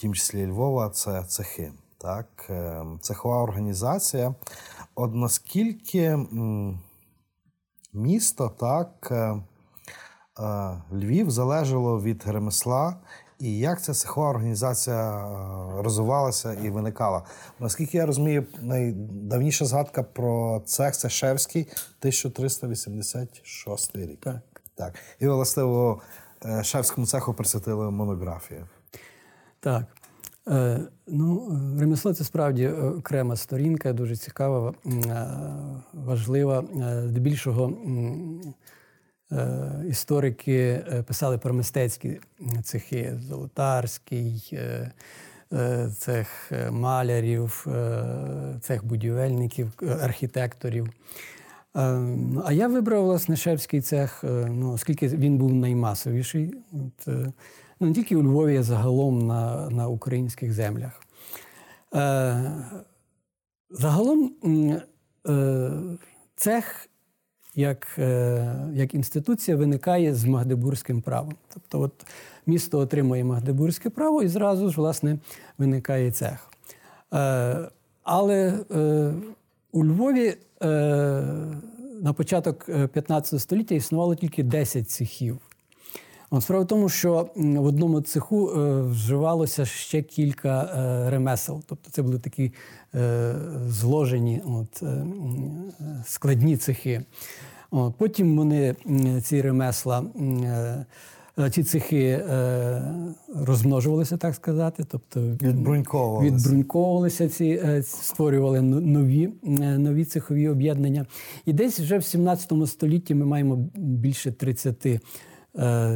тім 0.01 0.13
числі 0.13 0.47
Львова, 0.47 0.89
це 0.89 1.23
цехи. 1.23 1.71
Так, 1.97 2.27
е, 2.49 2.85
Цехова 3.01 3.41
організація. 3.41 4.35
От 4.95 5.15
наскільки 5.15 6.17
місто, 7.93 8.55
так, 8.59 9.07
е, 9.11 9.15
е, 9.15 9.41
Львів 10.91 11.31
залежало 11.31 12.01
від 12.01 12.23
ремесла 12.27 12.95
і 13.39 13.57
як 13.57 13.81
ця 13.81 13.93
цехова 13.93 14.29
організація 14.29 15.17
е, 15.17 15.21
розвивалася 15.81 16.53
і 16.53 16.69
виникала? 16.69 17.23
Наскільки 17.59 17.97
я 17.97 18.05
розумію, 18.05 18.45
найдавніша 18.61 19.65
згадка 19.65 20.03
про 20.03 20.61
цех 20.65 20.97
це 20.97 21.09
Шевський 21.09 21.61
1386 21.61 23.95
рік. 23.95 24.19
Так. 24.21 24.41
Так. 24.75 24.95
І 25.19 25.27
властиво 25.27 26.01
е, 26.45 26.63
Шевському 26.63 27.07
цеху 27.07 27.33
присвятили 27.33 27.91
монографію. 27.91 28.67
Так. 29.61 29.83
Е, 30.47 30.79
ну, 31.07 31.59
Ремесло 31.79 32.13
це 32.13 32.23
справді 32.23 32.67
окрема 32.67 33.35
сторінка, 33.35 33.93
дуже 33.93 34.15
цікава, 34.15 34.73
важлива. 35.93 36.63
Здебільшого 37.05 37.73
Е, 39.31 39.85
історики 39.89 40.83
е, 40.91 41.03
писали 41.07 41.37
про 41.37 41.53
мистецькі 41.53 42.19
цехи: 42.63 43.13
Золотарський, 43.27 44.49
е, 44.53 44.91
цех 45.97 46.51
малярів, 46.71 47.67
цех 48.61 48.85
будівельників, 48.85 49.71
архітекторів. 50.01 50.89
А 52.45 52.49
я 52.51 52.67
вибрав 52.67 53.03
власне 53.03 53.35
Шевський 53.35 53.81
цех, 53.81 54.23
ну, 54.49 54.73
оскільки 54.73 55.07
він 55.07 55.37
був 55.37 55.53
наймасовіший. 55.53 56.53
От, 56.71 57.07
ну, 57.81 57.87
Не 57.87 57.93
тільки 57.93 58.15
у 58.15 58.23
Львові, 58.23 58.57
а 58.57 58.63
загалом 58.63 59.27
на 59.27 59.69
на 59.69 59.87
українських 59.87 60.53
землях. 60.53 61.01
Загалом 63.69 64.31
цех 66.35 66.89
як 67.55 67.87
е, 67.97 68.55
як 68.73 68.93
інституція 68.93 69.57
виникає 69.57 70.15
з 70.15 70.25
Магдебурзьким 70.25 71.01
правом. 71.01 71.35
Тобто, 71.53 71.81
от 71.81 71.91
місто 72.45 72.79
отримує 72.79 73.23
Магдебурзьке 73.23 73.89
право 73.89 74.23
і 74.23 74.27
зразу 74.27 74.69
ж 74.69 74.77
власне 74.77 75.17
виникає 75.57 76.11
цех. 76.11 76.47
Е, 77.13 77.69
але 78.03 78.59
е, 78.71 79.13
у 79.71 79.85
Львові 79.85 80.37
на 82.01 82.13
початок 82.15 82.69
15 82.93 83.41
століття 83.41 83.75
існувало 83.75 84.15
тільки 84.15 84.43
10 84.43 84.89
цехів. 84.89 85.37
От 86.33 86.43
Справа 86.43 86.63
в 86.63 86.67
тому, 86.67 86.89
що 86.89 87.29
в 87.35 87.65
одному 87.65 88.01
цеху 88.01 88.51
вживалося 88.89 89.65
ще 89.65 90.01
кілька 90.01 90.69
ремесел. 91.09 91.63
Тобто 91.65 91.89
це 91.91 92.01
були 92.01 92.19
такі 92.19 92.51
зложені 93.67 94.41
от, 94.45 94.83
складні 96.05 96.57
цехи. 96.57 97.03
От, 97.71 97.95
Потім 97.97 98.37
вони 98.37 98.75
ці 99.23 99.41
ремесла, 99.41 100.03
е, 101.39 101.49
ці 101.51 101.63
цехи 101.63 102.05
е, 102.05 102.81
розмножувалися, 103.35 104.17
так 104.17 104.35
сказати. 104.35 104.85
тобто 104.91 105.21
Відбруньковувалися, 105.21 106.35
відбруньковувалися 106.35 107.29
ці, 107.29 107.45
е, 107.45 107.83
створювали 107.83 108.61
нові 108.61 109.29
нові 109.77 110.05
цехові 110.05 110.49
об'єднання. 110.49 111.05
І 111.45 111.53
десь 111.53 111.79
вже 111.79 111.97
в 111.97 112.03
17 112.03 112.67
столітті 112.67 113.15
ми 113.15 113.25
маємо 113.25 113.69
більше 113.75 114.31
30 114.31 115.01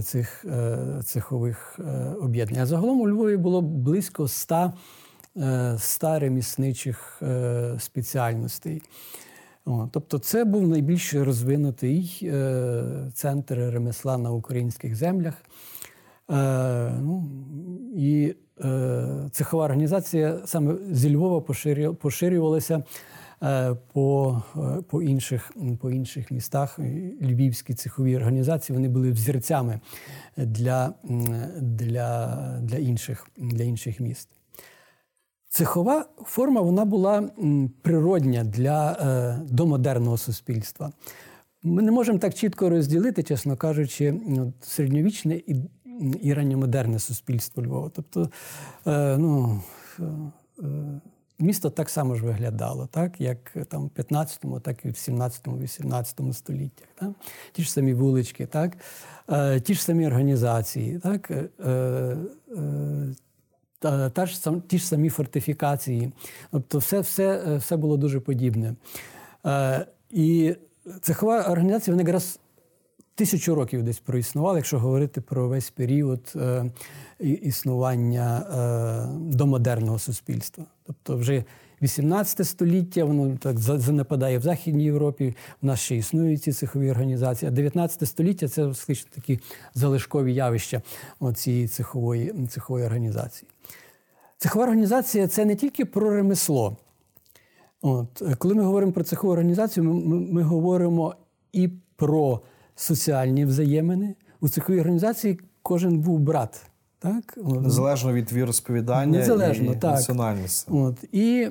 цих 0.04 0.46
цехових 1.04 1.80
об'єднань. 2.22 2.62
А 2.62 2.66
загалом 2.66 3.02
у 3.02 3.10
Львові 3.10 3.38
було 3.38 3.62
близько 3.62 4.28
100 4.28 4.74
100 5.78 6.20
ремісничих 6.20 7.22
спеціальностей. 7.80 8.82
Тобто, 9.92 10.20
це 10.20 10.46
був 10.46 10.68
найбільш 10.68 11.14
розвинутий 11.14 12.20
е, 12.24 12.84
центр 13.14 13.56
ремесла 13.56 14.18
на 14.18 14.32
українських 14.32 14.96
землях. 14.96 15.34
Е, 16.32 16.92
ну, 17.02 17.24
І 17.96 18.36
е, 18.66 19.30
цехова 19.32 19.66
організація 19.66 20.40
саме 20.46 20.76
зі 20.92 21.16
Львова 21.16 21.42
поширювалася 21.94 22.76
е, 22.76 22.84
по 23.94 24.42
е, 24.56 24.82
по, 24.82 25.02
інших 25.02 25.52
по 25.82 25.92
інших 25.92 26.32
містах. 26.32 26.80
Львівські 27.22 27.74
цехові 27.74 28.18
організації 28.18 28.76
вони 28.76 28.90
були 28.90 29.12
взірцями 29.12 29.80
для, 30.38 30.94
для, 31.62 32.38
для, 32.62 32.78
інших, 32.78 33.28
для 33.38 33.64
інших 33.64 34.00
міст. 34.00 34.30
Цехова 35.50 36.06
форма 36.24 36.62
вона 36.62 36.86
була 36.86 37.30
природня 37.82 38.44
для 38.44 38.92
е, 38.92 39.40
домодерного 39.50 40.18
суспільства. 40.18 40.92
Ми 41.64 41.82
не 41.82 41.92
можемо 41.92 42.20
так 42.20 42.34
чітко 42.34 42.70
розділити, 42.70 43.24
чесно 43.24 43.58
кажучи, 43.58 44.14
середньовічне 44.62 45.36
і 45.36 45.56
і 46.22 46.34
ранньомодерне 46.34 47.00
суспільство 47.00 47.64
Львова. 47.64 47.92
Тобто, 47.94 48.30
е, 48.88 49.18
ну, 49.18 49.62
е, 50.00 51.02
місто 51.40 51.70
так 51.70 51.90
само 51.90 52.16
ж 52.16 52.26
виглядало, 52.26 52.88
так, 52.92 53.22
як 53.22 53.52
там 53.68 53.86
в 53.96 54.00
15-му, 54.00 54.60
так 54.60 54.86
і 54.86 54.90
в 54.90 54.92
17-18 54.92 56.34
століттях. 56.34 56.88
Так? 56.96 57.10
Ті 57.52 57.64
ж 57.64 57.72
самі 57.72 57.94
вулички, 57.94 58.46
так? 58.46 58.78
ті 59.64 59.74
ж 59.74 59.84
самі 59.84 60.08
організації. 60.08 61.00
так? 61.00 61.32
та, 63.86 64.10
та 64.10 64.26
ж 64.26 64.40
сам, 64.40 64.62
ті 64.62 64.78
ж 64.78 64.88
самі 64.88 65.10
фортифікації. 65.10 66.12
Тобто, 66.52 66.78
все 66.78 67.00
все, 67.00 67.44
е, 67.48 67.58
все 67.58 67.78
було 67.78 67.98
дуже 67.98 68.20
подібне. 68.20 68.76
Е, 69.46 69.86
І 70.12 70.56
цехова 71.02 71.42
організація 71.42 71.94
вона 71.94 72.02
якраз 72.02 72.40
тисячу 73.16 73.56
років 73.56 73.84
десь 73.84 74.00
проіснувала, 74.00 74.58
якщо 74.58 74.80
говорити 74.80 75.22
про 75.22 75.48
весь 75.48 75.70
період 75.70 76.34
е, 76.36 76.72
існування 77.20 78.40
е, 78.40 79.36
домодерного 79.36 80.00
суспільства. 80.00 80.66
Тобто, 80.84 81.18
вже 81.18 81.44
18 81.82 82.48
століття, 82.48 83.06
воно 83.06 83.38
так 83.38 83.60
занепадає 83.60 84.38
в 84.38 84.42
Західній 84.42 84.84
Європі. 84.84 85.36
У 85.62 85.66
нас 85.66 85.80
ще 85.80 85.96
існують 85.96 86.44
ці 86.44 86.52
цехові 86.52 86.92
організації. 86.92 87.50
А 87.50 87.52
19 87.52 88.10
століття 88.10 88.48
це 88.48 88.72
такі 89.16 89.40
залишкові 89.74 90.34
явища 90.34 90.82
цієї 91.36 91.68
цехової, 91.68 92.48
цехової 92.50 92.86
організації. 92.86 93.50
Цехова 94.38 94.64
організація 94.64 95.28
це 95.28 95.46
не 95.46 95.56
тільки 95.56 95.86
про 95.86 96.10
ремесло. 96.10 96.78
От, 97.82 98.24
Коли 98.38 98.56
ми 98.56 98.64
говоримо 98.64 98.92
про 98.92 99.04
цехову 99.04 99.34
організацію, 99.34 99.84
ми, 99.84 99.94
ми, 99.94 100.20
ми 100.20 100.44
говоримо 100.44 101.16
і 101.54 101.70
про 101.96 102.42
соціальні 102.76 103.46
взаємини. 103.46 104.16
У 104.42 104.50
цеховій 104.50 104.80
організації 104.80 105.40
кожен 105.62 106.00
був 106.00 106.20
брат. 106.20 106.66
Так? 107.00 107.38
Незалежно 107.38 108.14
від 108.14 108.34
віросповідання 108.34 109.20
Незалежно, 109.20 109.72
і 109.72 109.76
так. 109.76 109.92
національності. 109.92 110.72
От. 110.72 111.04
І, 111.12 111.50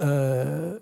е, 0.00 0.72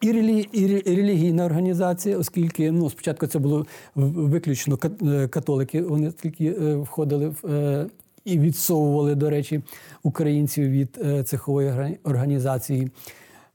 і, 0.00 0.12
релі, 0.12 0.48
і 0.52 0.66
релігійна 0.96 1.44
організація, 1.44 2.18
оскільки 2.18 2.72
ну, 2.72 2.90
спочатку 2.90 3.26
це 3.26 3.38
було 3.38 3.66
виключно 3.94 4.78
е, 5.02 5.28
католики, 5.28 5.82
вони 5.82 6.12
тільки 6.12 6.46
е, 6.46 6.76
входили 6.76 7.28
в. 7.28 7.46
Е, 7.46 7.86
і 8.24 8.38
відсовували, 8.38 9.14
до 9.14 9.30
речі, 9.30 9.62
українців 10.02 10.70
від 10.70 10.98
е, 11.04 11.22
цехової 11.22 11.98
організації. 12.04 12.90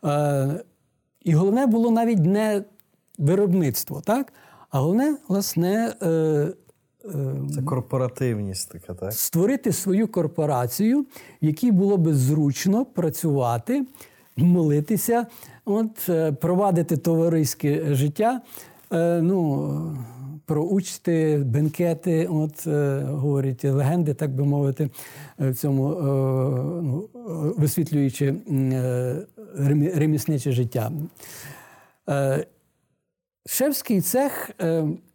Е, 0.06 0.64
і 1.24 1.34
головне 1.34 1.66
було 1.66 1.91
навіть 1.91 2.20
не 2.20 2.64
виробництво, 3.18 4.02
так? 4.02 4.34
А 4.69 4.80
головне, 4.80 5.18
власне, 5.27 5.94
е, 6.03 6.48
це 7.56 7.61
корпоративність 7.61 8.72
така, 8.72 8.94
так? 8.94 9.14
Створити 9.14 9.72
свою 9.72 10.07
корпорацію, 10.07 11.02
в 11.41 11.45
якій 11.45 11.72
було 11.72 11.98
би 11.98 12.14
зручно 12.14 12.85
працювати, 12.85 13.85
молитися, 14.38 15.26
от, 15.65 16.10
провадити 16.41 16.98
товариське 16.98 17.95
життя. 17.95 18.41
ну, 19.22 19.98
Про 20.45 20.64
учти, 20.64 21.38
бенкети, 21.45 22.27
от 22.27 22.68
говорять 23.07 23.64
легенди, 23.64 24.14
так 24.14 24.35
би 24.35 24.44
мовити, 24.44 24.89
в 25.39 25.56
цьому 25.56 25.89
ну, 26.84 27.10
висвітлюючи 27.57 28.35
ремісниче 29.95 30.52
життя. 30.52 30.91
Шевський 33.48 34.02
цех 34.02 34.49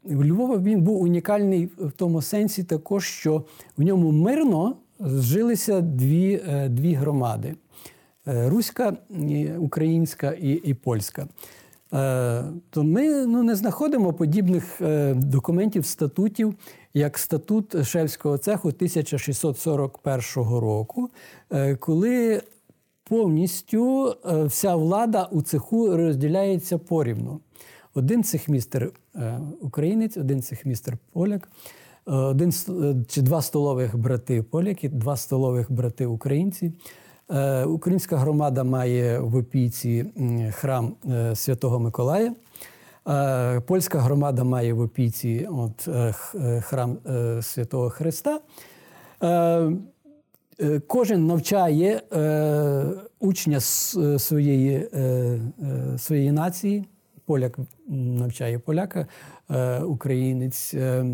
в 0.04 0.24
Львова 0.24 0.58
він 0.58 0.82
був 0.82 1.02
унікальний 1.02 1.68
в 1.78 1.90
тому 1.90 2.22
сенсі, 2.22 2.64
також, 2.64 3.04
що 3.04 3.44
в 3.76 3.82
ньому 3.82 4.12
мирно 4.12 4.76
зжилися 5.00 5.80
дві 5.80 6.40
дві 6.68 6.94
громади: 6.94 7.54
руська, 8.26 8.96
українська 9.58 10.32
і 10.32 10.50
і 10.52 10.74
польська. 10.74 11.28
То 12.70 12.84
ми 12.84 13.26
ну, 13.26 13.42
не 13.42 13.54
знаходимо 13.54 14.12
подібних 14.12 14.80
документів, 15.14 15.86
статутів, 15.86 16.54
як 16.94 17.18
статут 17.18 17.86
Шевського 17.86 18.38
цеху 18.38 18.68
1641 18.68 20.24
року, 20.58 21.10
коли 21.78 22.42
повністю 23.04 24.16
вся 24.44 24.76
влада 24.76 25.28
у 25.32 25.42
цеху 25.42 25.96
розділяється 25.96 26.78
порівну. 26.78 27.40
Один 27.94 28.24
цехмістер 28.24 28.92
українець, 29.60 30.16
один 30.16 30.42
цехмістер 30.42 30.98
поляк, 31.12 31.48
один 32.06 32.52
чи 33.08 33.22
два 33.22 33.42
столових 33.42 33.96
брати 33.96 34.42
поляки, 34.42 34.88
два 34.88 35.16
столових 35.16 35.72
брати 35.72 36.06
українці. 36.06 36.72
Українська 37.66 38.16
громада 38.16 38.64
має 38.64 39.18
в 39.18 39.36
опіці 39.36 40.06
храм 40.50 40.94
Святого 41.34 41.80
Миколая. 41.80 42.34
Польська 43.66 43.98
громада 43.98 44.44
має 44.44 44.72
в 44.72 44.80
опіці 44.80 45.48
от, 45.50 45.88
храм 46.60 46.98
Святого 47.42 47.90
Христа. 47.90 48.40
Кожен 50.86 51.26
навчає 51.26 52.02
учня 53.20 53.60
своєї, 53.60 54.88
своєї 55.98 56.32
нації 56.32 56.84
поляк 57.26 57.58
навчає 57.88 58.58
поляка, 58.58 59.06
е, 59.50 59.80
українець, 59.80 60.74
е, 60.74 61.04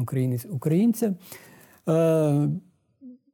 українець 0.00 0.46
українця. 0.50 1.14
Е, 1.88 2.48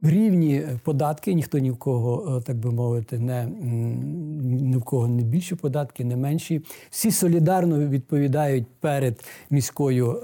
рівні 0.02 0.62
податки, 0.84 1.34
ніхто 1.34 1.58
ні 1.58 1.70
в 1.70 1.76
кого, 1.76 2.40
так 2.40 2.56
би 2.56 2.70
мовити, 2.70 3.18
не 3.18 3.46
ні 3.46 4.76
в 4.76 4.82
кого 4.82 5.08
не 5.08 5.22
більші 5.22 5.54
податки, 5.54 6.04
не 6.04 6.16
менші. 6.16 6.62
Всі 6.90 7.10
солідарно 7.10 7.88
відповідають 7.88 8.66
перед 8.80 9.24
міською 9.50 10.20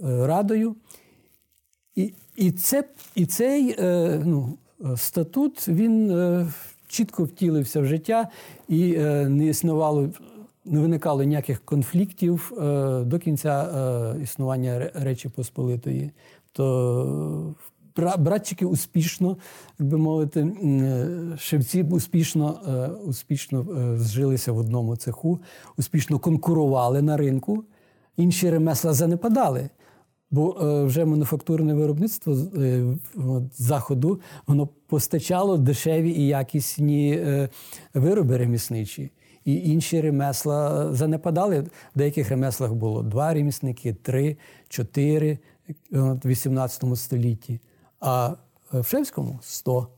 радою. 0.00 0.76
І 1.94 2.12
і, 2.36 2.50
це, 2.50 2.84
і 3.14 3.26
цей 3.26 3.76
ну, 4.24 4.58
статут 4.96 5.68
він 5.68 6.12
чітко 6.88 7.24
втілився 7.24 7.80
в 7.80 7.84
життя 7.84 8.28
і 8.68 8.92
не 9.28 9.46
існувало 9.46 10.08
не 10.68 10.80
виникало 10.80 11.22
ніяких 11.22 11.60
конфліктів 11.64 12.52
е, 12.58 13.04
до 13.04 13.18
кінця 13.18 13.62
е, 13.62 14.22
існування 14.22 14.90
Речі 14.94 15.28
Посполитої. 15.28 16.10
То 16.52 17.54
братчики 18.18 18.66
успішно, 18.66 19.36
як 19.78 19.88
би 19.88 19.98
мовити, 19.98 20.40
е, 20.40 21.36
шевці 21.38 21.82
успішно 21.82 22.60
успішно 23.04 23.66
зжилися 23.96 24.52
в 24.52 24.58
одному 24.58 24.96
цеху, 24.96 25.38
успішно 25.76 26.18
конкурували 26.18 27.02
на 27.02 27.16
ринку, 27.16 27.64
інші 28.16 28.50
ремесла 28.50 28.92
занепадали. 28.92 29.70
Бо 30.30 30.56
вже 30.86 31.04
мануфактурне 31.04 31.74
виробництво 31.74 32.36
заходу 33.52 34.20
воно 34.46 34.66
постачало 34.66 35.56
дешеві 35.56 36.10
і 36.10 36.26
якісні 36.26 37.20
вироби 37.94 38.36
ремісничі 38.36 39.10
і 39.48 39.70
інші 39.70 40.00
ремесла 40.00 40.88
занепадали. 40.94 41.60
В 41.60 41.68
деяких 41.94 42.28
ремеслах 42.30 42.72
було 42.72 43.02
два 43.02 43.34
ремісники, 43.34 43.94
три, 43.94 44.36
чотири 44.68 45.38
в 45.90 46.20
18 46.24 46.84
столітті, 46.94 47.60
а 48.00 48.30
в 48.72 48.86
Шевському 48.86 49.38
100. 49.42 49.88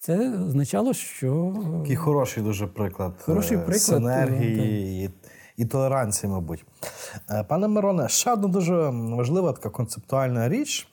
Це 0.00 0.34
означало, 0.48 0.94
що. 0.94 1.54
Такий 1.82 1.96
хороший 1.96 2.42
дуже 2.42 2.66
приклад. 2.66 3.12
Хороший 3.20 3.56
е, 3.56 3.60
приклад 3.60 3.80
синергії 3.80 5.04
і, 5.04 5.10
і 5.62 5.66
толеранції, 5.66 6.32
мабуть. 6.32 6.64
Е, 7.30 7.44
пане 7.44 7.68
Мироне, 7.68 8.08
ще 8.08 8.32
одна 8.32 8.48
дуже 8.48 8.74
важлива 8.92 9.52
така 9.52 9.70
концептуальна 9.70 10.48
річ. 10.48 10.88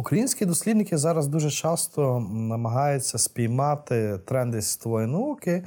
Українські 0.00 0.46
дослідники 0.46 0.98
зараз 0.98 1.26
дуже 1.26 1.50
часто 1.50 2.20
намагаються 2.30 3.18
спіймати 3.18 4.20
тренди 4.26 4.62
світової 4.62 5.06
науки 5.06 5.64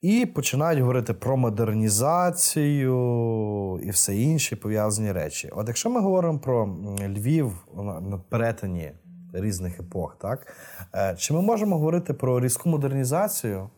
і 0.00 0.26
починають 0.26 0.80
говорити 0.80 1.14
про 1.14 1.36
модернізацію 1.36 3.80
і 3.82 3.90
все 3.90 4.16
інші 4.16 4.56
пов'язані 4.56 5.12
речі. 5.12 5.50
От 5.52 5.68
якщо 5.68 5.90
ми 5.90 6.00
говоримо 6.00 6.38
про 6.38 6.66
Львів 7.00 7.66
на 8.00 8.18
перетині 8.28 8.92
різних 9.32 9.80
епох, 9.80 10.16
так 10.18 10.54
е, 10.94 11.14
чи 11.18 11.34
ми 11.34 11.42
можемо 11.42 11.76
говорити 11.76 12.14
про 12.14 12.40
різку 12.40 12.68
модернізацію 12.68 13.70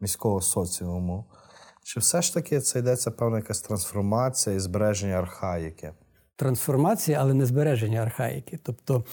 міського 0.00 0.40
соціуму? 0.40 1.24
Чи 1.84 2.00
все 2.00 2.22
ж 2.22 2.34
таки 2.34 2.60
це 2.60 2.78
йдеться 2.78 3.10
певна 3.10 3.36
якась 3.36 3.60
трансформація 3.60 4.56
і 4.56 4.60
збереження 4.60 5.14
архаїки? 5.14 5.92
Трансформації, 6.36 7.16
але 7.20 7.34
не 7.34 7.46
збереження 7.46 8.00
архаїки. 8.00 8.58
Тобто 8.62 9.04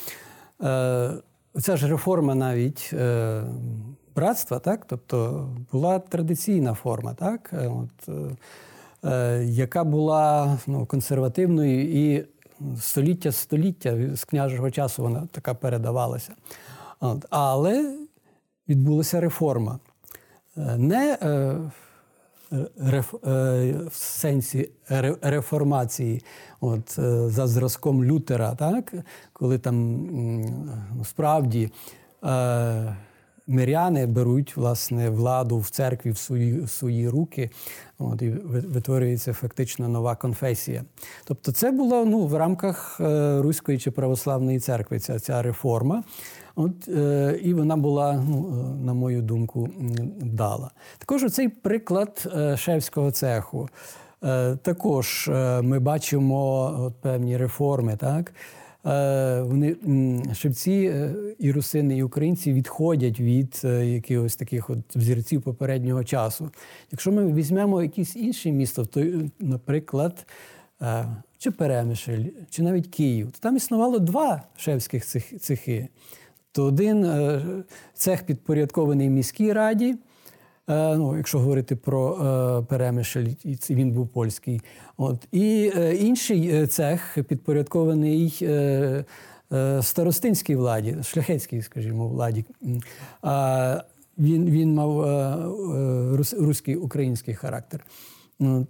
е, 0.63 1.11
ця 1.61 1.77
ж 1.77 1.87
реформа 1.87 2.35
навіть 2.35 2.89
е, 2.93 3.43
братства, 4.15 4.59
так? 4.59 4.85
тобто 4.87 5.49
була 5.71 5.99
традиційна 5.99 6.73
форма, 6.73 7.13
так? 7.13 7.49
Е, 7.53 7.67
от, 7.67 8.09
яка 9.43 9.83
була 9.83 10.57
ну, 10.67 10.85
консервативною 10.85 11.81
і 11.81 12.25
століття 12.79 13.31
століття 13.31 14.15
з 14.15 14.23
княжого 14.23 14.71
часу 14.71 15.03
вона 15.03 15.27
така 15.31 15.53
передавалася. 15.53 16.33
От, 16.99 17.25
Але 17.29 17.97
відбулася 18.69 19.21
реформа. 19.21 19.79
Не 20.77 21.17
в 22.77 23.91
сенсі 23.93 24.69
реформації, 25.21 26.21
от 26.61 26.99
е, 26.99 27.29
за 27.29 27.47
зразком 27.47 28.03
Лютера, 28.03 28.55
так 28.55 28.93
коли 29.33 29.57
там 29.57 30.07
справді 31.03 31.71
е, 32.23 32.95
миряни 33.47 34.05
беруть 34.05 34.57
власне 34.57 35.09
владу 35.09 35.59
в 35.59 35.69
церкві 35.69 36.11
в 36.11 36.17
свої 36.17 36.61
в 36.61 36.69
свої 36.69 37.09
руки, 37.09 37.49
от 37.97 38.21
і 38.21 38.29
витворюється 38.29 39.33
фактично 39.33 39.87
нова 39.87 40.15
конфесія. 40.15 40.83
Тобто, 41.25 41.51
це 41.51 41.71
було 41.71 42.05
ну 42.05 42.25
в 42.27 42.35
рамках 42.35 42.99
руської 43.39 43.77
чи 43.77 43.91
православної 43.91 44.59
церкви. 44.59 44.99
Ця 44.99 45.19
ця 45.19 45.41
реформа. 45.41 46.03
От, 46.55 46.87
е, 46.87 47.39
І 47.43 47.53
вона 47.53 47.77
була, 47.77 48.23
ну, 48.29 48.47
е, 48.47 48.85
на 48.85 48.93
мою 48.93 49.21
думку, 49.21 49.69
вдала. 50.21 50.71
Також 50.97 51.31
цей 51.31 51.49
приклад 51.49 52.31
е, 52.35 52.57
шевського 52.57 53.11
цеху. 53.11 53.69
Е, 54.23 54.55
також 54.55 55.27
е, 55.27 55.61
ми 55.61 55.79
бачимо 55.79 56.65
от, 56.79 56.95
певні 57.01 57.37
реформи. 57.37 57.97
так? 57.97 58.33
вони 59.41 59.75
шевці 60.33 60.93
і 61.39 61.51
русини, 61.51 61.97
і 61.97 62.03
українці 62.03 62.53
відходять 62.53 63.19
від 63.19 63.61
якихось 63.83 64.35
таких 64.35 64.69
от 64.69 64.95
взірців 64.95 65.41
попереднього 65.41 66.03
часу. 66.03 66.49
Якщо 66.91 67.11
ми 67.11 67.33
візьмемо 67.33 67.81
якесь 67.81 68.15
інше 68.15 68.51
місто, 68.51 68.85
то, 68.85 69.03
наприклад, 69.39 70.25
чи 71.37 71.51
Перемишль, 71.51 72.23
чи 72.49 72.63
навіть 72.63 72.87
Київ, 72.87 73.31
то 73.31 73.39
там 73.39 73.55
існувало 73.55 73.99
два 73.99 74.41
шевських 74.57 75.05
цехи. 75.39 75.87
То 76.53 76.63
один 76.63 77.07
цех 77.93 78.25
підпорядкований 78.25 79.09
міській 79.09 79.53
раді. 79.53 79.95
Е, 80.69 80.97
ну, 80.97 81.17
якщо 81.17 81.39
говорити 81.39 81.75
про 81.75 82.17
е, 82.17 82.65
Перемишль, 82.69 83.25
він 83.69 83.91
був 83.91 84.07
польський. 84.07 84.61
От. 84.97 85.27
І 85.31 85.71
е, 85.77 85.95
інший 85.95 86.67
цех 86.67 87.17
підпорядкований 87.27 88.47
старостинській 89.81 90.55
владі, 90.55 90.95
шляхетській, 91.03 91.61
скажімо, 91.61 92.07
владі. 92.07 92.45
Він 94.17 94.49
він 94.49 94.73
мав 94.73 95.05
руський 96.39 96.75
український 96.75 97.33
характер. 97.33 97.85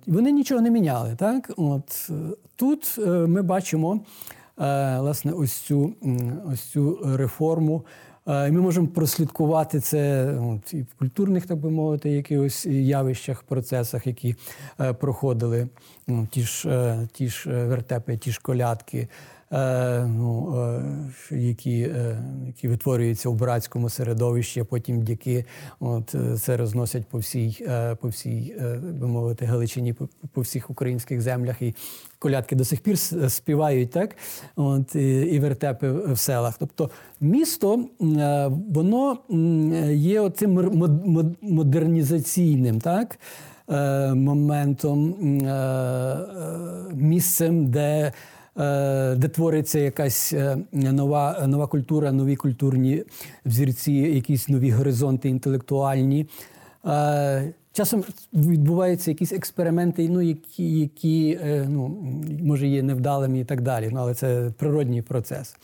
Вони 0.07 0.31
нічого 0.31 0.61
не 0.61 0.71
міняли. 0.71 1.15
Так? 1.15 1.51
От. 1.57 2.11
Тут 2.55 2.97
ми 3.07 3.41
бачимо 3.41 3.99
власне 4.57 5.31
ось 5.31 5.53
цю, 5.53 5.93
ось 6.45 6.61
цю 6.61 6.99
реформу. 7.17 7.85
Ми 8.25 8.51
можемо 8.61 8.87
прослідкувати 8.87 9.79
це 9.79 10.33
і 10.71 10.81
в 10.81 10.93
культурних, 10.99 11.45
так 11.45 11.57
би 11.57 11.69
мовити, 11.69 12.09
якихось 12.09 12.65
явищах, 12.65 13.43
процесах, 13.43 14.07
які 14.07 14.35
е, 14.79 14.93
проходили 14.93 15.67
ну, 16.07 16.27
ті 16.31 16.41
ж 16.41 16.69
е, 16.69 17.07
ті 17.13 17.27
ж 17.27 17.49
е, 17.49 17.65
вертепи, 17.65 18.17
ті 18.17 18.31
ж 18.31 18.39
колядки, 18.41 18.97
е, 18.97 19.07
ну, 20.07 20.55
е, 21.31 21.37
які 21.37 21.81
е, 21.81 22.23
які 22.47 22.67
витворюються 22.67 23.29
у 23.29 23.33
братському 23.33 23.89
середовищі, 23.89 24.59
а 24.59 24.65
потім 24.65 25.01
дяки 25.01 25.45
от, 25.79 26.15
це 26.41 26.57
розносять 26.57 27.05
по 27.05 27.17
всій, 27.17 27.67
по 28.01 28.07
всій, 28.07 28.55
би 28.99 29.07
мовити, 29.07 29.45
Галичині, 29.45 29.93
по, 30.33 30.41
всіх 30.41 30.69
українських 30.69 31.21
землях. 31.21 31.61
І 31.61 31.75
колядки 32.19 32.55
до 32.55 32.65
сих 32.65 32.79
пір 32.79 32.97
співають, 33.29 33.91
так? 33.91 34.15
От, 34.55 34.95
і, 34.95 35.39
вертепи 35.39 35.91
в 35.91 36.17
селах. 36.17 36.55
Тобто 36.59 36.89
місто 37.21 37.85
воно 38.69 39.17
є 39.91 40.19
оцим 40.19 40.53
модернізаційним, 41.41 42.81
так? 42.81 43.19
Моментом 44.15 45.15
місцем, 46.93 47.67
де 47.67 48.03
Е, 48.07 48.11
де 49.15 49.27
твориться 49.33 49.79
якась 49.79 50.33
е, 50.33 50.57
нова 50.71 51.47
нова 51.47 51.67
культура, 51.67 52.11
нові 52.11 52.35
культурні 52.35 53.03
взірці, 53.45 53.91
якісь 53.91 54.49
нові 54.49 54.71
горизонти 54.71 55.29
інтелектуальні. 55.29 56.27
Е, 56.85 57.53
часом 57.71 58.03
відбуваються 58.33 59.11
якісь 59.11 59.31
експерименти, 59.31 60.09
ну, 60.09 60.21
які 60.21 60.79
які 60.79 61.39
ну, 61.67 61.87
може 62.43 62.67
є 62.67 62.83
невдалими 62.83 63.39
і 63.39 63.45
так 63.45 63.61
далі. 63.61 63.89
Ну, 63.91 63.99
Але 63.99 64.13
це 64.13 64.51
природній 64.57 65.01
процес. 65.01 65.55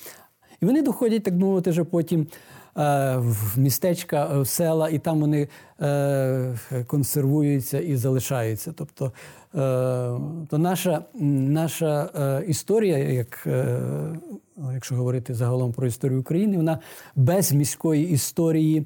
І 0.61 0.65
вони 0.65 0.81
доходять, 0.81 1.23
так 1.23 1.33
мовити, 1.33 1.69
вже 1.69 1.83
потім 1.83 2.27
в 3.17 3.59
містечка, 3.59 4.39
в 4.39 4.47
села, 4.47 4.89
і 4.89 4.99
там 4.99 5.19
вони 5.19 5.47
консервуються 6.87 7.79
і 7.79 7.95
залишаються. 7.95 8.73
Тобто 8.75 9.11
Е, 9.55 9.59
то 10.49 10.57
наша 10.57 11.01
наша 11.19 12.09
е, 12.15 12.45
історія, 12.47 12.97
як 12.97 13.43
е, 13.47 13.79
якщо 14.73 14.95
говорити 14.95 15.33
загалом 15.33 15.73
про 15.73 15.87
історію 15.87 16.19
України, 16.19 16.57
вона 16.57 16.79
без 17.15 17.51
міської 17.51 18.09
історії 18.09 18.85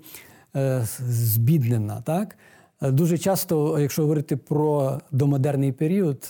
збіднена. 1.08 2.02
Так? 2.02 2.38
Дуже 2.82 3.18
часто, 3.18 3.80
якщо 3.80 4.02
говорити 4.02 4.38
про 4.38 5.00
домодерний 5.12 5.72
період, 5.72 6.30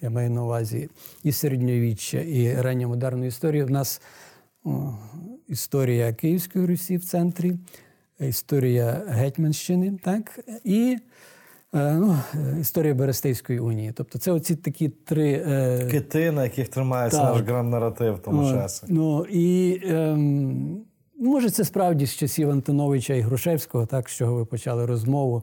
я 0.00 0.10
маю 0.10 0.30
на 0.30 0.44
увазі 0.44 0.88
і 1.22 1.32
середньовіччя, 1.32 2.18
і 2.18 2.54
ранньо 2.54 2.88
модерну 2.88 3.24
історію, 3.24 3.66
в 3.66 3.70
нас 3.70 4.02
історія 5.48 6.12
Київської 6.12 6.66
Русі 6.66 6.96
в 6.96 7.04
центрі, 7.04 7.52
історія 8.20 9.02
Гетьманщини, 9.08 9.98
так? 10.02 10.40
і 10.64 10.98
Е, 11.76 11.92
ну, 11.92 12.18
Історія 12.60 12.94
Берестейської 12.94 13.58
унії. 13.58 13.92
Тобто 13.92 14.18
це 14.18 14.32
оці 14.32 14.56
такі 14.56 14.88
три 14.88 15.44
е... 15.46 15.88
кити, 15.90 16.32
на 16.32 16.44
яких 16.44 16.68
тримається 16.68 17.22
так. 17.22 17.34
наш 17.34 17.42
гранд-наратив 17.42 18.14
в 18.14 18.18
тому 18.18 18.52
часі. 18.52 18.86
Ну 18.88 19.26
і 19.30 19.80
ем, 19.84 20.84
може 21.18 21.50
це 21.50 21.64
справді 21.64 22.06
з 22.06 22.14
часів 22.16 22.50
Антоновича 22.50 23.14
і 23.14 23.20
Грушевського, 23.20 23.86
так 23.86 24.08
з 24.08 24.12
чого 24.12 24.34
ви 24.34 24.44
почали 24.44 24.86
розмову. 24.86 25.42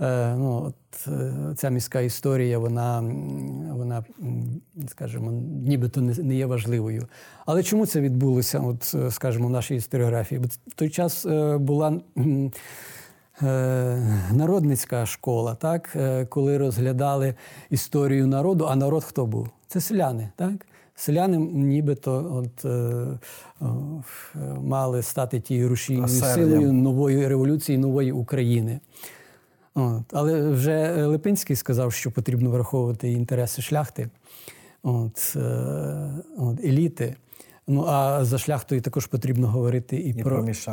Е, 0.00 0.34
ну, 0.36 0.62
от, 0.66 1.08
е, 1.08 1.32
Ця 1.56 1.70
міська 1.70 2.00
історія, 2.00 2.58
вона, 2.58 3.04
вона 3.72 4.04
скажімо, 4.88 5.32
нібито 5.66 6.00
не, 6.00 6.14
не 6.14 6.34
є 6.34 6.46
важливою. 6.46 7.06
Але 7.46 7.62
чому 7.62 7.86
це 7.86 8.00
відбулося, 8.00 8.60
от, 8.60 8.94
скажімо, 9.14 9.48
в 9.48 9.50
нашій 9.50 9.74
історіографії? 9.74 10.38
Бо 10.38 10.46
в 10.66 10.74
той 10.74 10.90
час 10.90 11.26
е, 11.26 11.58
була. 11.58 12.00
Е, 13.42 14.26
народницька 14.32 15.06
школа, 15.06 15.54
так, 15.54 15.96
е, 15.96 16.26
коли 16.26 16.58
розглядали 16.58 17.34
історію 17.70 18.26
народу, 18.26 18.66
а 18.70 18.76
народ 18.76 19.04
хто 19.04 19.26
був? 19.26 19.48
Це 19.66 19.80
селяни. 19.80 20.28
так? 20.36 20.66
Селяни 20.94 21.38
нібито 21.38 22.42
от, 22.44 22.64
е, 22.64 23.06
мали 24.60 25.02
стати 25.02 25.40
тією 25.40 25.68
рушійною 25.68 26.08
силою 26.08 26.72
нової 26.72 27.28
революції, 27.28 27.78
нової 27.78 28.12
України. 28.12 28.80
От. 29.74 30.02
Але 30.12 30.50
вже 30.50 31.06
Липинський 31.06 31.56
сказав, 31.56 31.92
що 31.92 32.10
потрібно 32.10 32.50
враховувати 32.50 33.12
інтереси 33.12 33.62
шляхти, 33.62 34.08
от, 34.82 35.36
от, 36.38 36.64
еліти. 36.64 37.16
Ну 37.66 37.84
а 37.88 38.24
за 38.24 38.38
шляхтою 38.38 38.80
також 38.80 39.06
потрібно 39.06 39.48
говорити 39.48 39.96
і, 39.96 40.10
і 40.10 40.22
про, 40.22 40.30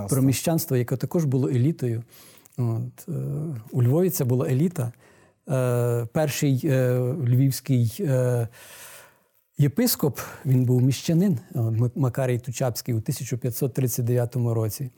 про 0.09 0.21
міщанство. 0.21 0.77
яке 0.77 0.97
також 0.97 1.25
було 1.25 1.49
елітою. 1.49 2.03
От, 2.57 3.09
е, 3.09 3.11
У 3.71 3.83
Львові 3.83 4.09
це 4.09 4.25
була 4.25 4.47
еліта. 4.47 4.91
Е, 5.49 6.07
перший 6.13 6.61
е, 6.63 6.99
львівський 7.23 8.09
єпископ, 9.57 10.19
він 10.45 10.65
був 10.65 10.81
міщанин, 10.81 11.39
Макарій 11.95 12.39
Тучапський 12.39 12.93
у 12.93 12.97
1539 12.97 14.35
році. 14.35 14.91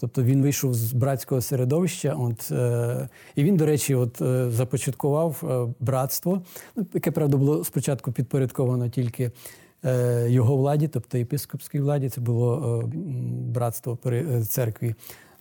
Тобто 0.00 0.22
він 0.22 0.42
вийшов 0.42 0.74
з 0.74 0.92
братського 0.92 1.40
середовища, 1.40 2.14
от, 2.14 2.50
е, 2.50 3.08
і 3.34 3.44
він, 3.44 3.56
до 3.56 3.66
речі, 3.66 3.94
от, 3.94 4.22
е, 4.22 4.50
започаткував 4.50 5.42
е, 5.42 5.74
братство, 5.80 6.42
ну, 6.76 6.86
яке, 6.94 7.10
правда, 7.10 7.36
було 7.36 7.64
спочатку 7.64 8.12
підпорядковано 8.12 8.88
тільки 8.88 9.30
е, 9.84 10.26
його 10.30 10.56
владі, 10.56 10.88
тобто 10.88 11.18
єпископській 11.18 11.80
владі. 11.80 12.08
Це 12.08 12.20
було 12.20 12.82
е, 12.84 12.96
братство 13.52 13.96
при 13.96 14.42
церкві 14.42 14.94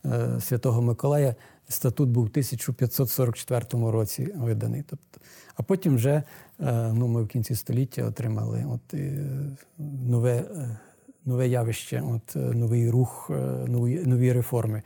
Е, 0.06 0.41
Святого 0.41 0.82
Миколая 0.82 1.36
статут 1.68 2.10
був 2.10 2.24
у 2.24 2.28
1544 2.28 3.91
році 3.91 4.28
виданий. 4.36 4.84
Тобто, 4.90 5.20
А 5.56 5.64
потім 5.64 5.95
вже 5.95 6.24
е, 6.60 6.94
ну, 6.94 7.07
ми 7.07 7.24
в 7.24 7.28
кінці 7.28 7.56
століття 7.56 8.03
отримали 8.03 8.66
от, 8.70 8.94
е, 8.94 9.26
нове 10.07 10.44
нове 11.26 11.47
явище, 11.47 12.03
от, 12.11 12.35
новий 12.35 12.89
рух, 12.89 13.30
нові 13.68 14.03
нові 14.06 14.34
реформи 14.34 14.81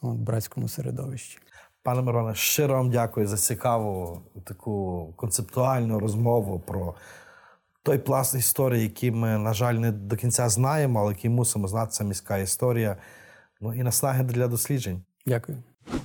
от, 0.00 0.14
в 0.14 0.18
братському 0.18 0.68
середовищі. 0.68 1.38
Пане 1.82 2.02
Мироне, 2.02 2.34
щиро 2.34 2.74
вам 2.74 2.90
дякую 2.90 3.26
за 3.26 3.36
цікаву 3.36 4.20
таку 4.44 5.08
концептуальну 5.16 5.98
розмову 5.98 6.60
про 6.66 6.94
той 7.82 7.98
пласт 7.98 8.34
історії, 8.34 8.82
який 8.82 9.10
ми, 9.10 9.38
на 9.38 9.54
жаль, 9.54 9.74
не 9.74 9.92
до 9.92 10.16
кінця 10.16 10.48
знаємо, 10.48 11.00
але 11.00 11.12
який 11.12 11.30
мусимо 11.30 11.68
знати, 11.68 11.90
це 11.92 12.04
міська 12.04 12.38
історія 12.38 12.96
ну 13.60 13.74
і 13.74 13.82
наснаги 13.82 14.24
для 14.24 14.48
досліджень. 14.48 15.02
Дякую. 15.26 15.62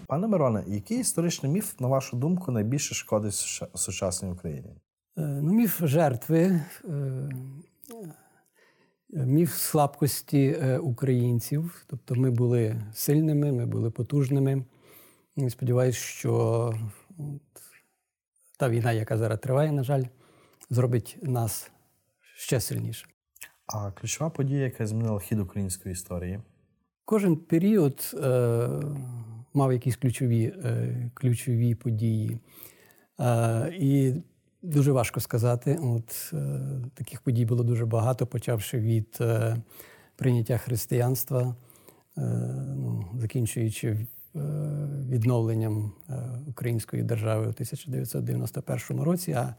Пане 0.07 0.27
Мироне, 0.27 0.63
який 0.67 0.99
історичний 0.99 1.51
міф, 1.51 1.79
на 1.79 1.87
вашу 1.87 2.17
думку, 2.17 2.51
найбільше 2.51 2.95
шкодить 2.95 3.33
сучасній 3.75 4.29
Україні? 4.29 4.69
Е, 5.17 5.21
ну, 5.21 5.53
Міф 5.53 5.81
жертви, 5.83 6.61
е, 6.85 7.29
міф 9.09 9.57
слабкості 9.57 10.57
е, 10.61 10.77
українців. 10.77 11.85
Тобто 11.87 12.15
ми 12.15 12.31
були 12.31 12.75
сильними, 12.93 13.51
ми 13.51 13.65
були 13.65 13.91
потужними. 13.91 14.65
І 15.35 15.49
сподіваюся, 15.49 15.99
що 15.99 16.73
та 18.57 18.69
війна, 18.69 18.91
яка 18.91 19.17
зараз 19.17 19.39
триває, 19.39 19.71
на 19.71 19.83
жаль, 19.83 20.03
зробить 20.69 21.17
нас 21.21 21.71
ще 22.35 22.59
сильніше. 22.59 23.07
А 23.65 23.91
ключова 23.91 24.29
подія, 24.29 24.63
яка 24.63 24.87
змінила 24.87 25.19
хід 25.19 25.39
української 25.39 25.93
історії? 25.93 26.39
Кожен 27.05 27.37
період 27.37 28.11
е, 28.23 28.69
мав 29.53 29.73
якісь 29.73 29.95
ключові 29.95 30.43
е, 30.45 31.11
ключові 31.13 31.75
події. 31.75 32.37
Е, 33.19 33.73
І 33.79 34.13
Дуже 34.61 34.91
важко 34.91 35.19
сказати. 35.19 35.79
От 35.81 36.33
е, 36.33 36.59
таких 36.93 37.21
подій 37.21 37.45
було 37.45 37.63
дуже 37.63 37.85
багато, 37.85 38.27
почавши 38.27 38.79
від 38.79 39.17
е, 39.21 39.57
прийняття 40.15 40.57
християнства, 40.57 41.41
е, 41.41 42.21
ну, 42.75 43.05
закінчуючи 43.17 43.87
е, 43.87 44.07
відновленням 45.09 45.91
е, 46.09 46.13
української 46.47 47.03
держави 47.03 47.41
у 47.41 47.49
1991 47.49 49.01
році. 49.01 49.31
А 49.31 49.55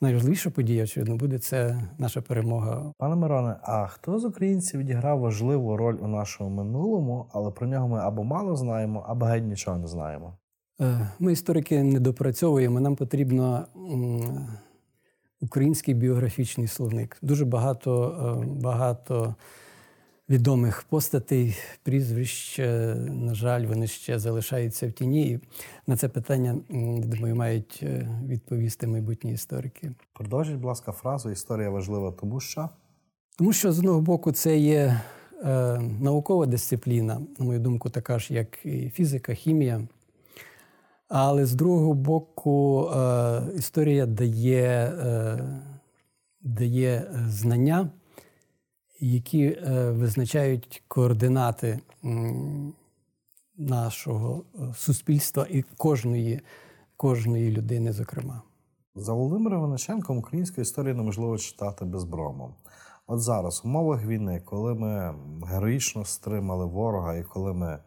найважливіша 0.00 0.50
подія, 0.50 0.84
очевидно, 0.84 1.16
буде 1.16 1.38
це 1.38 1.88
наша 1.98 2.22
перемога. 2.22 2.92
Пане 2.98 3.16
Мироне, 3.16 3.56
а 3.62 3.86
хто 3.86 4.18
з 4.18 4.24
українців 4.24 4.80
відіграв 4.80 5.18
важливу 5.20 5.76
роль 5.76 5.98
у 6.00 6.08
нашому 6.08 6.50
минулому, 6.50 7.26
але 7.32 7.50
про 7.50 7.66
нього 7.66 7.88
ми 7.88 7.98
або 7.98 8.24
мало 8.24 8.56
знаємо, 8.56 9.04
або 9.08 9.26
геть 9.26 9.44
нічого 9.44 9.78
не 9.78 9.86
знаємо? 9.86 10.36
Е, 10.82 11.08
Ми, 11.18 11.32
історики, 11.32 11.82
не 11.82 12.00
допрацьовуємо. 12.00 12.80
Нам 12.80 12.96
потрібно 12.96 13.66
український 15.40 15.94
біографічний 15.94 16.68
словник. 16.68 17.18
Дуже 17.22 17.44
багато, 17.44 18.42
е, 18.42 18.46
багато 18.62 19.34
відомих 20.28 20.82
постатей, 20.82 21.56
прізвищ, 21.82 22.58
е, 22.58 22.94
на 23.10 23.34
жаль, 23.34 23.66
вони 23.66 23.86
ще 23.86 24.18
залишаються 24.18 24.88
в 24.88 24.92
тіні. 24.92 25.30
І 25.30 25.40
на 25.86 25.96
це 25.96 26.08
питання, 26.08 26.56
думаю, 27.04 27.36
мають 27.36 27.84
відповісти 28.26 28.86
майбутні 28.86 29.32
історики. 29.32 29.92
Продовжіть, 30.12 30.54
будь 30.54 30.64
ласка, 30.64 30.92
фразу 30.92 31.30
Історія 31.30 31.70
важлива, 31.70 32.12
тому 32.12 32.40
що 32.40 32.68
Тому 33.38 33.52
що 33.52 33.72
з 33.72 33.78
одного 33.78 34.00
боку 34.00 34.32
це 34.32 34.58
є 34.58 35.00
е, 35.44 35.80
наукова 36.00 36.46
дисципліна, 36.46 37.20
на 37.38 37.44
мою 37.44 37.60
думку, 37.60 37.90
така 37.90 38.18
ж, 38.18 38.34
як 38.34 38.66
і 38.66 38.90
фізика, 38.90 39.34
хімія. 39.34 39.86
Але 41.14 41.46
з 41.46 41.54
другого 41.54 41.94
боку, 41.94 42.88
е, 42.90 43.42
історія 43.56 44.06
дає, 44.06 44.94
е, 44.98 45.38
дає 46.40 47.10
знання, 47.28 47.90
які 49.00 49.44
е, 49.44 49.90
визначають 49.90 50.82
координати 50.88 51.80
нашого 53.56 54.44
суспільства 54.74 55.46
і 55.50 55.62
кожної, 55.62 56.40
кожної 56.96 57.50
людини, 57.50 57.92
зокрема. 57.92 58.42
за 58.94 59.12
Володимиром 59.12 59.62
Винниченком 59.62 60.18
українську 60.18 60.60
історію 60.60 60.94
неможливо 60.94 61.38
читати 61.38 61.84
безбромом. 61.84 62.54
От 63.06 63.20
зараз, 63.20 63.60
в 63.64 63.66
умовах 63.66 64.04
війни, 64.04 64.42
коли 64.44 64.74
ми 64.74 65.14
героїчно 65.46 66.04
стримали 66.04 66.64
ворога 66.64 67.16
і 67.16 67.22
коли 67.22 67.54
ми 67.54 67.78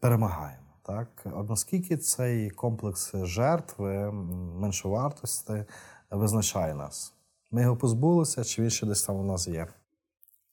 перемагаємо, 0.00 0.63
так 0.86 1.26
от 1.32 1.48
наскільки 1.48 1.96
цей 1.96 2.50
комплекс 2.50 3.14
жертви, 3.14 4.12
меншовартості 4.60 5.64
визначає 6.10 6.74
нас? 6.74 7.14
Ми 7.50 7.62
його 7.62 7.76
позбулися, 7.76 8.44
чи 8.44 8.62
він 8.62 8.70
ще 8.70 8.86
десь 8.86 9.02
там 9.02 9.16
у 9.16 9.24
нас 9.24 9.48
є? 9.48 9.66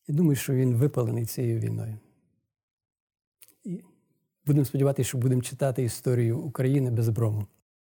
Я 0.08 0.16
думаю, 0.16 0.36
що 0.36 0.54
він 0.54 0.76
випалений 0.76 1.26
цією 1.26 1.60
війною. 1.60 1.98
І 3.64 3.84
будемо 4.46 4.66
сподіватися, 4.66 5.10
що 5.10 5.18
будемо 5.18 5.42
читати 5.42 5.84
історію 5.84 6.40
України 6.40 6.92
без 6.92 7.10
брому. 7.10 7.48